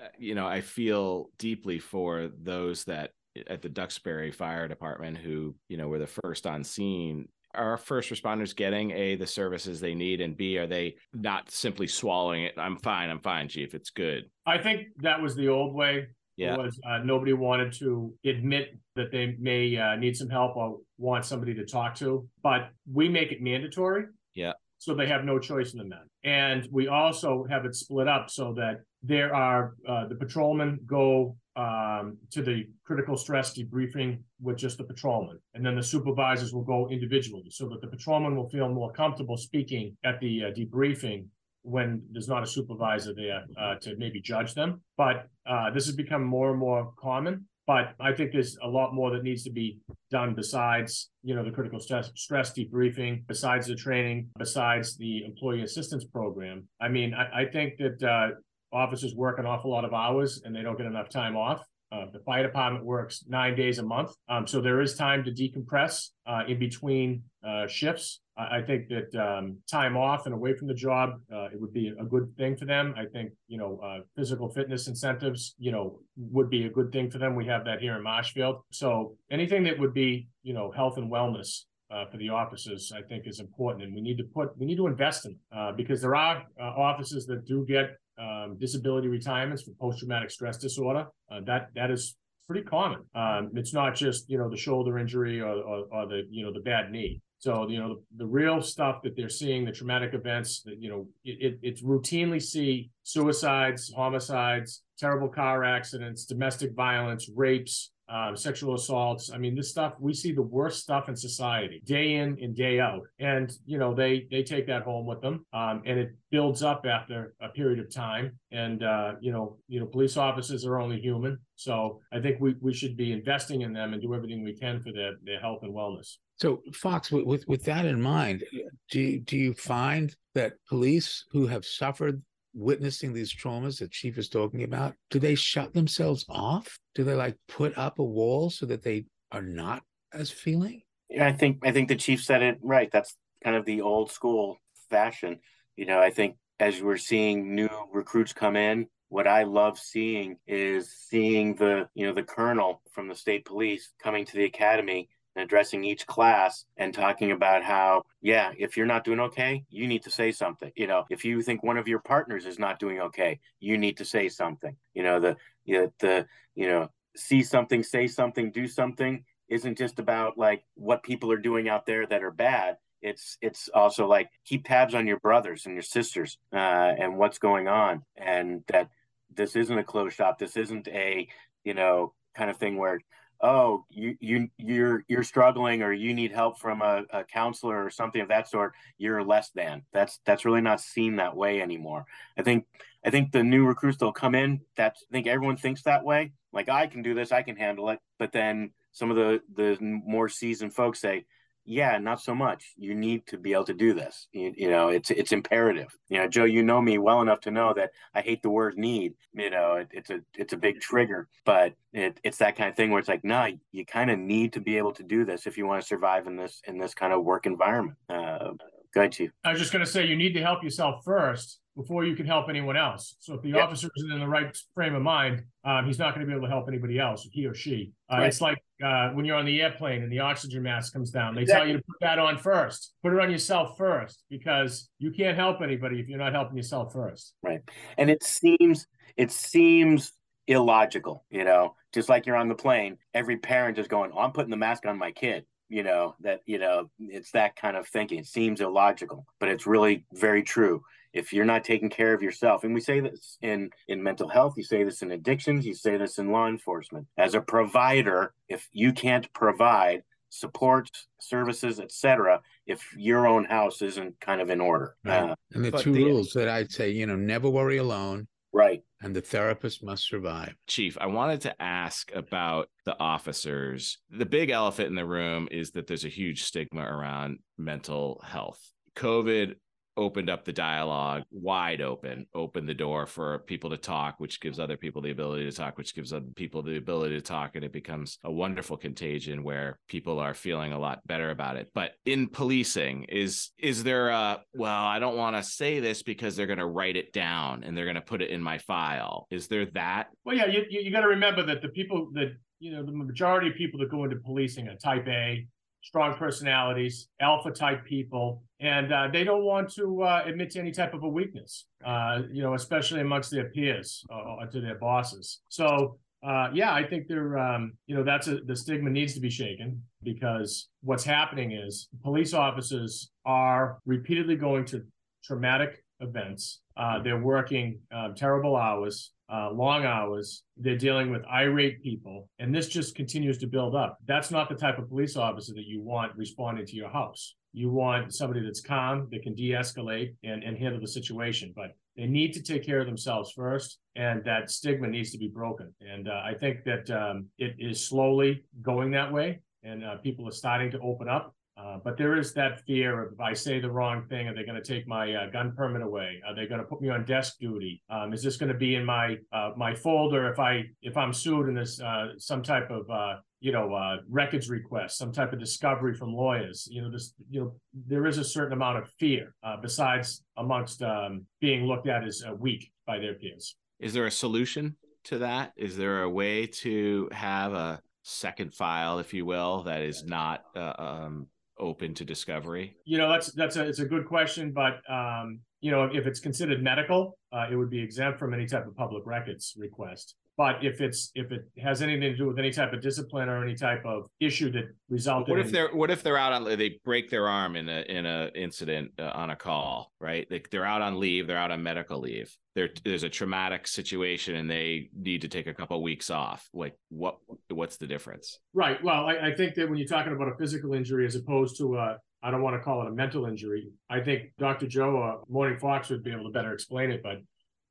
uh, 0.00 0.08
you 0.16 0.34
know 0.34 0.46
i 0.46 0.62
feel 0.62 1.28
deeply 1.38 1.78
for 1.78 2.30
those 2.42 2.84
that 2.84 3.10
at 3.48 3.60
the 3.60 3.68
duxbury 3.68 4.30
fire 4.32 4.66
department 4.66 5.18
who 5.18 5.54
you 5.68 5.76
know 5.76 5.88
were 5.88 5.98
the 5.98 6.06
first 6.06 6.46
on 6.46 6.64
scene 6.64 7.28
are 7.54 7.76
first 7.76 8.10
responders 8.10 8.54
getting 8.54 8.90
a 8.92 9.16
the 9.16 9.26
services 9.26 9.80
they 9.80 9.94
need 9.94 10.20
and 10.20 10.36
b 10.36 10.56
are 10.58 10.66
they 10.66 10.94
not 11.12 11.50
simply 11.50 11.86
swallowing 11.86 12.44
it 12.44 12.54
i'm 12.58 12.76
fine 12.78 13.10
i'm 13.10 13.20
fine 13.20 13.48
chief 13.48 13.74
it's 13.74 13.90
good. 13.90 14.24
I 14.46 14.58
think 14.58 14.88
that 14.98 15.20
was 15.20 15.34
the 15.36 15.48
old 15.48 15.74
way 15.74 16.06
yeah. 16.36 16.56
was 16.56 16.78
uh, 16.88 16.98
nobody 16.98 17.32
wanted 17.32 17.72
to 17.74 18.14
admit 18.24 18.78
that 18.96 19.10
they 19.12 19.36
may 19.38 19.76
uh, 19.76 19.96
need 19.96 20.16
some 20.16 20.28
help 20.28 20.56
or 20.56 20.78
want 20.98 21.24
somebody 21.24 21.54
to 21.54 21.64
talk 21.64 21.94
to 21.96 22.26
but 22.42 22.70
we 22.90 23.08
make 23.08 23.32
it 23.32 23.42
mandatory. 23.42 24.04
Yeah. 24.34 24.52
So 24.78 24.94
they 24.94 25.06
have 25.06 25.24
no 25.24 25.38
choice 25.38 25.72
in 25.72 25.78
the 25.78 25.84
men 25.84 26.06
and 26.24 26.66
we 26.72 26.88
also 26.88 27.46
have 27.48 27.64
it 27.64 27.74
split 27.74 28.08
up 28.08 28.30
so 28.30 28.54
that 28.54 28.80
there 29.02 29.34
are 29.34 29.74
uh, 29.88 30.08
the 30.08 30.14
patrolmen 30.14 30.80
go 30.86 31.36
um, 31.56 32.16
to 32.30 32.42
the 32.42 32.66
critical 32.84 33.16
stress 33.16 33.56
debriefing 33.56 34.18
with 34.40 34.56
just 34.56 34.78
the 34.78 34.84
patrolman. 34.84 35.38
And 35.54 35.64
then 35.64 35.76
the 35.76 35.82
supervisors 35.82 36.52
will 36.52 36.64
go 36.64 36.88
individually 36.88 37.48
so 37.50 37.68
that 37.68 37.80
the 37.80 37.88
patrolman 37.88 38.36
will 38.36 38.48
feel 38.48 38.68
more 38.68 38.92
comfortable 38.92 39.36
speaking 39.36 39.96
at 40.04 40.18
the 40.20 40.44
uh, 40.44 40.50
debriefing 40.50 41.26
when 41.62 42.02
there's 42.10 42.28
not 42.28 42.42
a 42.42 42.46
supervisor 42.46 43.14
there 43.14 43.44
uh, 43.58 43.74
to 43.82 43.94
maybe 43.96 44.20
judge 44.20 44.54
them. 44.54 44.80
But 44.96 45.28
uh, 45.46 45.70
this 45.70 45.86
has 45.86 45.94
become 45.94 46.24
more 46.24 46.50
and 46.50 46.58
more 46.58 46.92
common. 46.98 47.46
but 47.66 47.94
I 48.00 48.12
think 48.12 48.32
there's 48.32 48.56
a 48.62 48.68
lot 48.68 48.92
more 48.92 49.10
that 49.12 49.22
needs 49.22 49.44
to 49.44 49.50
be 49.50 49.78
done 50.10 50.34
besides, 50.34 51.10
you 51.22 51.34
know, 51.34 51.44
the 51.44 51.50
critical 51.50 51.78
stress, 51.78 52.10
stress 52.16 52.52
debriefing, 52.52 53.24
besides 53.28 53.66
the 53.68 53.76
training, 53.76 54.28
besides 54.38 54.96
the 54.96 55.24
employee 55.24 55.62
assistance 55.62 56.04
program. 56.04 56.68
I 56.80 56.88
mean, 56.88 57.14
I, 57.14 57.42
I 57.42 57.44
think 57.46 57.76
that 57.78 58.02
uh, 58.02 58.34
officers 58.72 59.14
work 59.14 59.38
an 59.38 59.46
awful 59.46 59.70
lot 59.70 59.84
of 59.84 59.92
hours 59.92 60.42
and 60.44 60.54
they 60.54 60.62
don't 60.62 60.76
get 60.76 60.86
enough 60.86 61.08
time 61.08 61.36
off. 61.36 61.64
Uh, 61.92 62.06
the 62.10 62.20
fire 62.20 62.42
department 62.42 62.82
works 62.84 63.22
nine 63.28 63.54
days 63.54 63.78
a 63.78 63.82
month, 63.82 64.14
um, 64.30 64.46
so 64.46 64.62
there 64.62 64.80
is 64.80 64.94
time 64.94 65.22
to 65.22 65.30
decompress 65.30 66.08
uh, 66.26 66.40
in 66.48 66.58
between 66.58 67.22
uh, 67.46 67.66
shifts. 67.66 68.20
I, 68.38 68.58
I, 68.58 68.62
think 68.62 68.88
that 68.88 69.14
um, 69.14 69.58
time 69.70 69.94
off 69.94 70.24
and 70.24 70.34
away 70.34 70.54
from 70.54 70.68
the 70.68 70.74
job, 70.74 71.20
uh, 71.30 71.48
it 71.52 71.60
would 71.60 71.74
be 71.74 71.92
a 72.00 72.04
good 72.04 72.34
thing 72.38 72.56
for 72.56 72.64
them. 72.64 72.94
I 72.96 73.04
think 73.12 73.32
you 73.46 73.58
know 73.58 73.78
uh, 73.84 73.98
physical 74.16 74.48
fitness 74.48 74.88
incentives, 74.88 75.54
you 75.58 75.70
know, 75.70 75.98
would 76.16 76.48
be 76.48 76.64
a 76.64 76.70
good 76.70 76.92
thing 76.92 77.10
for 77.10 77.18
them. 77.18 77.36
We 77.36 77.44
have 77.48 77.66
that 77.66 77.80
here 77.82 77.94
in 77.94 78.02
Marshfield. 78.02 78.62
So 78.70 79.16
anything 79.30 79.62
that 79.64 79.78
would 79.78 79.92
be 79.92 80.28
you 80.42 80.54
know 80.54 80.70
health 80.70 80.96
and 80.96 81.12
wellness 81.12 81.64
uh, 81.92 82.06
for 82.10 82.16
the 82.16 82.30
officers, 82.30 82.92
I 82.96 83.02
think 83.02 83.26
is 83.26 83.38
important, 83.38 83.84
and 83.84 83.94
we 83.94 84.00
need 84.00 84.16
to 84.18 84.24
put 84.24 84.56
we 84.58 84.66
need 84.66 84.76
to 84.76 84.86
invest 84.86 85.26
in 85.26 85.36
uh, 85.54 85.72
because 85.72 86.00
there 86.00 86.16
are 86.16 86.42
uh, 86.58 86.64
officers 86.64 87.26
that 87.26 87.46
do 87.46 87.66
get 87.66 87.98
um, 88.18 88.56
disability 88.58 89.08
retirements 89.08 89.62
for 89.62 89.72
post 89.80 89.98
traumatic 89.98 90.30
stress 90.30 90.56
disorder. 90.56 91.06
Uh, 91.30 91.40
that 91.46 91.68
that 91.74 91.90
is 91.90 92.16
pretty 92.46 92.62
common. 92.62 93.00
Um, 93.14 93.50
it's 93.54 93.72
not 93.72 93.94
just 93.94 94.28
you 94.28 94.38
know 94.38 94.48
the 94.48 94.56
shoulder 94.56 94.98
injury 94.98 95.40
or, 95.40 95.52
or, 95.52 95.84
or 95.92 96.06
the 96.06 96.22
you 96.30 96.44
know 96.44 96.52
the 96.52 96.60
bad 96.60 96.90
knee. 96.90 97.20
So 97.38 97.68
you 97.68 97.78
know 97.80 97.88
the, 97.88 98.18
the, 98.18 98.26
real 98.26 98.62
stuff 98.62 99.02
that 99.02 99.16
they're 99.16 99.28
seeing, 99.28 99.64
the 99.64 99.72
traumatic 99.72 100.14
events 100.14 100.62
that 100.62 100.76
you 100.78 100.90
know 100.90 101.08
it, 101.24 101.54
it, 101.54 101.58
it's 101.62 101.82
routinely 101.82 102.40
see 102.40 102.90
suicides, 103.02 103.92
homicides, 103.96 104.82
terrible 104.98 105.28
car 105.28 105.64
accidents, 105.64 106.24
domestic 106.24 106.72
violence, 106.74 107.28
rapes, 107.34 107.90
um, 108.12 108.36
sexual 108.36 108.74
assaults. 108.74 109.30
I 109.32 109.38
mean, 109.38 109.54
this 109.54 109.70
stuff 109.70 109.94
we 109.98 110.12
see 110.12 110.32
the 110.32 110.42
worst 110.42 110.82
stuff 110.82 111.08
in 111.08 111.16
society 111.16 111.82
day 111.84 112.14
in 112.16 112.36
and 112.42 112.54
day 112.54 112.78
out, 112.78 113.02
and 113.18 113.50
you 113.64 113.78
know 113.78 113.94
they 113.94 114.26
they 114.30 114.42
take 114.42 114.66
that 114.66 114.82
home 114.82 115.06
with 115.06 115.20
them, 115.22 115.46
um, 115.52 115.82
and 115.86 115.98
it 115.98 116.14
builds 116.30 116.62
up 116.62 116.84
after 116.86 117.34
a 117.40 117.48
period 117.48 117.78
of 117.78 117.92
time. 117.92 118.38
And 118.50 118.84
uh, 118.84 119.14
you 119.20 119.32
know, 119.32 119.56
you 119.66 119.80
know, 119.80 119.86
police 119.86 120.16
officers 120.16 120.66
are 120.66 120.78
only 120.78 121.00
human, 121.00 121.38
so 121.56 122.00
I 122.12 122.20
think 122.20 122.40
we 122.40 122.54
we 122.60 122.74
should 122.74 122.96
be 122.96 123.12
investing 123.12 123.62
in 123.62 123.72
them 123.72 123.94
and 123.94 124.02
do 124.02 124.14
everything 124.14 124.44
we 124.44 124.54
can 124.54 124.82
for 124.82 124.92
their 124.92 125.12
their 125.24 125.40
health 125.40 125.60
and 125.62 125.74
wellness. 125.74 126.18
So, 126.36 126.60
Fox, 126.74 127.10
with 127.10 127.46
with 127.48 127.64
that 127.64 127.86
in 127.86 128.00
mind, 128.00 128.44
do 128.90 129.20
do 129.20 129.38
you 129.38 129.54
find 129.54 130.14
that 130.34 130.54
police 130.68 131.24
who 131.30 131.46
have 131.46 131.64
suffered 131.64 132.22
witnessing 132.54 133.12
these 133.12 133.34
traumas 133.34 133.78
that 133.78 133.90
Chief 133.90 134.18
is 134.18 134.28
talking 134.28 134.62
about, 134.62 134.94
do 135.10 135.18
they 135.18 135.34
shut 135.34 135.72
themselves 135.72 136.24
off? 136.28 136.78
Do 136.94 137.04
they 137.04 137.14
like 137.14 137.36
put 137.48 137.76
up 137.76 137.98
a 137.98 138.04
wall 138.04 138.50
so 138.50 138.66
that 138.66 138.82
they 138.82 139.06
are 139.30 139.42
not 139.42 139.82
as 140.12 140.30
feeling? 140.30 140.82
Yeah, 141.08 141.26
I 141.26 141.32
think 141.32 141.58
I 141.64 141.72
think 141.72 141.88
the 141.88 141.96
Chief 141.96 142.22
said 142.22 142.42
it 142.42 142.58
right. 142.62 142.90
That's 142.90 143.16
kind 143.42 143.56
of 143.56 143.64
the 143.64 143.80
old 143.80 144.10
school 144.10 144.58
fashion. 144.90 145.40
You 145.76 145.86
know, 145.86 146.00
I 146.00 146.10
think 146.10 146.36
as 146.60 146.80
we're 146.80 146.96
seeing 146.96 147.54
new 147.54 147.68
recruits 147.92 148.32
come 148.32 148.56
in, 148.56 148.86
what 149.08 149.26
I 149.26 149.42
love 149.42 149.78
seeing 149.78 150.38
is 150.46 150.90
seeing 150.90 151.54
the, 151.56 151.88
you 151.94 152.06
know, 152.06 152.14
the 152.14 152.22
colonel 152.22 152.80
from 152.92 153.08
the 153.08 153.14
state 153.14 153.44
police 153.44 153.90
coming 154.02 154.24
to 154.24 154.32
the 154.32 154.44
academy 154.44 155.10
and 155.34 155.44
addressing 155.44 155.84
each 155.84 156.06
class 156.06 156.64
and 156.76 156.92
talking 156.92 157.32
about 157.32 157.62
how, 157.62 158.02
yeah, 158.20 158.52
if 158.58 158.76
you're 158.76 158.86
not 158.86 159.04
doing 159.04 159.20
okay, 159.20 159.64
you 159.70 159.86
need 159.86 160.02
to 160.02 160.10
say 160.10 160.30
something. 160.32 160.72
You 160.76 160.86
know, 160.86 161.04
if 161.10 161.24
you 161.24 161.40
think 161.42 161.62
one 161.62 161.78
of 161.78 161.88
your 161.88 162.00
partners 162.00 162.46
is 162.46 162.58
not 162.58 162.78
doing 162.78 163.00
okay, 163.00 163.40
you 163.60 163.78
need 163.78 163.96
to 163.98 164.04
say 164.04 164.28
something. 164.28 164.76
You 164.94 165.02
know, 165.02 165.20
the 165.20 165.36
you 165.64 165.78
know, 165.78 165.92
the 166.00 166.26
you 166.54 166.68
know, 166.68 166.90
see 167.16 167.42
something, 167.42 167.82
say 167.82 168.06
something, 168.06 168.50
do 168.50 168.66
something 168.66 169.24
isn't 169.48 169.78
just 169.78 169.98
about 169.98 170.38
like 170.38 170.64
what 170.74 171.02
people 171.02 171.30
are 171.30 171.36
doing 171.38 171.68
out 171.68 171.86
there 171.86 172.06
that 172.06 172.22
are 172.22 172.30
bad. 172.30 172.76
It's 173.00 173.36
it's 173.40 173.68
also 173.74 174.06
like 174.06 174.30
keep 174.44 174.64
tabs 174.64 174.94
on 174.94 175.06
your 175.06 175.18
brothers 175.18 175.66
and 175.66 175.74
your 175.74 175.82
sisters 175.82 176.38
uh, 176.52 176.56
and 176.56 177.18
what's 177.18 177.38
going 177.38 177.68
on, 177.68 178.02
and 178.16 178.62
that 178.68 178.90
this 179.34 179.56
isn't 179.56 179.78
a 179.78 179.84
closed 179.84 180.16
shop. 180.16 180.38
This 180.38 180.56
isn't 180.56 180.88
a 180.88 181.28
you 181.64 181.74
know 181.74 182.14
kind 182.34 182.50
of 182.50 182.56
thing 182.56 182.76
where 182.76 183.00
oh 183.42 183.84
you 183.90 184.16
you 184.20 184.48
you're 184.56 185.04
you're 185.08 185.24
struggling 185.24 185.82
or 185.82 185.92
you 185.92 186.14
need 186.14 186.30
help 186.30 186.58
from 186.58 186.80
a, 186.80 187.04
a, 187.10 187.24
counselor 187.24 187.84
or 187.84 187.90
something 187.90 188.20
of 188.20 188.28
that 188.28 188.48
sort 188.48 188.72
you're 188.98 189.22
less 189.22 189.50
than. 189.50 189.82
That's 189.92 190.20
that's 190.24 190.44
really 190.44 190.60
not 190.60 190.80
seen 190.80 191.16
that 191.16 191.36
way 191.36 191.60
anymore. 191.60 192.06
I 192.38 192.42
think 192.42 192.66
i 193.04 193.10
think 193.10 193.32
the 193.32 193.42
new 193.42 193.66
recruits 193.66 193.98
they'll 193.98 194.12
come 194.12 194.36
in 194.36 194.60
that's 194.76 195.04
i 195.10 195.12
think 195.12 195.26
everyone 195.26 195.56
thinks 195.56 195.82
that 195.82 196.04
way. 196.04 196.32
Like 196.52 196.68
i 196.68 196.86
can 196.86 197.02
do 197.02 197.14
this 197.14 197.32
i 197.32 197.42
can 197.42 197.56
handle 197.56 197.90
it. 197.90 197.98
But 198.18 198.32
then 198.32 198.72
some 198.92 199.10
of 199.10 199.16
the 199.16 199.40
the 199.54 199.76
more 199.80 200.28
seasoned 200.28 200.74
folks 200.74 201.00
say 201.00 201.24
yeah 201.64 201.98
not 201.98 202.20
so 202.20 202.34
much. 202.34 202.72
You 202.76 202.94
need 202.94 203.26
to 203.26 203.38
be 203.38 203.52
able 203.52 203.64
to 203.64 203.74
do 203.74 203.94
this. 203.94 204.28
You, 204.32 204.52
you, 204.56 204.70
know 204.70 204.88
it's 204.88 205.10
it's 205.10 205.32
imperative. 205.32 205.96
You 206.08 206.18
know 206.18 206.28
joe 206.28 206.44
you 206.44 206.62
know 206.62 206.80
me 206.80 206.98
well 206.98 207.22
enough 207.22 207.40
to 207.40 207.50
know 207.50 207.72
that 207.74 207.90
i 208.14 208.20
hate 208.20 208.42
the 208.42 208.50
word 208.50 208.78
need. 208.78 209.14
You 209.34 209.50
know 209.50 209.74
it, 209.76 209.88
it's 209.92 210.10
a 210.10 210.20
it's 210.34 210.52
a 210.52 210.56
big 210.56 210.80
trigger 210.80 211.28
but 211.44 211.74
it, 211.92 212.18
it's 212.24 212.38
that 212.38 212.56
kind 212.56 212.70
of 212.70 212.76
thing 212.76 212.90
where 212.90 213.00
it's 213.00 213.08
like 213.08 213.24
no 213.24 213.48
you 213.72 213.84
kind 213.86 214.10
of 214.10 214.18
need 214.18 214.52
to 214.54 214.60
be 214.60 214.78
able 214.78 214.92
to 214.92 215.02
do 215.02 215.24
this 215.24 215.46
if 215.46 215.56
you 215.56 215.66
want 215.66 215.80
to 215.80 215.86
survive 215.86 216.26
in 216.26 216.36
this 216.36 216.62
in 216.66 216.78
this 216.78 216.94
kind 216.94 217.12
of 217.12 217.24
work 217.24 217.46
environment. 217.46 217.96
Uh 218.08 218.50
go 218.94 219.00
ahead 219.00 219.12
chief. 219.12 219.30
I 219.44 219.52
was 219.52 219.60
just 219.60 219.72
going 219.72 219.84
to 219.84 219.90
say 219.90 220.06
you 220.06 220.16
need 220.16 220.34
to 220.34 220.42
help 220.42 220.62
yourself 220.62 221.02
first 221.04 221.61
before 221.76 222.04
you 222.04 222.14
can 222.14 222.26
help 222.26 222.48
anyone 222.48 222.76
else. 222.76 223.16
So 223.18 223.34
if 223.34 223.42
the 223.42 223.50
yep. 223.50 223.64
officer 223.64 223.88
isn't 223.96 224.12
in 224.12 224.20
the 224.20 224.28
right 224.28 224.56
frame 224.74 224.94
of 224.94 225.02
mind, 225.02 225.42
um, 225.64 225.86
he's 225.86 225.98
not 225.98 226.14
going 226.14 226.26
to 226.26 226.30
be 226.30 226.36
able 226.36 226.46
to 226.46 226.50
help 226.50 226.68
anybody 226.68 226.98
else, 226.98 227.26
he 227.32 227.46
or 227.46 227.54
she. 227.54 227.92
Uh, 228.10 228.18
right. 228.18 228.26
It's 228.26 228.40
like 228.40 228.58
uh, 228.84 229.10
when 229.10 229.24
you're 229.24 229.36
on 229.36 229.46
the 229.46 229.62
airplane 229.62 230.02
and 230.02 230.12
the 230.12 230.18
oxygen 230.18 230.62
mask 230.62 230.92
comes 230.92 231.10
down. 231.10 231.34
They 231.34 231.42
exactly. 231.42 231.60
tell 231.60 231.72
you 231.72 231.78
to 231.78 231.84
put 231.84 231.96
that 232.00 232.18
on 232.18 232.36
first. 232.36 232.92
Put 233.02 233.14
it 233.14 233.20
on 233.20 233.30
yourself 233.30 233.78
first 233.78 234.24
because 234.28 234.90
you 234.98 235.12
can't 235.12 235.36
help 235.36 235.62
anybody 235.62 236.00
if 236.00 236.08
you're 236.08 236.18
not 236.18 236.32
helping 236.32 236.56
yourself 236.56 236.92
first. 236.92 237.34
Right. 237.42 237.60
And 237.96 238.10
it 238.10 238.22
seems 238.22 238.86
it 239.16 239.30
seems 239.30 240.12
illogical, 240.46 241.24
you 241.30 241.44
know, 241.44 241.76
just 241.92 242.08
like 242.08 242.26
you're 242.26 242.36
on 242.36 242.48
the 242.48 242.54
plane, 242.54 242.98
every 243.14 243.36
parent 243.36 243.78
is 243.78 243.88
going, 243.88 244.10
oh, 244.14 244.18
I'm 244.18 244.32
putting 244.32 244.50
the 244.50 244.56
mask 244.56 244.86
on 244.86 244.98
my 244.98 245.12
kid 245.12 245.44
you 245.68 245.82
know 245.82 246.14
that 246.20 246.40
you 246.44 246.58
know 246.58 246.90
it's 246.98 247.30
that 247.30 247.56
kind 247.56 247.78
of 247.78 247.88
thinking 247.88 248.18
it 248.18 248.26
seems 248.26 248.60
illogical 248.60 249.24
but 249.40 249.48
it's 249.48 249.66
really 249.66 250.04
very 250.12 250.42
true 250.42 250.82
if 251.12 251.32
you're 251.32 251.44
not 251.44 251.64
taking 251.64 251.90
care 251.90 252.14
of 252.14 252.22
yourself 252.22 252.64
and 252.64 252.74
we 252.74 252.80
say 252.80 253.00
this 253.00 253.38
in 253.42 253.70
in 253.88 254.02
mental 254.02 254.28
health 254.28 254.54
you 254.56 254.64
say 254.64 254.82
this 254.82 255.02
in 255.02 255.12
addictions 255.12 255.66
you 255.66 255.74
say 255.74 255.96
this 255.96 256.18
in 256.18 256.30
law 256.30 256.48
enforcement 256.48 257.06
as 257.18 257.34
a 257.34 257.40
provider 257.40 258.34
if 258.48 258.68
you 258.72 258.92
can't 258.92 259.32
provide 259.32 260.02
support 260.30 260.88
services 261.20 261.78
etc 261.78 262.40
if 262.66 262.94
your 262.96 263.26
own 263.26 263.44
house 263.44 263.82
isn't 263.82 264.18
kind 264.20 264.40
of 264.40 264.48
in 264.50 264.60
order 264.60 264.96
right. 265.04 265.30
uh, 265.30 265.34
and 265.52 265.64
the 265.64 265.70
two 265.72 265.92
the, 265.92 266.04
rules 266.04 266.32
that 266.32 266.48
i'd 266.48 266.70
say 266.70 266.88
you 266.88 267.06
know 267.06 267.16
never 267.16 267.50
worry 267.50 267.76
alone 267.76 268.26
right 268.52 268.82
and 269.02 269.16
the 269.16 269.20
therapist 269.20 269.82
must 269.82 270.06
survive. 270.06 270.54
Chief, 270.68 270.96
I 271.00 271.06
wanted 271.06 271.40
to 271.42 271.60
ask 271.60 272.14
about 272.14 272.68
the 272.84 272.96
officers. 273.00 273.98
The 274.10 274.26
big 274.26 274.50
elephant 274.50 274.88
in 274.88 274.94
the 274.94 275.04
room 275.04 275.48
is 275.50 275.72
that 275.72 275.88
there's 275.88 276.04
a 276.04 276.08
huge 276.08 276.44
stigma 276.44 276.82
around 276.82 277.40
mental 277.58 278.22
health. 278.24 278.60
COVID 278.94 279.56
opened 279.96 280.30
up 280.30 280.44
the 280.44 280.52
dialogue 280.52 281.22
wide 281.30 281.80
open, 281.80 282.26
opened 282.34 282.68
the 282.68 282.74
door 282.74 283.06
for 283.06 283.40
people 283.40 283.70
to 283.70 283.76
talk, 283.76 284.18
which 284.18 284.40
gives 284.40 284.58
other 284.58 284.76
people 284.76 285.02
the 285.02 285.10
ability 285.10 285.44
to 285.44 285.56
talk, 285.56 285.76
which 285.76 285.94
gives 285.94 286.12
other 286.12 286.26
people 286.34 286.62
the 286.62 286.76
ability 286.76 287.14
to 287.14 287.20
talk. 287.20 287.54
And 287.54 287.64
it 287.64 287.72
becomes 287.72 288.18
a 288.24 288.30
wonderful 288.30 288.76
contagion 288.76 289.42
where 289.42 289.78
people 289.88 290.18
are 290.18 290.34
feeling 290.34 290.72
a 290.72 290.78
lot 290.78 291.06
better 291.06 291.30
about 291.30 291.56
it. 291.56 291.70
But 291.74 291.92
in 292.04 292.28
policing, 292.28 293.04
is 293.04 293.50
is 293.58 293.84
there 293.84 294.08
a 294.08 294.42
well, 294.54 294.84
I 294.84 294.98
don't 294.98 295.16
want 295.16 295.36
to 295.36 295.42
say 295.42 295.80
this 295.80 296.02
because 296.02 296.36
they're 296.36 296.46
gonna 296.46 296.66
write 296.66 296.96
it 296.96 297.12
down 297.12 297.64
and 297.64 297.76
they're 297.76 297.86
gonna 297.86 298.00
put 298.00 298.22
it 298.22 298.30
in 298.30 298.42
my 298.42 298.58
file. 298.58 299.26
Is 299.30 299.48
there 299.48 299.66
that? 299.74 300.08
Well, 300.24 300.36
yeah, 300.36 300.46
you, 300.46 300.64
you 300.70 300.90
got 300.90 301.00
to 301.00 301.08
remember 301.08 301.42
that 301.44 301.62
the 301.62 301.68
people 301.68 302.10
that 302.14 302.34
you 302.60 302.72
know 302.72 302.84
the 302.84 302.92
majority 302.92 303.48
of 303.48 303.54
people 303.56 303.80
that 303.80 303.90
go 303.90 304.04
into 304.04 304.16
policing 304.16 304.68
are 304.68 304.76
type 304.76 305.06
A 305.08 305.46
strong 305.82 306.14
personalities, 306.14 307.08
alpha 307.20 307.50
type 307.50 307.84
people, 307.84 308.42
and 308.62 308.92
uh, 308.92 309.08
they 309.12 309.24
don't 309.24 309.44
want 309.44 309.72
to 309.74 310.02
uh, 310.02 310.22
admit 310.24 310.50
to 310.50 310.60
any 310.60 310.70
type 310.70 310.94
of 310.94 311.02
a 311.02 311.08
weakness, 311.08 311.66
uh, 311.84 312.20
you 312.30 312.42
know, 312.42 312.54
especially 312.54 313.00
amongst 313.00 313.30
their 313.30 313.50
peers 313.50 314.04
or, 314.08 314.46
to 314.46 314.60
their 314.60 314.76
bosses. 314.76 315.40
So, 315.48 315.98
uh, 316.22 316.48
yeah, 316.54 316.72
I 316.72 316.84
think 316.84 317.08
they're, 317.08 317.36
um, 317.36 317.72
you 317.86 317.96
know, 317.96 318.04
that's 318.04 318.28
a, 318.28 318.36
the 318.36 318.54
stigma 318.54 318.88
needs 318.88 319.14
to 319.14 319.20
be 319.20 319.30
shaken 319.30 319.82
because 320.04 320.68
what's 320.82 321.02
happening 321.02 321.50
is 321.50 321.88
police 322.04 322.32
officers 322.32 323.10
are 323.26 323.78
repeatedly 323.84 324.36
going 324.36 324.64
to 324.66 324.84
traumatic 325.24 325.82
events. 325.98 326.60
Uh, 326.76 327.02
they're 327.02 327.20
working 327.20 327.80
um, 327.92 328.14
terrible 328.14 328.56
hours 328.56 329.12
uh, 329.32 329.50
long 329.50 329.84
hours. 329.84 330.42
They're 330.58 330.76
dealing 330.76 331.10
with 331.10 331.24
irate 331.24 331.82
people, 331.82 332.28
and 332.38 332.54
this 332.54 332.68
just 332.68 332.94
continues 332.94 333.38
to 333.38 333.46
build 333.46 333.74
up. 333.74 333.96
That's 334.06 334.30
not 334.30 334.48
the 334.48 334.54
type 334.54 334.78
of 334.78 334.88
police 334.88 335.16
officer 335.16 335.54
that 335.54 335.64
you 335.64 335.80
want 335.80 336.14
responding 336.16 336.66
to 336.66 336.76
your 336.76 336.90
house. 336.90 337.34
You 337.52 337.70
want 337.70 338.14
somebody 338.14 338.40
that's 338.40 338.60
calm, 338.60 339.08
that 339.10 339.22
can 339.22 339.34
de-escalate 339.34 340.14
and, 340.24 340.42
and 340.42 340.56
handle 340.56 340.80
the 340.80 340.88
situation. 340.88 341.52
But 341.54 341.76
They 341.96 342.06
need 342.06 342.32
to 342.34 342.42
take 342.42 342.64
care 342.64 342.80
of 342.80 342.86
themselves 342.86 343.32
first, 343.32 343.78
and 343.96 344.24
that 344.24 344.50
stigma 344.50 344.88
needs 344.88 345.10
to 345.12 345.18
be 345.18 345.28
broken. 345.28 345.74
And 345.80 346.08
uh, 346.08 346.22
I 346.24 346.34
think 346.34 346.64
that 346.64 346.90
um, 346.90 347.26
it 347.38 347.54
is 347.58 347.86
slowly 347.86 348.44
going 348.62 348.90
that 348.92 349.12
way, 349.12 349.40
and 349.62 349.84
uh, 349.84 349.96
people 349.98 350.26
are 350.26 350.32
starting 350.32 350.70
to 350.70 350.80
open 350.80 351.08
up. 351.08 351.34
Uh, 351.54 351.76
but 351.84 351.98
there 351.98 352.16
is 352.16 352.32
that 352.32 352.62
fear 352.62 353.02
of 353.02 353.12
if 353.12 353.20
I 353.20 353.34
say 353.34 353.60
the 353.60 353.70
wrong 353.70 354.06
thing, 354.08 354.26
are 354.26 354.34
they 354.34 354.42
going 354.42 354.60
to 354.60 354.74
take 354.74 354.88
my 354.88 355.12
uh, 355.14 355.30
gun 355.30 355.52
permit 355.54 355.82
away? 355.82 356.20
Are 356.26 356.34
they 356.34 356.46
going 356.46 356.60
to 356.60 356.66
put 356.66 356.80
me 356.80 356.88
on 356.88 357.04
desk 357.04 357.38
duty? 357.38 357.82
Um, 357.90 358.14
is 358.14 358.22
this 358.22 358.38
going 358.38 358.50
to 358.50 358.58
be 358.58 358.74
in 358.74 358.86
my 358.86 359.18
uh, 359.34 359.50
my 359.54 359.74
folder 359.74 360.32
if 360.32 360.38
I 360.38 360.64
if 360.80 360.96
I'm 360.96 361.12
sued 361.12 361.48
and 361.48 361.56
there's 361.56 361.78
uh, 361.78 362.14
some 362.16 362.42
type 362.42 362.70
of 362.70 362.88
uh, 362.90 363.16
you 363.42 363.52
know 363.52 363.74
uh, 363.74 363.96
records 364.08 364.48
requests, 364.48 364.96
some 364.96 365.12
type 365.12 365.32
of 365.32 365.40
discovery 365.40 365.94
from 365.94 366.14
lawyers? 366.14 366.68
You 366.70 366.82
know, 366.82 366.90
this 366.90 367.14
you 367.30 367.40
know 367.40 367.54
there 367.86 368.06
is 368.06 368.18
a 368.18 368.24
certain 368.24 368.52
amount 368.52 368.78
of 368.78 368.88
fear 368.98 369.34
besides 369.60 370.22
amongst 370.36 370.82
um, 370.82 371.26
being 371.40 371.66
looked 371.66 371.88
at 371.88 372.04
as 372.04 372.24
weak 372.38 372.70
by 372.86 372.98
their 372.98 373.14
peers. 373.14 373.56
Is 373.80 373.92
there 373.92 374.06
a 374.06 374.10
solution 374.10 374.76
to 375.04 375.18
that? 375.18 375.52
Is 375.56 375.76
there 375.76 376.02
a 376.02 376.10
way 376.10 376.46
to 376.46 377.08
have 377.12 377.52
a 377.52 377.80
second 378.02 378.54
file, 378.54 378.98
if 378.98 379.12
you 379.12 379.24
will, 379.24 379.62
that 379.64 379.82
is 379.82 380.04
not 380.04 380.44
um, 380.54 381.26
open 381.58 381.94
to 381.94 382.04
discovery? 382.04 382.76
You 382.84 382.98
know, 382.98 383.10
that's 383.10 383.32
that's 383.32 383.56
a 383.56 383.66
it's 383.66 383.80
a 383.80 383.86
good 383.86 384.06
question, 384.06 384.52
but 384.52 384.80
um, 384.88 385.40
you 385.60 385.70
know, 385.70 385.88
if 385.92 386.06
it's 386.06 386.20
considered 386.20 386.62
medical, 386.62 387.18
uh, 387.32 387.46
it 387.50 387.56
would 387.56 387.70
be 387.70 387.80
exempt 387.80 388.18
from 388.18 388.34
any 388.34 388.46
type 388.46 388.66
of 388.66 388.76
public 388.76 389.06
records 389.06 389.54
request. 389.56 390.16
But 390.36 390.64
if 390.64 390.80
it's 390.80 391.10
if 391.14 391.30
it 391.30 391.46
has 391.62 391.82
anything 391.82 392.12
to 392.12 392.16
do 392.16 392.26
with 392.26 392.38
any 392.38 392.50
type 392.50 392.72
of 392.72 392.80
discipline 392.80 393.28
or 393.28 393.42
any 393.42 393.54
type 393.54 393.84
of 393.84 394.06
issue 394.18 394.50
that 394.52 394.64
resulted, 394.88 395.30
what 395.30 395.40
if 395.40 395.46
in, 395.46 395.52
they're 395.52 395.74
what 395.74 395.90
if 395.90 396.02
they're 396.02 396.16
out 396.16 396.32
on 396.32 396.44
they 396.44 396.80
break 396.84 397.10
their 397.10 397.28
arm 397.28 397.54
in 397.54 397.68
a 397.68 397.82
in 397.82 398.06
a 398.06 398.30
incident 398.34 398.92
uh, 398.98 399.10
on 399.14 399.30
a 399.30 399.36
call, 399.36 399.92
right? 400.00 400.26
Like 400.30 400.48
they're 400.50 400.64
out 400.64 400.80
on 400.80 400.98
leave, 400.98 401.26
they're 401.26 401.36
out 401.36 401.50
on 401.50 401.62
medical 401.62 402.00
leave. 402.00 402.34
There, 402.54 402.68
there's 402.84 403.02
a 403.02 403.08
traumatic 403.08 403.66
situation 403.66 404.34
and 404.36 404.50
they 404.50 404.90
need 404.94 405.22
to 405.22 405.28
take 405.28 405.46
a 405.46 405.54
couple 405.54 405.76
of 405.76 405.82
weeks 405.82 406.10
off. 406.10 406.48
Like 406.54 406.76
what 406.88 407.18
what's 407.50 407.76
the 407.76 407.86
difference? 407.86 408.38
Right. 408.54 408.82
Well, 408.82 409.06
I, 409.06 409.28
I 409.28 409.34
think 409.34 409.54
that 409.56 409.68
when 409.68 409.78
you're 409.78 409.88
talking 409.88 410.12
about 410.14 410.28
a 410.28 410.36
physical 410.38 410.72
injury 410.72 411.06
as 411.06 411.14
opposed 411.14 411.58
to 411.58 411.76
a 411.76 411.98
I 412.22 412.30
don't 412.30 412.42
want 412.42 412.54
to 412.54 412.62
call 412.62 412.82
it 412.82 412.88
a 412.88 412.92
mental 412.92 413.26
injury. 413.26 413.68
I 413.90 414.00
think 414.00 414.32
Dr. 414.38 414.66
Joe 414.66 415.02
uh, 415.02 415.24
Mourning 415.28 415.58
Fox 415.58 415.90
would 415.90 416.04
be 416.04 416.12
able 416.12 416.24
to 416.24 416.30
better 416.30 416.52
explain 416.52 416.92
it, 416.92 417.02
but 417.02 417.16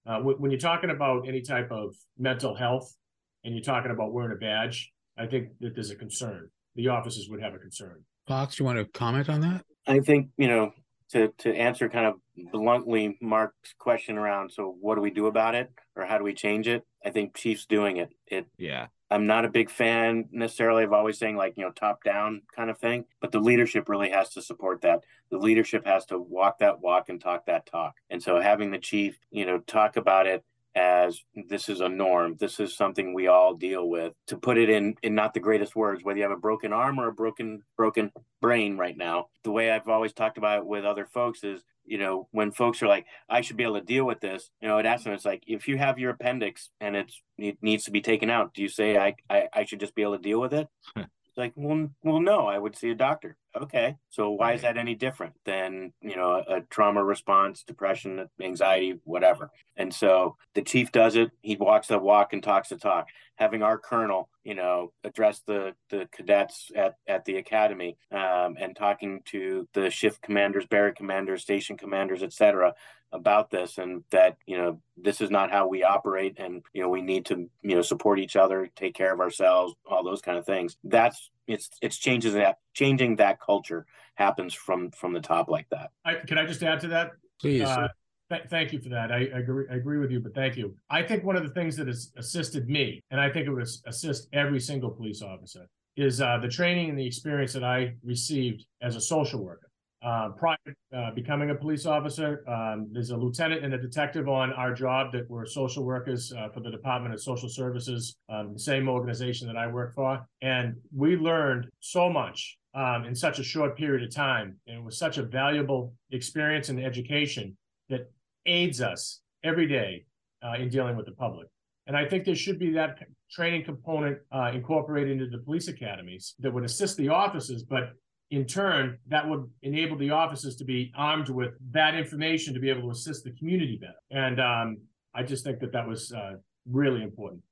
uh, 0.06 0.20
when 0.20 0.52
you're 0.52 0.60
talking 0.60 0.90
about 0.90 1.28
any 1.28 1.42
type 1.42 1.70
of 1.72 1.96
mental 2.18 2.56
health 2.56 2.96
and 3.44 3.54
you're 3.54 3.64
talking 3.64 3.92
about 3.92 4.14
wearing 4.14 4.32
a 4.32 4.40
badge, 4.40 4.92
I 5.18 5.28
think 5.28 5.50
that 5.60 5.76
there's 5.76 5.92
a 5.92 5.96
concern. 5.96 6.50
The 6.76 6.88
officers 6.88 7.28
would 7.30 7.42
have 7.42 7.54
a 7.54 7.60
concern. 7.60 8.04
Fox, 8.28 8.56
do 8.56 8.64
you 8.64 8.66
want 8.66 8.80
to 8.80 8.86
comment 8.98 9.30
on 9.30 9.42
that? 9.42 9.64
I 9.88 10.00
think, 10.00 10.30
you 10.38 10.48
know, 10.48 10.72
to, 11.12 11.32
to 11.40 11.54
answer 11.54 11.90
kind 11.90 12.06
of 12.06 12.16
bluntly 12.52 13.18
Mark's 13.22 13.74
question 13.78 14.18
around, 14.18 14.52
so 14.52 14.76
what 14.80 14.96
do 14.96 15.02
we 15.02 15.12
do 15.12 15.28
about 15.28 15.56
it 15.56 15.72
or 15.96 16.06
how 16.06 16.18
do 16.18 16.24
we 16.24 16.34
change 16.34 16.68
it? 16.68 16.86
I 17.06 17.10
think 17.10 17.36
Chief's 17.36 17.66
doing 17.66 17.98
it. 17.98 18.10
It 18.28 18.48
yeah. 18.58 18.88
I'm 19.10 19.28
not 19.28 19.44
a 19.44 19.50
big 19.50 19.70
fan 19.70 20.30
necessarily 20.32 20.86
of 20.86 20.94
always 20.94 21.20
saying 21.20 21.36
like, 21.36 21.58
you 21.58 21.66
know, 21.66 21.72
top 21.72 22.02
down 22.04 22.44
kind 22.56 22.70
of 22.70 22.78
thing, 22.78 23.04
but 23.20 23.34
the 23.34 23.40
leadership 23.40 23.90
really 23.90 24.10
has 24.10 24.30
to 24.30 24.42
support 24.42 24.82
that. 24.82 25.04
The 25.30 25.38
leadership 25.38 25.86
has 25.86 26.06
to 26.06 26.18
walk 26.18 26.60
that 26.60 26.80
walk 26.80 27.10
and 27.10 27.20
talk 27.20 27.46
that 27.48 27.66
talk. 27.66 27.96
And 28.10 28.24
so 28.24 28.40
having 28.40 28.72
the 28.72 28.80
chief, 28.80 29.20
you 29.30 29.46
know, 29.46 29.60
talk 29.60 29.98
about 29.98 30.28
it 30.28 30.46
as 30.76 31.22
this 31.50 31.68
is 31.68 31.82
a 31.82 31.90
norm 31.90 32.38
this 32.40 32.60
is 32.60 32.76
something 32.76 33.14
we 33.14 33.28
all 33.28 33.54
deal 33.54 33.90
with 33.90 34.14
to 34.26 34.38
put 34.38 34.58
it 34.58 34.70
in 34.70 34.96
in 35.04 35.14
not 35.14 35.34
the 35.34 35.40
greatest 35.40 35.76
words 35.76 36.02
whether 36.04 36.18
you 36.18 36.24
have 36.24 36.32
a 36.32 36.38
broken 36.38 36.72
arm 36.72 36.98
or 36.98 37.10
a 37.10 37.14
broken 37.14 37.62
broken 37.76 38.10
brain 38.42 38.78
right 38.78 38.96
now 38.96 39.28
the 39.44 39.52
way 39.52 39.70
i've 39.70 39.90
always 39.90 40.14
talked 40.14 40.38
about 40.38 40.60
it 40.60 40.66
with 40.66 40.86
other 40.86 41.06
folks 41.06 41.44
is 41.44 41.62
you 41.92 41.98
know 41.98 42.26
when 42.32 42.54
folks 42.54 42.82
are 42.82 42.88
like 42.88 43.06
i 43.30 43.42
should 43.42 43.58
be 43.58 43.64
able 43.64 43.78
to 43.78 43.86
deal 43.86 44.06
with 44.06 44.22
this 44.22 44.50
you 44.62 44.68
know 44.70 44.78
it 44.78 44.86
asks 44.86 45.04
them 45.04 45.12
it's 45.12 45.26
like 45.26 45.44
if 45.46 45.68
you 45.68 45.78
have 45.78 46.00
your 46.00 46.12
appendix 46.12 46.70
and 46.80 46.96
it's 46.96 47.22
it 47.38 47.58
needs 47.62 47.84
to 47.84 47.92
be 47.92 48.00
taken 48.00 48.30
out 48.30 48.54
do 48.54 48.62
you 48.62 48.70
say 48.70 48.98
i 48.98 49.14
i, 49.30 49.50
I 49.52 49.66
should 49.66 49.82
just 49.82 49.94
be 49.94 50.02
able 50.02 50.16
to 50.16 50.24
deal 50.24 50.40
with 50.40 50.54
it? 50.54 50.70
It's 50.96 51.38
like 51.38 51.52
well 51.58 51.90
well 52.02 52.22
no 52.22 52.48
i 52.48 52.58
would 52.58 52.78
see 52.78 52.92
a 52.92 52.96
doctor 52.96 53.36
Okay. 53.60 53.98
So 54.10 54.32
why 54.32 54.54
is 54.54 54.62
that 54.62 54.78
any 54.78 54.96
different 54.96 55.34
than, 55.44 55.92
you 56.02 56.16
know, 56.16 56.42
a, 56.48 56.62
trauma 56.70 57.04
response, 57.04 57.64
depression, 57.64 58.30
anxiety, 58.42 59.00
whatever? 59.04 59.50
And 59.76 59.94
so 59.94 60.38
the 60.56 60.62
chief 60.62 60.92
does 60.94 61.18
it. 61.18 61.32
He 61.42 61.58
walks 61.58 61.88
the 61.88 62.00
walk 62.00 62.32
and 62.32 62.42
talks 62.42 62.70
the 62.70 62.78
talk. 62.78 63.08
Having 63.36 63.64
our 63.64 63.78
colonel, 63.78 64.30
you 64.46 64.56
know, 64.56 64.94
address 65.04 65.42
the 65.46 65.74
the 65.90 66.08
cadets 66.16 66.72
at, 66.76 66.96
at 67.08 67.26
the 67.26 67.38
academy 67.38 67.98
um, 68.12 68.56
and 68.58 68.74
talking 68.74 69.22
to 69.26 69.68
the 69.74 69.90
shift 69.90 70.22
commanders, 70.22 70.66
barrack 70.66 70.96
commanders, 70.96 71.42
station 71.42 71.76
commanders, 71.76 72.24
et 72.24 72.32
cetera, 72.32 72.74
about 73.14 73.50
this 73.50 73.78
and 73.78 74.04
that, 74.12 74.38
you 74.46 74.58
know, 74.58 74.82
this 74.98 75.22
is 75.22 75.30
not 75.30 75.52
how 75.52 75.68
we 75.68 75.84
operate 75.84 76.36
and, 76.38 76.64
you 76.74 76.82
know, 76.82 76.90
we 76.90 77.02
need 77.02 77.26
to, 77.26 77.50
you 77.62 77.76
know, 77.76 77.82
support 77.82 78.20
each 78.20 78.36
other, 78.36 78.70
take 78.76 78.94
care 78.94 79.14
of 79.14 79.20
ourselves, 79.20 79.74
all 79.90 80.04
those 80.04 80.22
kind 80.22 80.38
of 80.38 80.46
things. 80.46 80.78
That's 80.84 81.30
it's 81.48 81.70
it's 81.82 81.98
changes 81.98 82.34
that 82.34 82.60
changing 82.74 83.18
that 83.18 83.40
culture 83.40 83.86
happens 84.16 84.54
from 84.54 84.92
from 84.92 85.14
the 85.14 85.20
top 85.20 85.50
like 85.50 85.68
that. 85.72 85.92
I, 86.06 86.16
can 86.16 86.38
I 86.38 86.46
just 86.46 86.64
add 86.64 86.80
to 86.82 86.88
that? 86.90 87.12
Please. 87.40 87.64
Uh, 87.64 87.88
th- 88.30 88.44
thank 88.50 88.72
you 88.72 88.80
for 88.80 88.90
that. 88.90 89.12
I, 89.12 89.30
I, 89.34 89.40
agree. 89.40 89.66
I 89.70 89.76
agree 89.76 89.98
with 89.98 90.12
you, 90.12 90.20
but 90.20 90.34
thank 90.34 90.56
you. 90.56 90.76
I 90.90 91.04
think 91.04 91.24
one 91.24 91.36
of 91.36 91.44
the 91.44 91.54
things 91.54 91.76
that 91.78 91.88
has 91.88 92.12
assisted 92.18 92.70
me, 92.70 93.02
and 93.12 93.20
I 93.20 93.30
think 93.30 93.48
it 93.48 93.52
would 93.52 93.68
assist 93.88 94.28
every 94.32 94.60
single 94.60 94.92
police 94.92 95.22
officer, 95.22 95.68
is 95.98 96.22
uh, 96.22 96.38
the 96.38 96.48
training 96.48 96.90
and 96.90 97.00
the 97.00 97.06
experience 97.06 97.54
that 97.54 97.64
I 97.64 97.96
received 98.04 98.66
as 98.82 98.96
a 98.96 99.02
social 99.02 99.44
worker. 99.44 99.71
Uh, 100.04 100.30
prior 100.30 100.58
uh, 100.96 101.12
becoming 101.12 101.52
a 101.52 101.56
police 101.56 101.86
officer, 101.86 102.44
um, 102.50 102.90
there's 102.92 103.12
a 103.12 103.18
lieutenant 103.18 103.64
and 103.64 103.72
a 103.76 103.78
detective 103.78 104.28
on 104.28 104.52
our 104.54 104.74
job 104.74 105.12
that 105.12 105.30
were 105.30 105.46
social 105.46 105.84
workers 105.84 106.34
uh, 106.34 106.50
for 106.50 106.60
the 106.60 106.72
Department 106.72 107.14
of 107.14 107.22
Social 107.22 107.48
Services, 107.48 108.16
um, 108.28 108.54
the 108.54 108.60
same 108.60 108.90
organization 108.90 109.46
that 109.46 109.58
I 109.58 109.68
work 109.68 109.94
for. 109.94 110.26
And 110.42 110.76
we 110.96 111.18
learned 111.18 111.68
so 111.82 112.10
much 112.10 112.58
um, 112.74 113.06
in 113.06 113.14
such 113.14 113.38
a 113.38 113.44
short 113.44 113.78
period 113.78 114.04
of 114.04 114.14
time. 114.14 114.58
And 114.66 114.78
it 114.78 114.84
was 114.84 114.98
such 114.98 115.20
a 115.20 115.24
valuable 115.24 115.94
experience 116.10 116.70
and 116.70 116.84
education 116.84 117.56
that 117.90 118.12
aids 118.48 118.82
us 118.82 119.22
every 119.44 119.68
day 119.68 120.06
uh, 120.44 120.56
in 120.58 120.70
dealing 120.70 120.98
with 120.98 121.06
the 121.06 121.12
public. 121.12 121.48
And 121.86 121.96
I 121.96 122.08
think 122.08 122.26
there 122.26 122.36
should 122.36 122.58
be 122.58 122.72
that 122.74 122.98
training 123.30 123.66
component 123.66 124.18
uh, 124.32 124.52
incorporated 124.54 125.12
into 125.12 125.28
the 125.28 125.44
police 125.44 125.68
academies 125.68 126.34
that 126.40 126.52
would 126.52 126.64
assist 126.64 126.98
the 126.98 127.10
officers, 127.10 127.64
but 127.64 127.94
in 128.32 128.46
turn, 128.46 128.98
that 129.10 129.28
would 129.28 129.50
enable 129.62 129.98
the 129.98 130.10
officers 130.10 130.56
to 130.56 130.64
be 130.64 130.92
armed 130.96 131.30
with 131.30 131.52
that 131.72 131.96
information 131.96 132.54
to 132.54 132.60
be 132.62 132.70
able 132.70 132.84
to 132.84 132.92
assist 132.92 133.26
the 133.26 133.32
community 133.32 133.78
better. 133.80 133.94
And 134.10 134.40
um, 134.40 134.78
I 135.14 135.24
just 135.24 135.44
think 135.44 135.60
that 135.60 135.74
that 135.74 135.86
was 135.86 136.14
uh, 136.14 136.36
really 136.66 137.04
important. 137.04 137.44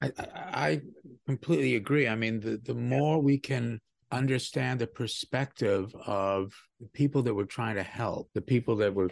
I, 0.00 0.12
I, 0.36 0.80
completely 1.26 1.76
agree. 1.76 2.08
I 2.08 2.14
mean, 2.14 2.40
the, 2.40 2.60
the 2.64 2.74
more 2.74 3.20
we 3.20 3.38
can 3.38 3.80
understand 4.12 4.80
the 4.80 4.86
perspective 4.86 5.94
of 6.06 6.52
the 6.80 6.88
people 6.88 7.22
that 7.22 7.34
we're 7.34 7.44
trying 7.44 7.74
to 7.74 7.82
help, 7.82 8.30
the 8.32 8.40
people 8.40 8.76
that 8.76 8.94
we're 8.94 9.10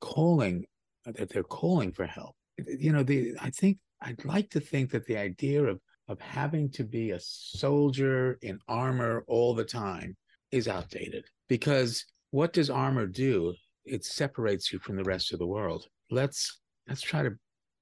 calling, 0.00 0.66
that 1.04 1.30
they're 1.30 1.42
calling 1.42 1.90
for 1.90 2.06
help. 2.06 2.36
You 2.66 2.92
know, 2.92 3.02
the 3.02 3.34
I 3.40 3.50
think 3.50 3.78
I'd 4.00 4.24
like 4.24 4.50
to 4.50 4.60
think 4.60 4.90
that 4.90 5.06
the 5.06 5.16
idea 5.16 5.64
of 5.64 5.80
of 6.08 6.20
having 6.20 6.68
to 6.70 6.84
be 6.84 7.12
a 7.12 7.20
soldier 7.20 8.38
in 8.42 8.58
armor 8.68 9.24
all 9.28 9.54
the 9.54 9.64
time 9.64 10.16
is 10.52 10.68
outdated 10.68 11.24
because 11.48 12.04
what 12.30 12.52
does 12.52 12.70
armor 12.70 13.06
do? 13.06 13.54
It 13.84 14.04
separates 14.04 14.72
you 14.72 14.78
from 14.78 14.96
the 14.96 15.04
rest 15.04 15.32
of 15.32 15.38
the 15.38 15.46
world. 15.46 15.86
Let's 16.10 16.60
let's 16.88 17.02
try 17.02 17.22
to 17.22 17.32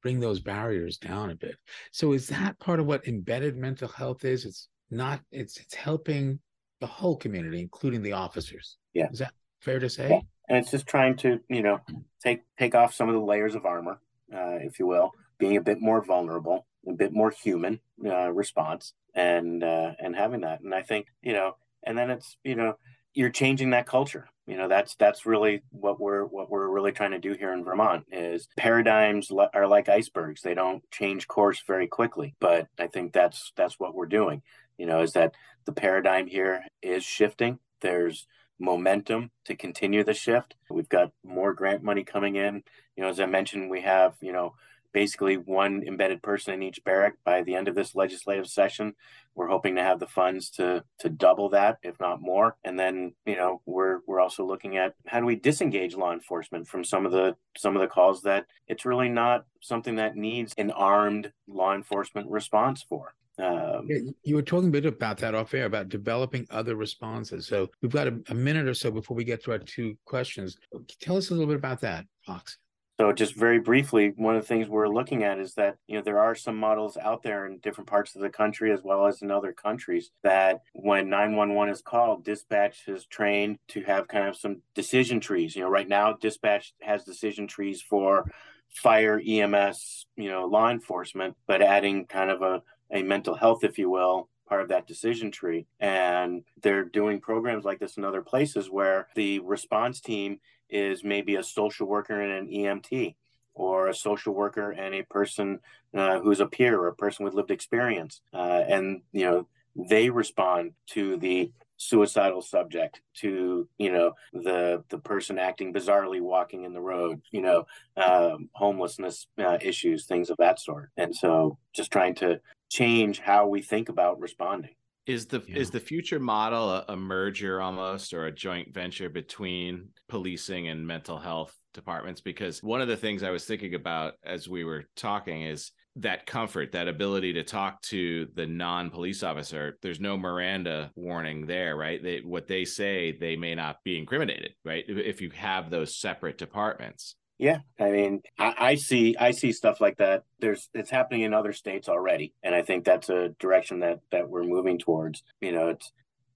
bring 0.03 0.21
those 0.21 0.41
barriers 0.41 0.97
down 0.97 1.31
a 1.31 1.35
bit. 1.35 1.57
So 1.93 2.13
is 2.13 2.29
that 2.29 2.59
part 2.59 2.81
of 2.81 2.87
what 2.87 3.07
embedded 3.07 3.57
mental 3.57 3.89
health 3.89 4.25
is? 4.25 4.45
It's 4.45 4.69
not 4.91 5.21
it's 5.31 5.59
it's 5.59 5.75
helping 5.75 6.39
the 6.81 6.87
whole 6.87 7.17
community, 7.17 7.61
including 7.61 8.03
the 8.03 8.13
officers. 8.13 8.77
Yeah. 8.95 9.11
Is 9.11 9.19
that 9.19 9.33
fair 9.61 9.79
to 9.79 9.91
say? 9.91 10.09
Yeah. 10.11 10.21
And 10.49 10.59
it's 10.59 10.71
just 10.71 10.87
trying 10.87 11.17
to, 11.19 11.41
you 11.49 11.63
know, 11.63 11.81
take 12.23 12.43
take 12.59 12.75
off 12.75 12.95
some 12.95 13.09
of 13.09 13.15
the 13.15 13.21
layers 13.21 13.55
of 13.55 13.67
armor, 13.67 14.01
uh, 14.33 14.59
if 14.61 14.79
you 14.79 14.87
will, 14.87 15.13
being 15.39 15.57
a 15.57 15.61
bit 15.61 15.81
more 15.81 16.03
vulnerable, 16.03 16.67
a 16.89 16.95
bit 16.95 17.13
more 17.13 17.31
human 17.31 17.81
uh, 18.05 18.33
response, 18.33 18.95
and 19.15 19.63
uh, 19.63 19.93
and 19.99 20.17
having 20.17 20.41
that. 20.43 20.61
And 20.61 20.75
I 20.75 20.83
think, 20.83 21.09
you 21.23 21.35
know, 21.35 21.57
and 21.85 21.97
then 21.97 22.11
it's 22.11 22.37
you 22.45 22.55
know 22.55 22.75
you're 23.15 23.31
changing 23.31 23.71
that 23.71 23.87
culture. 23.87 24.29
You 24.47 24.57
know 24.57 24.69
that's 24.69 24.95
that's 24.95 25.27
really 25.27 25.63
what 25.71 26.01
we're 26.01 26.25
what 26.25 26.51
we're 26.51 26.69
really 26.69 26.93
trying 26.93 27.11
to 27.11 27.19
do 27.19 27.35
here 27.35 27.53
in 27.53 27.65
vermont 27.65 28.05
is 28.11 28.49
paradigms 28.57 29.31
are 29.53 29.67
like 29.67 29.89
icebergs. 29.89 30.41
They 30.41 30.55
don't 30.55 30.83
change 30.91 31.27
course 31.27 31.63
very 31.67 31.87
quickly 31.87 32.35
but 32.41 32.69
i 32.79 32.87
think 32.87 33.13
that's 33.13 33.53
that's 33.57 33.79
what 33.79 33.95
we're 33.95 34.07
doing. 34.07 34.43
You 34.79 34.87
know 34.87 35.03
is 35.03 35.13
that 35.13 35.35
the 35.67 35.73
paradigm 35.73 36.27
here 36.27 36.65
is 36.81 37.05
shifting. 37.05 37.59
There's 37.81 38.27
momentum 38.59 39.31
to 39.45 39.55
continue 39.55 40.03
the 40.03 40.15
shift. 40.15 40.55
We've 40.71 40.89
got 40.89 41.13
more 41.25 41.53
grant 41.53 41.83
money 41.83 42.05
coming 42.05 42.37
in. 42.37 42.63
You 42.97 43.03
know 43.03 43.11
as 43.11 43.21
i 43.21 43.27
mentioned 43.27 43.69
we 43.69 43.83
have 43.83 44.15
you 44.21 44.33
know 44.33 44.55
basically 44.93 45.37
one 45.37 45.83
embedded 45.87 46.23
person 46.23 46.55
in 46.55 46.63
each 46.63 46.83
barrack 46.85 47.15
by 47.25 47.43
the 47.43 47.55
end 47.55 47.69
of 47.69 47.75
this 47.75 47.95
legislative 47.95 48.47
session. 48.47 48.95
We're 49.35 49.49
hoping 49.49 49.77
to 49.77 49.83
have 49.83 50.01
the 50.01 50.07
funds 50.07 50.51
to 50.51 50.85
to 51.01 51.09
double 51.09 51.49
that, 51.51 51.79
if 51.83 51.99
not 52.01 52.21
more. 52.21 52.57
And 52.65 52.79
then, 52.79 53.15
you 53.25 53.37
know, 53.37 53.61
we're 53.67 54.01
we're 54.07 54.21
also 54.21 54.45
looking 54.45 54.77
at 54.77 54.95
how 55.07 55.21
do 55.21 55.27
we 55.27 55.37
disengage 55.37 55.95
law 55.95 56.13
enforcement 56.13 56.67
from 56.67 56.85
some 56.85 57.07
of 57.07 57.13
the 57.13 57.37
some 57.57 57.77
of 57.77 57.83
the 57.83 57.89
calls 57.89 58.23
that 58.23 58.47
it's 58.67 58.85
really 58.85 59.09
not 59.09 59.45
something 59.61 59.97
that 59.97 60.17
needs 60.17 60.55
an 60.59 60.71
armed 60.71 61.33
law 61.47 61.75
enforcement 61.75 62.29
response 62.31 62.83
for. 62.83 63.15
Um, 63.39 63.89
you 64.25 64.35
were 64.35 64.43
talking 64.43 64.69
a 64.69 64.73
bit 64.73 64.85
about 64.85 65.19
that 65.19 65.35
off 65.35 65.55
air 65.55 65.67
about 65.67 65.89
developing 65.89 66.45
other 66.51 66.75
responses. 66.75 67.47
So 67.47 67.69
we've 67.81 67.93
got 67.93 68.09
a, 68.09 68.21
a, 68.31 68.35
minute 68.35 68.67
or 68.67 68.75
so 68.75 68.91
before 68.91 69.17
we 69.17 69.23
get 69.23 69.45
to 69.45 69.53
our 69.53 69.59
two 69.59 69.97
questions. 70.05 70.57
Tell 71.01 71.17
us 71.17 71.31
a 71.31 71.35
little 71.35 71.47
bit 71.47 71.55
about 71.55 71.81
that, 71.83 72.05
Fox. 72.27 72.59
So 73.01 73.13
just 73.13 73.37
very 73.37 73.61
briefly, 73.61 74.13
one 74.17 74.35
of 74.35 74.43
the 74.43 74.49
things 74.49 74.69
we're 74.69 74.89
looking 74.89 75.23
at 75.23 75.39
is 75.39 75.55
that 75.55 75.77
you 75.87 75.97
know 75.97 76.03
there 76.03 76.19
are 76.19 76.35
some 76.35 76.57
models 76.57 76.97
out 76.97 77.23
there 77.23 77.47
in 77.47 77.59
different 77.59 77.89
parts 77.89 78.17
of 78.17 78.23
the 78.23 78.29
country 78.29 78.73
as 78.73 78.83
well 78.83 79.07
as 79.07 79.23
in 79.23 79.31
other 79.31 79.53
countries 79.53 80.11
that 80.25 80.63
when 80.73 81.09
911 81.09 81.73
is 81.73 81.81
called, 81.81 82.25
dispatch 82.25 82.89
is 82.89 83.07
trained 83.07 83.59
to 83.69 83.83
have 83.83 84.09
kind 84.09 84.27
of 84.27 84.37
some 84.37 84.63
decision 84.75 85.21
trees. 85.21 85.55
You 85.55 85.63
know, 85.63 85.69
right 85.69 85.89
now 85.89 86.15
dispatch 86.15 86.73
has 86.83 87.05
decision 87.05 87.47
trees 87.47 87.81
for 87.81 88.25
fire, 88.69 89.23
EMS, 89.25 90.07
you 90.17 90.29
know, 90.31 90.47
law 90.47 90.69
enforcement, 90.69 91.37
but 91.47 91.63
adding 91.63 92.05
kind 92.07 92.31
of 92.31 92.43
a 92.43 92.63
a 92.91 93.03
mental 93.03 93.35
health, 93.37 93.63
if 93.63 93.79
you 93.79 93.89
will, 93.91 94.29
part 94.49 94.63
of 94.63 94.69
that 94.71 94.89
decision 94.89 95.31
tree. 95.31 95.67
And 95.79 96.43
they're 96.63 96.85
doing 96.85 97.21
programs 97.21 97.65
like 97.65 97.79
this 97.79 97.97
in 97.97 98.05
other 98.05 98.23
places 98.23 98.71
where 98.71 99.09
the 99.15 99.39
response 99.41 100.01
team 100.01 100.41
is 100.71 101.05
maybe 101.05 101.37
a 101.37 101.43
social 101.43 101.87
worker 101.87 102.21
and 102.21 102.33
an 102.33 102.53
EMT 102.53 103.15
or 103.55 103.89
a 103.89 103.95
social 103.95 104.35
worker 104.35 104.71
and 104.71 104.95
a 104.95 105.03
person 105.05 105.59
uh, 105.95 106.21
who's 106.21 106.41
a 106.41 106.47
peer 106.47 106.79
or 106.79 106.89
a 106.89 106.95
person 106.95 107.25
with 107.25 107.35
lived 107.35 107.51
experience. 107.51 108.21
Uh, 108.33 108.63
and, 108.69 109.03
you 109.13 109.25
know, 109.25 109.47
they 109.77 110.11
respond 110.11 110.73
to 110.87 111.17
the 111.17 111.51
suicidal 111.81 112.43
subject 112.43 113.01
to 113.15 113.69
you 113.79 113.93
know 113.93 114.13
the 114.33 114.83
the 114.89 114.99
person 114.99 115.39
acting 115.39 115.73
bizarrely 115.73 116.21
walking 116.21 116.65
in 116.65 116.73
the 116.73 116.81
road 116.81 117.23
you 117.31 117.41
know 117.41 117.65
um, 117.97 118.51
homelessness 118.53 119.29
uh, 119.39 119.59
issues 119.63 120.05
things 120.05 120.29
of 120.29 120.37
that 120.39 120.59
sort 120.59 120.91
and 120.97 121.15
so 121.15 121.57
just 121.73 121.93
trying 121.93 122.17
to 122.17 122.41
change 122.69 123.19
how 123.21 123.47
we 123.47 123.63
think 123.63 123.89
about 123.89 124.21
responding. 124.21 124.71
Is 125.09 125.25
the 125.25 125.43
yeah. 125.49 125.57
is 125.57 125.71
the 125.71 125.81
future 125.81 126.21
model 126.21 126.71
a, 126.71 126.85
a 126.91 126.97
merger 126.97 127.63
almost 127.63 128.13
or 128.13 128.27
a 128.27 128.33
joint 128.33 128.75
venture 128.75 129.09
between 129.09 129.89
policing 130.07 130.69
and 130.69 130.87
mental 130.87 131.19
health 131.19 131.57
departments? 131.73 132.21
Because 132.21 132.63
one 132.63 132.83
of 132.83 132.89
the 132.89 132.97
things 132.97 133.23
I 133.23 133.31
was 133.31 133.47
thinking 133.47 133.75
about 133.75 134.15
as 134.23 134.51
we 134.51 134.65
were 134.65 134.85
talking 134.97 135.45
is 135.45 135.73
that 135.97 136.27
comfort, 136.27 136.73
that 136.73 136.89
ability 136.89 137.33
to 137.33 137.43
talk 137.43 137.81
to 137.83 138.29
the 138.35 138.47
non-police 138.47 139.23
officer. 139.23 139.79
There's 139.81 139.99
no 139.99 140.19
Miranda 140.19 140.91
warning 140.95 141.47
there, 141.47 141.75
right? 141.75 142.03
They, 142.03 142.19
what 142.19 142.47
they 142.47 142.67
say, 142.67 143.17
they 143.19 143.35
may 143.35 143.55
not 143.55 143.79
be 143.85 143.99
incriminated, 143.99 144.53
right? 144.63 144.85
If 144.87 145.23
you 145.23 145.31
have 145.31 145.71
those 145.71 145.97
separate 145.97 146.37
departments. 146.37 147.17
Yeah, 147.39 147.59
I 147.79 147.91
mean, 147.91 148.23
I, 148.37 148.55
I, 148.59 148.75
see, 148.75 149.17
I 149.17 149.31
see 149.31 149.53
stuff 149.53 149.81
like 149.81 149.99
that. 149.99 150.25
There's, 150.41 150.69
it's 150.75 150.91
happening 150.91 151.23
in 151.23 151.33
other 151.33 151.53
states 151.53 151.89
already, 151.89 152.35
and 152.43 152.53
I 152.53 152.63
think 152.63 152.85
that's 152.85 153.11
a 153.11 153.29
direction 153.39 153.81
that 153.81 154.01
that 154.11 154.29
we're 154.29 154.43
moving 154.43 154.79
towards. 154.79 155.23
You 155.41 155.53
know, 155.53 155.69
it's 155.69 155.93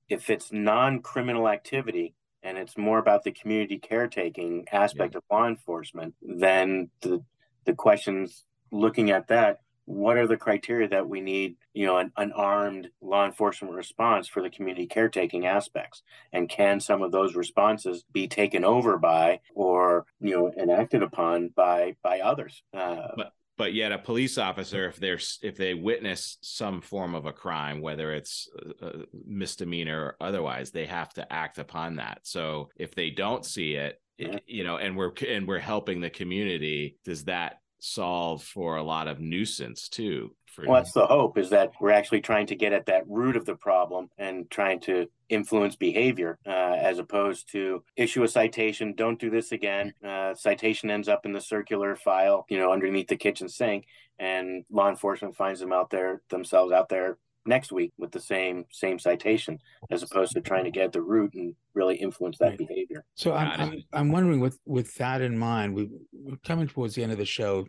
if 0.09 0.31
it's 0.31 0.53
non-criminal 0.53 1.49
activity 1.49 2.15
and 2.45 2.57
it's 2.57 2.79
more 2.79 2.99
about 2.99 3.25
the 3.25 3.33
community 3.33 3.79
caretaking 3.79 4.67
aspect 4.71 5.15
yeah. 5.15 5.19
of 5.19 5.25
law 5.31 5.49
enforcement, 5.49 6.15
then 6.23 6.89
the 7.01 7.25
the 7.65 7.73
questions 7.73 8.45
looking 8.71 9.11
at 9.11 9.27
that 9.29 9.59
what 9.85 10.17
are 10.17 10.27
the 10.27 10.37
criteria 10.37 10.89
that 10.89 11.09
we 11.09 11.21
need 11.21 11.57
you 11.75 11.87
know 11.87 11.99
an, 11.99 12.13
an, 12.17 12.33
armed 12.33 12.89
law 13.01 13.25
enforcement 13.27 13.75
response 13.75 14.29
for 14.29 14.43
the 14.43 14.51
community 14.51 14.87
caretaking 14.87 15.47
aspects? 15.47 16.03
And 16.33 16.49
can 16.49 16.81
some 16.81 17.03
of 17.03 17.13
those 17.13 17.35
responses 17.35 18.05
be 18.13 18.29
taken 18.29 18.65
over 18.65 18.99
by 18.99 19.41
or 19.55 20.07
you 20.21 20.35
know 20.35 20.53
enacted 20.57 21.03
upon 21.03 21.49
by 21.49 21.97
by 22.03 22.21
others? 22.21 22.63
Uh, 22.73 23.09
but 23.17 23.33
but 23.59 23.75
yet 23.75 23.93
a 23.93 23.99
police 23.99 24.39
officer 24.39 24.89
if 24.89 24.97
they're 24.97 25.21
if 25.43 25.57
they 25.57 25.75
witness 25.75 26.39
some 26.41 26.81
form 26.81 27.15
of 27.15 27.27
a 27.27 27.33
crime 27.33 27.81
whether 27.81 28.13
it's 28.13 28.49
a 28.81 29.05
misdemeanor 29.27 30.01
or 30.01 30.17
otherwise 30.21 30.71
they 30.71 30.87
have 30.87 31.13
to 31.15 31.33
act 31.33 31.59
upon 31.59 31.97
that. 31.97 32.21
So 32.23 32.71
if 32.77 32.95
they 32.95 33.11
don't 33.11 33.45
see 33.45 33.75
it 33.75 34.01
you 34.47 34.65
know 34.65 34.77
and 34.77 34.97
we're 34.97 35.13
and 35.29 35.47
we're 35.49 35.59
helping 35.59 36.01
the 36.01 36.11
community 36.11 36.97
does 37.05 37.25
that 37.25 37.62
solve 37.83 38.45
for 38.45 38.77
a 38.77 38.83
lot 38.83 39.09
of 39.09 39.21
nuisance 39.21 39.89
too. 39.89 40.35
For 40.47 40.67
well, 40.67 40.77
that's 40.77 40.93
the 40.93 41.07
hope 41.07 41.37
is 41.37 41.51
that 41.51 41.73
we're 41.81 41.91
actually 41.91 42.21
trying 42.21 42.47
to 42.47 42.55
get 42.55 42.73
at 42.73 42.87
that 42.87 43.09
root 43.09 43.37
of 43.37 43.45
the 43.45 43.57
problem 43.57 44.09
and 44.19 44.49
trying 44.51 44.81
to 44.81 45.09
influence 45.29 45.77
behavior 45.77 46.39
uh, 46.47 46.77
as 46.79 46.99
opposed 46.99 47.51
to 47.53 47.83
issue 47.97 48.23
a 48.23 48.29
citation, 48.29 48.95
don't 48.95 49.19
do 49.19 49.31
this 49.31 49.51
again. 49.51 49.95
Uh, 50.07 50.35
citation 50.35 50.91
ends 50.91 51.09
up 51.09 51.25
in 51.25 51.33
the 51.33 51.41
circular 51.41 51.97
file, 51.97 52.45
you 52.49 52.59
know, 52.59 52.71
underneath 52.73 53.09
the 53.09 53.17
kitchen 53.17 53.49
sink, 53.49 53.87
and 54.19 54.65
law 54.71 54.89
enforcement 54.89 55.35
finds 55.35 55.59
them 55.59 55.73
out 55.73 55.91
there 55.91 56.23
themselves 56.29 56.71
out 56.71 56.89
there 56.89 57.19
next 57.47 57.73
week 57.73 57.93
with 57.99 58.13
the 58.13 58.21
same 58.21 58.65
same 58.71 58.99
citation 58.99 59.59
as 59.91 60.03
opposed 60.03 60.33
to 60.33 60.41
trying 60.41 60.65
to 60.65 60.71
get 60.71 60.93
the 60.93 61.03
root 61.03 61.35
and 61.35 61.55
really 61.75 61.97
influence 61.97 62.39
that 62.39 62.51
right. 62.51 62.59
behavior. 62.59 63.05
So 63.15 63.35
I'm, 63.35 63.61
I'm, 63.61 63.85
I'm 63.93 64.13
wondering 64.13 64.41
with 64.41 64.59
with 64.67 64.95
that 64.97 65.21
in 65.21 65.37
mind 65.37 65.75
we, 65.75 65.91
we're 66.13 66.37
coming 66.45 66.69
towards 66.69 66.95
the 66.95 67.03
end 67.03 67.13
of 67.13 67.19
the 67.19 67.25
show. 67.25 67.67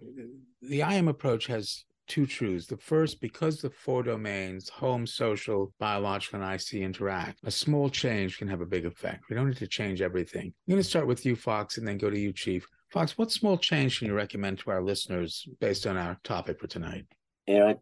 The 0.61 0.82
im 0.82 1.07
approach 1.07 1.47
has 1.47 1.86
two 2.07 2.26
truths. 2.26 2.67
The 2.67 2.78
first 2.78 3.21
because 3.21 3.61
the 3.61 3.69
four 3.69 4.03
domains 4.03 4.69
home 4.69 5.07
social 5.07 5.74
biological 5.80 6.41
and 6.41 6.53
ic 6.53 6.74
interact 6.74 7.39
a 7.43 7.51
small 7.51 7.89
change 7.89 8.38
can 8.38 8.47
have 8.47 8.61
a 8.61 8.65
big 8.65 8.86
effect. 8.86 9.24
We 9.30 9.36
don't 9.36 9.47
need 9.47 9.57
to 9.57 9.67
change 9.67 10.01
everything. 10.01 10.53
I'm 10.67 10.71
going 10.71 10.82
to 10.82 10.88
start 10.88 11.07
with 11.07 11.26
you 11.26 11.36
fox 11.36 11.78
and 11.78 11.88
then 11.88 11.97
go 11.97 12.09
to 12.09 12.19
you 12.19 12.34
chief. 12.34 12.67
Fox 12.91 13.17
what 13.17 13.32
small 13.32 13.57
change 13.57 13.99
can 13.99 14.07
you 14.07 14.13
recommend 14.13 14.59
to 14.59 14.71
our 14.71 14.84
listeners 14.84 15.47
based 15.59 15.88
on 15.88 15.97
our 15.97 16.19
topic 16.24 16.59
for 16.59 16.67
tonight? 16.67 17.05
You 17.47 17.59
know 17.59 17.80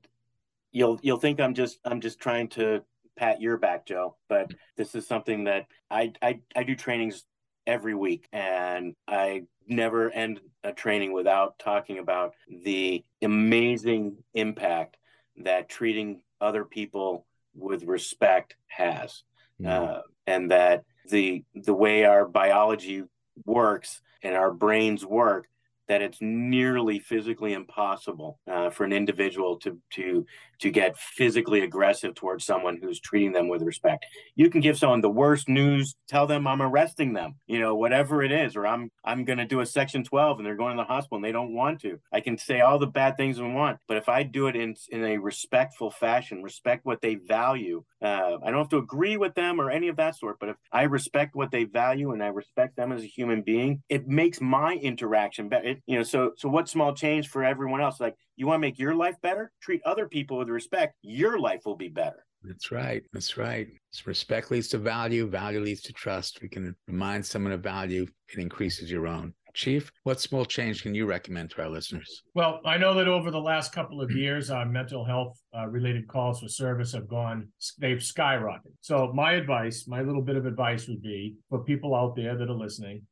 you'll 0.71 0.99
you'll 1.01 1.17
think 1.17 1.39
I'm 1.39 1.53
just 1.53 1.79
I'm 1.85 2.01
just 2.01 2.19
trying 2.19 2.49
to 2.49 2.83
pat 3.15 3.41
your 3.41 3.57
back, 3.57 3.85
Joe, 3.85 4.15
but 4.29 4.51
this 4.77 4.95
is 4.95 5.07
something 5.07 5.45
that 5.45 5.67
I 5.89 6.13
I, 6.21 6.39
I 6.55 6.63
do 6.63 6.75
trainings 6.75 7.23
every 7.67 7.95
week 7.95 8.27
and 8.33 8.95
I 9.07 9.43
never 9.67 10.09
end 10.09 10.39
a 10.63 10.73
training 10.73 11.13
without 11.13 11.59
talking 11.59 11.99
about 11.99 12.33
the 12.63 13.03
amazing 13.21 14.17
impact 14.33 14.97
that 15.37 15.69
treating 15.69 16.21
other 16.39 16.65
people 16.65 17.25
with 17.55 17.83
respect 17.83 18.55
has. 18.67 19.23
Mm-hmm. 19.61 19.83
Uh, 19.83 20.01
and 20.27 20.51
that 20.51 20.83
the 21.09 21.43
the 21.53 21.73
way 21.73 22.05
our 22.05 22.27
biology 22.27 23.03
works 23.45 24.01
and 24.23 24.35
our 24.35 24.51
brains 24.51 25.05
work 25.05 25.47
that 25.87 26.01
it's 26.01 26.19
nearly 26.21 26.99
physically 26.99 27.53
impossible 27.53 28.39
uh, 28.49 28.69
for 28.69 28.85
an 28.85 28.93
individual 28.93 29.57
to 29.57 29.77
to 29.89 30.25
to 30.61 30.69
get 30.69 30.97
physically 30.97 31.61
aggressive 31.61 32.13
towards 32.15 32.45
someone 32.45 32.77
who's 32.81 32.99
treating 32.99 33.31
them 33.31 33.47
with 33.47 33.61
respect. 33.61 34.05
You 34.35 34.49
can 34.49 34.61
give 34.61 34.77
someone 34.77 35.01
the 35.01 35.09
worst 35.09 35.49
news, 35.49 35.95
tell 36.07 36.27
them 36.27 36.47
I'm 36.47 36.61
arresting 36.61 37.13
them, 37.13 37.35
you 37.47 37.59
know, 37.59 37.75
whatever 37.75 38.23
it 38.23 38.31
is, 38.31 38.55
or 38.55 38.65
I'm 38.65 38.91
I'm 39.03 39.25
to 39.25 39.45
do 39.45 39.61
a 39.61 39.65
section 39.65 40.03
12 40.03 40.37
and 40.37 40.45
they're 40.45 40.55
going 40.55 40.77
to 40.77 40.81
the 40.81 40.87
hospital 40.87 41.17
and 41.17 41.25
they 41.25 41.31
don't 41.31 41.53
want 41.53 41.81
to. 41.81 41.99
I 42.11 42.21
can 42.21 42.37
say 42.37 42.61
all 42.61 42.79
the 42.79 42.87
bad 42.87 43.17
things 43.17 43.39
I 43.39 43.43
want, 43.43 43.79
but 43.87 43.97
if 43.97 44.09
I 44.09 44.23
do 44.23 44.47
it 44.47 44.55
in 44.55 44.75
in 44.89 45.03
a 45.03 45.17
respectful 45.17 45.89
fashion, 45.89 46.43
respect 46.43 46.85
what 46.85 47.01
they 47.01 47.15
value, 47.15 47.83
uh, 48.01 48.37
I 48.43 48.51
don't 48.51 48.59
have 48.59 48.69
to 48.69 48.77
agree 48.77 49.17
with 49.17 49.35
them 49.35 49.59
or 49.59 49.69
any 49.69 49.87
of 49.87 49.97
that 49.97 50.15
sort, 50.15 50.37
but 50.39 50.49
if 50.49 50.57
I 50.71 50.83
respect 50.83 51.35
what 51.35 51.51
they 51.51 51.63
value 51.63 52.11
and 52.11 52.23
I 52.23 52.27
respect 52.27 52.75
them 52.75 52.91
as 52.91 53.03
a 53.03 53.07
human 53.07 53.41
being, 53.41 53.81
it 53.89 54.07
makes 54.07 54.39
my 54.41 54.73
interaction 54.73 55.49
better. 55.49 55.69
It, 55.69 55.83
you 55.87 55.97
know, 55.97 56.03
so 56.03 56.31
so 56.37 56.49
what 56.49 56.69
small 56.69 56.93
change 56.93 57.29
for 57.29 57.43
everyone 57.43 57.81
else? 57.81 57.99
Like 57.99 58.15
you 58.41 58.47
want 58.47 58.57
to 58.57 58.67
make 58.67 58.79
your 58.79 58.95
life 58.95 59.15
better? 59.21 59.51
Treat 59.61 59.81
other 59.85 60.07
people 60.07 60.37
with 60.39 60.49
respect. 60.49 60.95
Your 61.03 61.39
life 61.39 61.61
will 61.63 61.75
be 61.75 61.89
better. 61.89 62.25
That's 62.43 62.71
right. 62.71 63.03
That's 63.13 63.37
right. 63.37 63.67
So 63.91 64.01
respect 64.07 64.49
leads 64.49 64.67
to 64.69 64.79
value. 64.79 65.27
Value 65.27 65.59
leads 65.59 65.81
to 65.83 65.93
trust. 65.93 66.41
We 66.41 66.49
can 66.49 66.75
remind 66.87 67.23
someone 67.23 67.51
of 67.51 67.61
value. 67.61 68.07
It 68.29 68.39
increases 68.39 68.89
your 68.89 69.05
own. 69.05 69.35
Chief, 69.53 69.91
what 70.05 70.19
small 70.19 70.43
change 70.43 70.81
can 70.81 70.95
you 70.95 71.05
recommend 71.05 71.51
to 71.51 71.61
our 71.61 71.69
listeners? 71.69 72.23
Well, 72.33 72.61
I 72.65 72.77
know 72.77 72.95
that 72.95 73.07
over 73.07 73.29
the 73.29 73.39
last 73.39 73.73
couple 73.73 74.01
of 74.01 74.09
years, 74.09 74.49
our 74.49 74.65
mental 74.65 75.05
health 75.05 75.37
uh, 75.55 75.67
related 75.67 76.07
calls 76.07 76.39
for 76.39 76.47
service 76.47 76.93
have 76.93 77.07
gone, 77.07 77.49
they've 77.77 77.97
skyrocketed. 77.97 78.73
So, 78.79 79.11
my 79.13 79.33
advice, 79.33 79.87
my 79.87 80.01
little 80.01 80.21
bit 80.21 80.37
of 80.37 80.47
advice 80.47 80.87
would 80.87 81.01
be 81.03 81.35
for 81.49 81.63
people 81.63 81.93
out 81.93 82.15
there 82.15 82.37
that 82.37 82.49
are 82.49 82.53
listening 82.53 83.03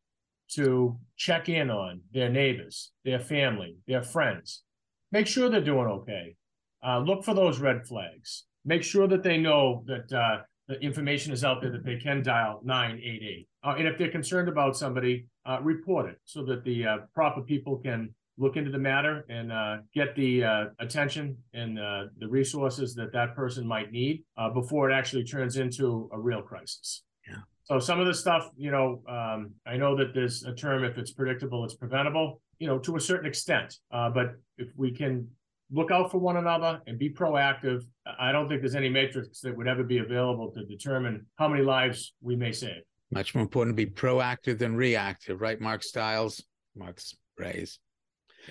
to 0.53 0.97
check 1.17 1.49
in 1.49 1.69
on 1.69 2.01
their 2.13 2.30
neighbors, 2.30 2.91
their 3.05 3.19
family, 3.19 3.75
their 3.86 4.01
friends. 4.01 4.63
Make 5.12 5.28
sure 5.28 5.49
they're 5.49 5.62
doing 5.62 5.88
okay. 5.88 6.36
Uh, 6.86 6.99
look 6.99 7.24
for 7.24 7.34
those 7.34 7.60
red 7.60 7.86
flags. 7.86 8.45
Make 8.66 8.84
sure 8.84 9.07
that 9.07 9.24
they 9.24 9.38
know 9.38 9.84
that 9.88 10.12
uh, 10.12 10.43
the 10.68 10.80
information 10.80 11.34
is 11.34 11.43
out 11.43 11.62
there 11.62 11.72
that 11.72 11.84
they 11.84 11.97
can 11.97 12.22
dial 12.22 12.62
988. 12.64 13.47
Uh, 13.64 13.76
and 13.78 13.88
if 13.88 13.97
they're 13.97 14.12
concerned 14.12 14.47
about 14.47 14.78
somebody, 14.78 15.26
uh, 15.45 15.60
report 15.62 16.10
it 16.10 16.18
so 16.26 16.43
that 16.45 16.64
the 16.64 16.86
uh, 16.86 16.97
proper 17.16 17.41
people 17.41 17.78
can 17.78 18.14
look 18.38 18.55
into 18.55 18.72
the 18.72 18.78
matter 18.78 19.26
and 19.30 19.51
uh, 19.51 19.78
get 19.93 20.16
the 20.16 20.41
attention 20.80 21.36
and 21.53 21.78
the 21.78 22.28
resources 22.30 22.95
that 22.95 23.12
that 23.12 23.36
person 23.36 23.68
might 23.68 23.91
need 23.91 24.24
before 24.53 24.89
it 24.89 24.93
actually 24.93 25.26
turns 25.26 25.57
into 25.57 26.10
a 26.14 26.20
real 26.20 26.41
crisis. 26.41 27.03
Yeah. 27.28 27.39
So 27.70 27.80
some 27.80 27.99
of 27.99 28.07
the 28.07 28.13
stuff, 28.13 28.49
you 28.57 28.72
know, 28.72 29.03
um, 29.07 29.51
I 29.65 29.78
know 29.78 29.95
that 29.97 30.13
there's 30.13 30.43
a 30.43 30.53
term: 30.53 30.84
if 30.84 30.97
it's 30.97 31.11
predictable, 31.11 31.63
it's 31.63 31.76
preventable. 31.76 32.41
You 32.57 32.67
know, 32.67 32.80
to 32.80 32.95
a 32.95 32.99
certain 32.99 33.28
extent. 33.28 33.78
Uh, 33.91 34.09
but 34.09 34.36
if 34.57 34.70
we 34.76 34.91
can 34.91 35.28
look 35.72 35.91
out 35.91 36.11
for 36.11 36.17
one 36.17 36.38
another 36.38 36.82
and 36.88 36.97
be 36.97 37.09
proactive, 37.09 37.84
I 38.20 38.32
don't 38.32 38.49
think 38.49 38.61
there's 38.61 38.76
any 38.76 38.89
matrix 38.89 39.39
that 39.41 39.55
would 39.55 39.67
ever 39.67 39.84
be 39.84 39.99
available 39.99 40.51
to 40.51 40.65
determine 40.65 41.26
how 41.38 41.47
many 41.47 41.63
lives 41.63 42.13
we 42.22 42.36
may 42.36 42.51
save. 42.51 42.82
Much 43.11 43.34
more 43.34 43.43
important 43.43 43.78
to 43.78 43.86
be 43.86 43.91
proactive 43.91 44.57
than 44.57 44.76
reactive, 44.76 45.41
right, 45.41 45.61
Mark 45.61 45.84
Stiles? 45.84 46.43
Mark's 46.76 47.15
praise. 47.38 47.80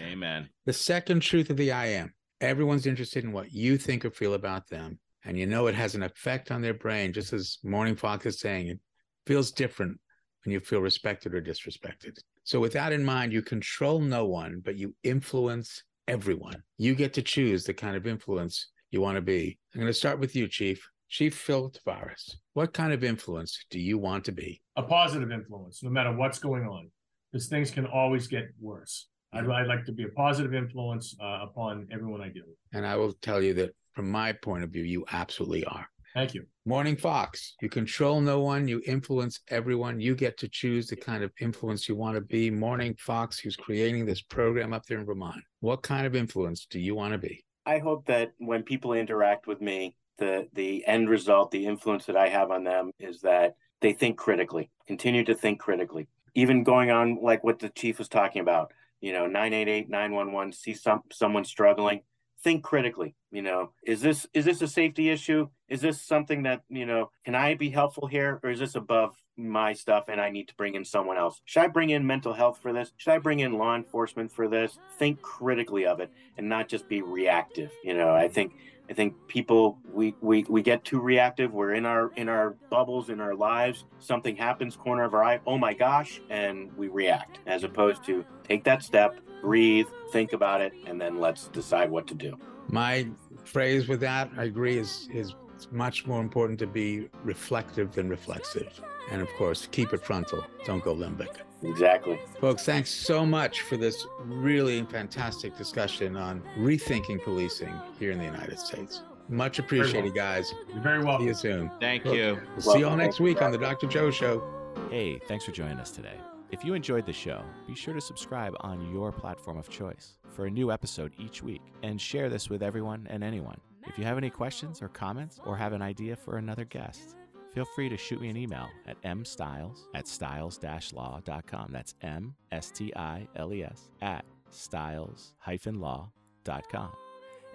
Amen. 0.01 0.49
The 0.65 0.73
second 0.73 1.21
truth 1.21 1.51
of 1.51 1.57
the 1.57 1.73
I 1.73 1.87
am 1.87 2.15
everyone's 2.41 2.87
interested 2.87 3.25
in 3.25 3.33
what 3.33 3.53
you 3.53 3.77
think 3.77 4.05
or 4.05 4.11
feel 4.11 4.35
about 4.35 4.69
them. 4.69 4.99
And 5.25 5.39
you 5.39 5.47
know 5.47 5.67
it 5.67 5.75
has 5.75 5.95
an 5.95 6.03
effect 6.03 6.51
on 6.51 6.63
their 6.63 6.75
brain, 6.75 7.13
just 7.13 7.33
as 7.33 7.59
Mourning 7.65 7.97
Fox 7.97 8.25
is 8.27 8.41
saying, 8.41 8.69
it 8.69 8.81
feels 9.29 9.53
different 9.53 10.01
when 10.43 10.55
you 10.55 10.59
feel 10.59 10.81
respected 10.81 11.35
or 11.35 11.43
disrespected. 11.43 12.19
So, 12.45 12.59
with 12.59 12.73
that 12.73 12.93
in 12.93 13.05
mind, 13.05 13.31
you 13.31 13.43
control 13.43 14.01
no 14.01 14.25
one, 14.25 14.63
but 14.65 14.79
you 14.79 14.95
influence 15.05 15.85
everyone. 16.09 16.63
You 16.79 16.95
get 16.95 17.13
to 17.15 17.23
choose 17.23 17.65
the 17.65 17.75
kind 17.75 17.95
of 17.95 18.07
influence 18.07 18.71
you 18.91 19.03
want 19.03 19.17
to 19.17 19.21
be. 19.21 19.59
I'm 19.75 19.83
going 19.83 19.93
to 19.93 19.93
start 19.93 20.19
with 20.19 20.35
you, 20.35 20.49
Chief. 20.49 20.83
Chief 21.11 21.35
Phil 21.35 21.71
Tavares, 21.71 22.37
what 22.55 22.73
kind 22.73 22.93
of 22.93 23.05
influence 23.05 23.67
do 23.71 23.79
you 23.79 23.99
want 23.99 24.25
to 24.25 24.33
be? 24.33 24.61
A 24.77 24.83
positive 24.83 25.31
influence, 25.31 25.83
no 25.83 25.91
matter 25.91 26.15
what's 26.15 26.39
going 26.39 26.65
on, 26.65 26.91
because 27.31 27.49
things 27.49 27.71
can 27.71 27.87
always 27.87 28.27
get 28.27 28.45
worse. 28.61 29.09
I'd, 29.33 29.49
I'd 29.49 29.67
like 29.67 29.85
to 29.87 29.93
be 29.93 30.05
a 30.05 30.09
positive 30.09 30.55
influence 30.55 31.15
uh, 31.23 31.41
upon 31.43 31.89
everyone 31.93 32.23
I 32.23 32.29
deal 32.29 32.45
with. 32.47 32.57
And 32.73 32.87
I 32.87 32.97
will 32.97 33.13
tell 33.21 33.43
you 33.43 33.53
that 33.55 33.75
from 33.95 34.11
my 34.11 34.33
point 34.33 34.65
of 34.65 34.71
view, 34.71 34.85
you 34.85 35.05
absolutely 35.13 35.65
are. 35.65 35.87
Thank 36.19 36.35
you. 36.35 36.47
Mourning 36.65 36.97
Fox, 36.97 37.55
you 37.63 37.69
control 37.69 38.21
no 38.21 38.41
one, 38.41 38.67
you 38.67 38.83
influence 38.85 39.39
everyone. 39.51 40.01
You 40.01 40.17
get 40.17 40.37
to 40.39 40.49
choose 40.49 40.89
the 40.89 40.97
kind 40.97 41.23
of 41.23 41.31
influence 41.41 41.89
you 41.89 41.95
want 41.95 42.17
to 42.17 42.21
be. 42.21 42.51
Mourning 42.51 42.97
Fox, 42.99 43.39
who's 43.39 43.55
creating 43.55 44.05
this 44.05 44.21
program 44.21 44.73
up 44.73 44.85
there 44.87 44.99
in 44.99 45.07
Vermont. 45.07 45.41
What 45.61 45.83
kind 45.83 46.09
of 46.09 46.17
influence 46.17 46.67
do 46.69 46.81
you 46.81 46.97
want 46.97 47.13
to 47.13 47.19
be? 47.19 47.45
I 47.67 47.79
hope 47.79 48.05
that 48.07 48.33
when 48.39 48.65
people 48.65 48.95
interact 48.95 49.47
with 49.47 49.61
me, 49.61 49.95
the 50.19 50.49
the 50.55 50.85
end 50.89 51.09
result, 51.09 51.53
the 51.53 51.65
influence 51.65 52.07
that 52.07 52.17
I 52.17 52.29
have 52.31 52.51
on 52.51 52.65
them 52.65 52.91
is 52.99 53.21
that 53.21 53.55
they 53.81 53.93
think 53.93 54.19
critically, 54.19 54.71
continue 54.89 55.23
to 55.23 55.37
think 55.37 55.61
critically. 55.61 56.09
Even 56.35 56.65
going 56.65 56.91
on 56.91 57.21
like 57.23 57.45
what 57.45 57.61
the 57.61 57.69
chief 57.69 57.97
was 57.97 58.09
talking 58.09 58.43
about, 58.43 58.73
you 59.01 59.13
know 59.13 59.27
988 59.27 59.89
911 59.89 60.53
see 60.53 60.75
some 60.75 61.03
someone 61.13 61.45
struggling 61.45 62.01
think 62.43 62.63
critically 62.63 63.15
you 63.33 63.43
know 63.43 63.71
is 63.85 64.01
this 64.01 64.27
is 64.33 64.45
this 64.45 64.63
a 64.63 64.69
safety 64.69 65.11
issue? 65.11 65.49
Is 65.69 65.81
this 65.81 66.01
something 66.01 66.45
that 66.45 66.63
you 66.69 66.87
know 66.87 67.11
can 67.25 67.35
i 67.35 67.55
be 67.55 67.71
helpful 67.71 68.07
here 68.07 68.41
or 68.43 68.51
is 68.51 68.61
this 68.61 68.75
above 68.75 69.17
my 69.37 69.73
stuff 69.73 70.09
and 70.09 70.21
i 70.21 70.31
need 70.31 70.49
to 70.49 70.55
bring 70.55 70.75
in 70.75 70.85
someone 70.85 71.17
else? 71.17 71.41
Should 71.45 71.63
i 71.63 71.67
bring 71.67 71.91
in 71.91 72.07
mental 72.07 72.33
health 72.33 72.59
for 72.63 72.73
this? 72.73 72.93
Should 72.97 73.13
i 73.13 73.19
bring 73.19 73.41
in 73.41 73.53
law 73.53 73.75
enforcement 73.75 74.31
for 74.31 74.49
this? 74.49 74.79
Think 74.99 75.21
critically 75.23 75.87
of 75.87 76.01
it 76.01 76.11
and 76.37 76.49
not 76.49 76.69
just 76.69 76.89
be 76.89 77.03
reactive 77.03 77.71
you 77.85 77.95
know. 77.95 78.15
I 78.15 78.29
think 78.29 78.53
I 78.91 78.95
think 78.95 79.15
people 79.27 79.79
we, 79.93 80.15
we 80.21 80.45
we 80.49 80.63
get 80.63 80.85
too 80.85 81.01
reactive. 81.01 81.53
We're 81.53 81.75
in 81.75 81.85
our 81.85 82.11
in 82.17 82.29
our 82.29 82.57
bubbles 82.71 83.11
in 83.11 83.21
our 83.21 83.35
lives. 83.35 83.85
Something 83.99 84.35
happens, 84.35 84.77
corner 84.77 85.05
of 85.05 85.15
our 85.15 85.23
eye. 85.23 85.41
Oh 85.47 85.59
my 85.59 85.75
gosh, 85.75 86.21
and 86.31 86.75
we 86.77 86.89
react 86.89 87.41
as 87.47 87.65
opposed 87.65 88.05
to 88.05 88.25
take 88.45 88.65
that 88.65 88.83
step, 88.83 89.21
breathe, 89.43 89.87
think 90.11 90.33
about 90.33 90.61
it, 90.61 90.73
and 90.87 91.01
then 91.01 91.21
let's 91.21 91.49
decide 91.49 91.91
what 91.91 92.07
to 92.07 92.15
do. 92.15 92.39
My 92.69 93.09
phrase 93.45 93.89
with 93.89 94.01
that, 94.01 94.31
I 94.37 94.45
agree, 94.45 94.79
is 94.79 95.09
is 95.13 95.35
much 95.71 96.07
more 96.07 96.21
important 96.21 96.59
to 96.61 96.67
be 96.67 97.09
reflective 97.25 97.93
than 97.93 98.09
reflexive, 98.09 98.81
and 99.11 99.23
of 99.23 99.29
course, 99.35 99.69
keep 99.71 99.93
it 99.93 100.03
frontal. 100.05 100.45
Don't 100.65 100.83
go 100.83 100.95
limbic. 100.95 101.37
Exactly. 101.63 102.21
Folks, 102.41 102.65
thanks 102.65 102.91
so 102.91 103.27
much 103.27 103.63
for 103.63 103.77
this 103.77 104.07
really 104.25 104.83
fantastic 104.85 105.57
discussion 105.57 106.17
on 106.17 106.43
rethinking 106.57 107.23
policing 107.25 107.75
here 107.99 108.13
in 108.13 108.19
the 108.19 108.25
United 108.25 108.59
States. 108.59 109.03
Much 109.29 109.59
appreciated, 109.59 110.15
guys. 110.15 110.55
You're 110.73 110.83
very 110.83 111.03
welcome. 111.05 111.25
See 111.25 111.29
you 111.29 111.35
soon. 111.35 111.71
Thank 111.81 112.05
Well, 112.05 112.15
you. 112.15 112.41
We'll 112.53 112.61
see 112.75 112.79
you 112.79 112.89
all 112.89 112.97
next 112.97 113.21
week 113.21 113.43
on 113.43 113.51
the 113.51 113.59
Dr. 113.59 113.87
Joe 113.87 114.11
Show. 114.11 114.43
Hey, 114.91 115.19
thanks 115.29 115.45
for 115.45 115.53
joining 115.53 115.79
us 115.81 115.91
today. 115.91 116.15
If 116.51 116.65
you 116.65 116.73
enjoyed 116.73 117.05
the 117.05 117.13
show, 117.13 117.43
be 117.67 117.75
sure 117.75 117.93
to 117.93 118.01
subscribe 118.01 118.55
on 118.61 118.91
your 118.91 119.13
platform 119.13 119.59
of 119.59 119.69
choice 119.69 120.17
for 120.31 120.47
a 120.47 120.51
new 120.51 120.73
episode 120.73 121.13
each 121.19 121.43
week 121.43 121.61
and 121.83 122.01
share 122.01 122.31
this 122.31 122.49
with 122.49 122.63
everyone 122.63 123.07
and 123.11 123.23
anyone. 123.23 123.61
If 123.87 123.99
you 123.99 124.05
have 124.05 124.17
any 124.17 124.31
questions 124.31 124.81
or 124.81 124.89
comments 124.89 125.39
or 125.45 125.57
have 125.59 125.75
an 125.75 125.83
idea 125.83 126.17
for 126.17 126.39
another 126.39 126.65
guest, 126.65 127.17
feel 127.59 127.65
free 127.65 127.89
to 127.89 127.97
shoot 127.97 128.21
me 128.21 128.29
an 128.29 128.37
email 128.37 128.69
at 128.87 129.03
mstiles 129.03 129.79
at 129.93 130.07
stiles-law.com. 130.07 131.71
That's 131.73 131.97
M 132.03 132.37
S 132.53 132.71
T 132.71 132.93
I 132.95 133.27
L 133.35 133.53
E 133.53 133.65
S 133.65 133.91
at 134.01 134.25
stiles-law.com. 134.51 136.13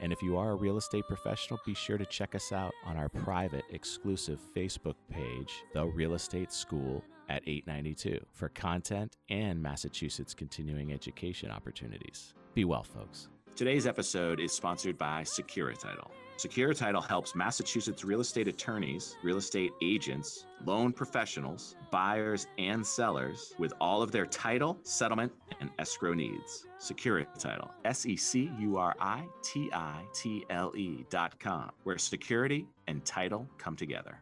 And 0.01 0.11
if 0.11 0.21
you 0.21 0.37
are 0.37 0.51
a 0.51 0.55
real 0.55 0.75
estate 0.75 1.05
professional, 1.07 1.57
be 1.65 1.73
sure 1.73 1.97
to 1.97 2.05
check 2.05 2.35
us 2.35 2.51
out 2.51 2.73
on 2.85 2.97
our 2.97 3.07
private 3.07 3.63
exclusive 3.69 4.41
Facebook 4.53 4.95
page, 5.09 5.63
The 5.73 5.85
Real 5.85 6.15
Estate 6.15 6.51
School 6.51 7.01
at 7.29 7.41
892, 7.47 8.19
for 8.33 8.49
content 8.49 9.15
and 9.29 9.63
Massachusetts 9.63 10.33
continuing 10.33 10.91
education 10.91 11.49
opportunities. 11.49 12.33
Be 12.53 12.65
well, 12.65 12.83
folks. 12.83 13.29
Today's 13.55 13.87
episode 13.87 14.41
is 14.41 14.51
sponsored 14.51 14.97
by 14.97 15.21
Securititle. 15.21 16.09
Securititle 16.43 17.07
helps 17.07 17.35
Massachusetts 17.35 18.03
real 18.03 18.19
estate 18.19 18.49
attorneys, 18.49 19.15
real 19.23 19.37
estate 19.37 19.71
agents, 19.81 20.45
loan 20.65 20.91
professionals, 20.91 21.77
buyers, 21.89 22.47
and 22.57 22.85
sellers 22.85 23.53
with 23.59 23.71
all 23.79 24.01
of 24.01 24.11
their 24.11 24.25
title, 24.25 24.77
settlement, 24.83 25.31
and 25.61 25.69
escrow 25.79 26.13
needs. 26.13 26.65
Securititle, 26.81 27.69
S 27.85 28.05
E 28.05 28.17
C 28.17 28.51
U 28.59 28.75
R 28.75 28.93
I 28.99 29.23
T 29.41 29.69
I 29.71 30.01
T 30.13 30.43
L 30.49 30.73
E 30.75 31.05
dot 31.09 31.39
com, 31.39 31.71
where 31.83 31.97
security 31.97 32.67
and 32.87 33.05
title 33.05 33.47
come 33.57 33.77
together. 33.77 34.21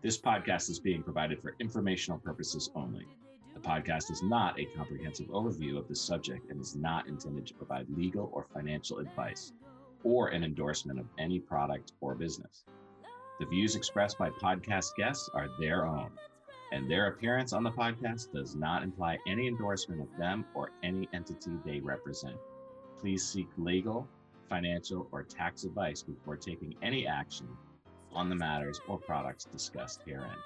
This 0.00 0.18
podcast 0.18 0.70
is 0.70 0.80
being 0.80 1.02
provided 1.02 1.38
for 1.42 1.54
informational 1.60 2.18
purposes 2.18 2.70
only. 2.74 3.04
The 3.52 3.60
podcast 3.60 4.10
is 4.10 4.22
not 4.22 4.58
a 4.58 4.64
comprehensive 4.74 5.26
overview 5.26 5.76
of 5.76 5.86
the 5.86 5.96
subject 5.96 6.50
and 6.50 6.62
is 6.62 6.74
not 6.74 7.08
intended 7.08 7.46
to 7.48 7.52
provide 7.52 7.90
legal 7.90 8.30
or 8.32 8.46
financial 8.54 9.00
advice 9.00 9.52
or 10.04 10.28
an 10.28 10.44
endorsement 10.44 10.98
of 10.98 11.06
any 11.18 11.38
product 11.38 11.92
or 12.00 12.14
business. 12.14 12.64
The 13.40 13.46
views 13.46 13.76
expressed 13.76 14.18
by 14.18 14.30
podcast 14.30 14.96
guests 14.96 15.30
are 15.32 15.48
their 15.60 15.86
own, 15.86 16.10
and 16.72 16.90
their 16.90 17.06
appearance 17.08 17.52
on 17.52 17.62
the 17.62 17.70
podcast 17.70 18.32
does 18.32 18.56
not 18.56 18.82
imply 18.82 19.18
any 19.26 19.46
endorsement 19.46 20.00
of 20.00 20.08
them 20.18 20.44
or 20.54 20.70
any 20.82 21.08
entity 21.12 21.52
they 21.64 21.80
represent. 21.80 22.36
Please 23.00 23.24
seek 23.24 23.48
legal, 23.56 24.08
financial, 24.48 25.08
or 25.12 25.22
tax 25.22 25.64
advice 25.64 26.02
before 26.02 26.36
taking 26.36 26.74
any 26.82 27.06
action 27.06 27.48
on 28.12 28.28
the 28.28 28.34
matters 28.34 28.80
or 28.88 28.98
products 28.98 29.44
discussed 29.44 30.02
herein. 30.04 30.36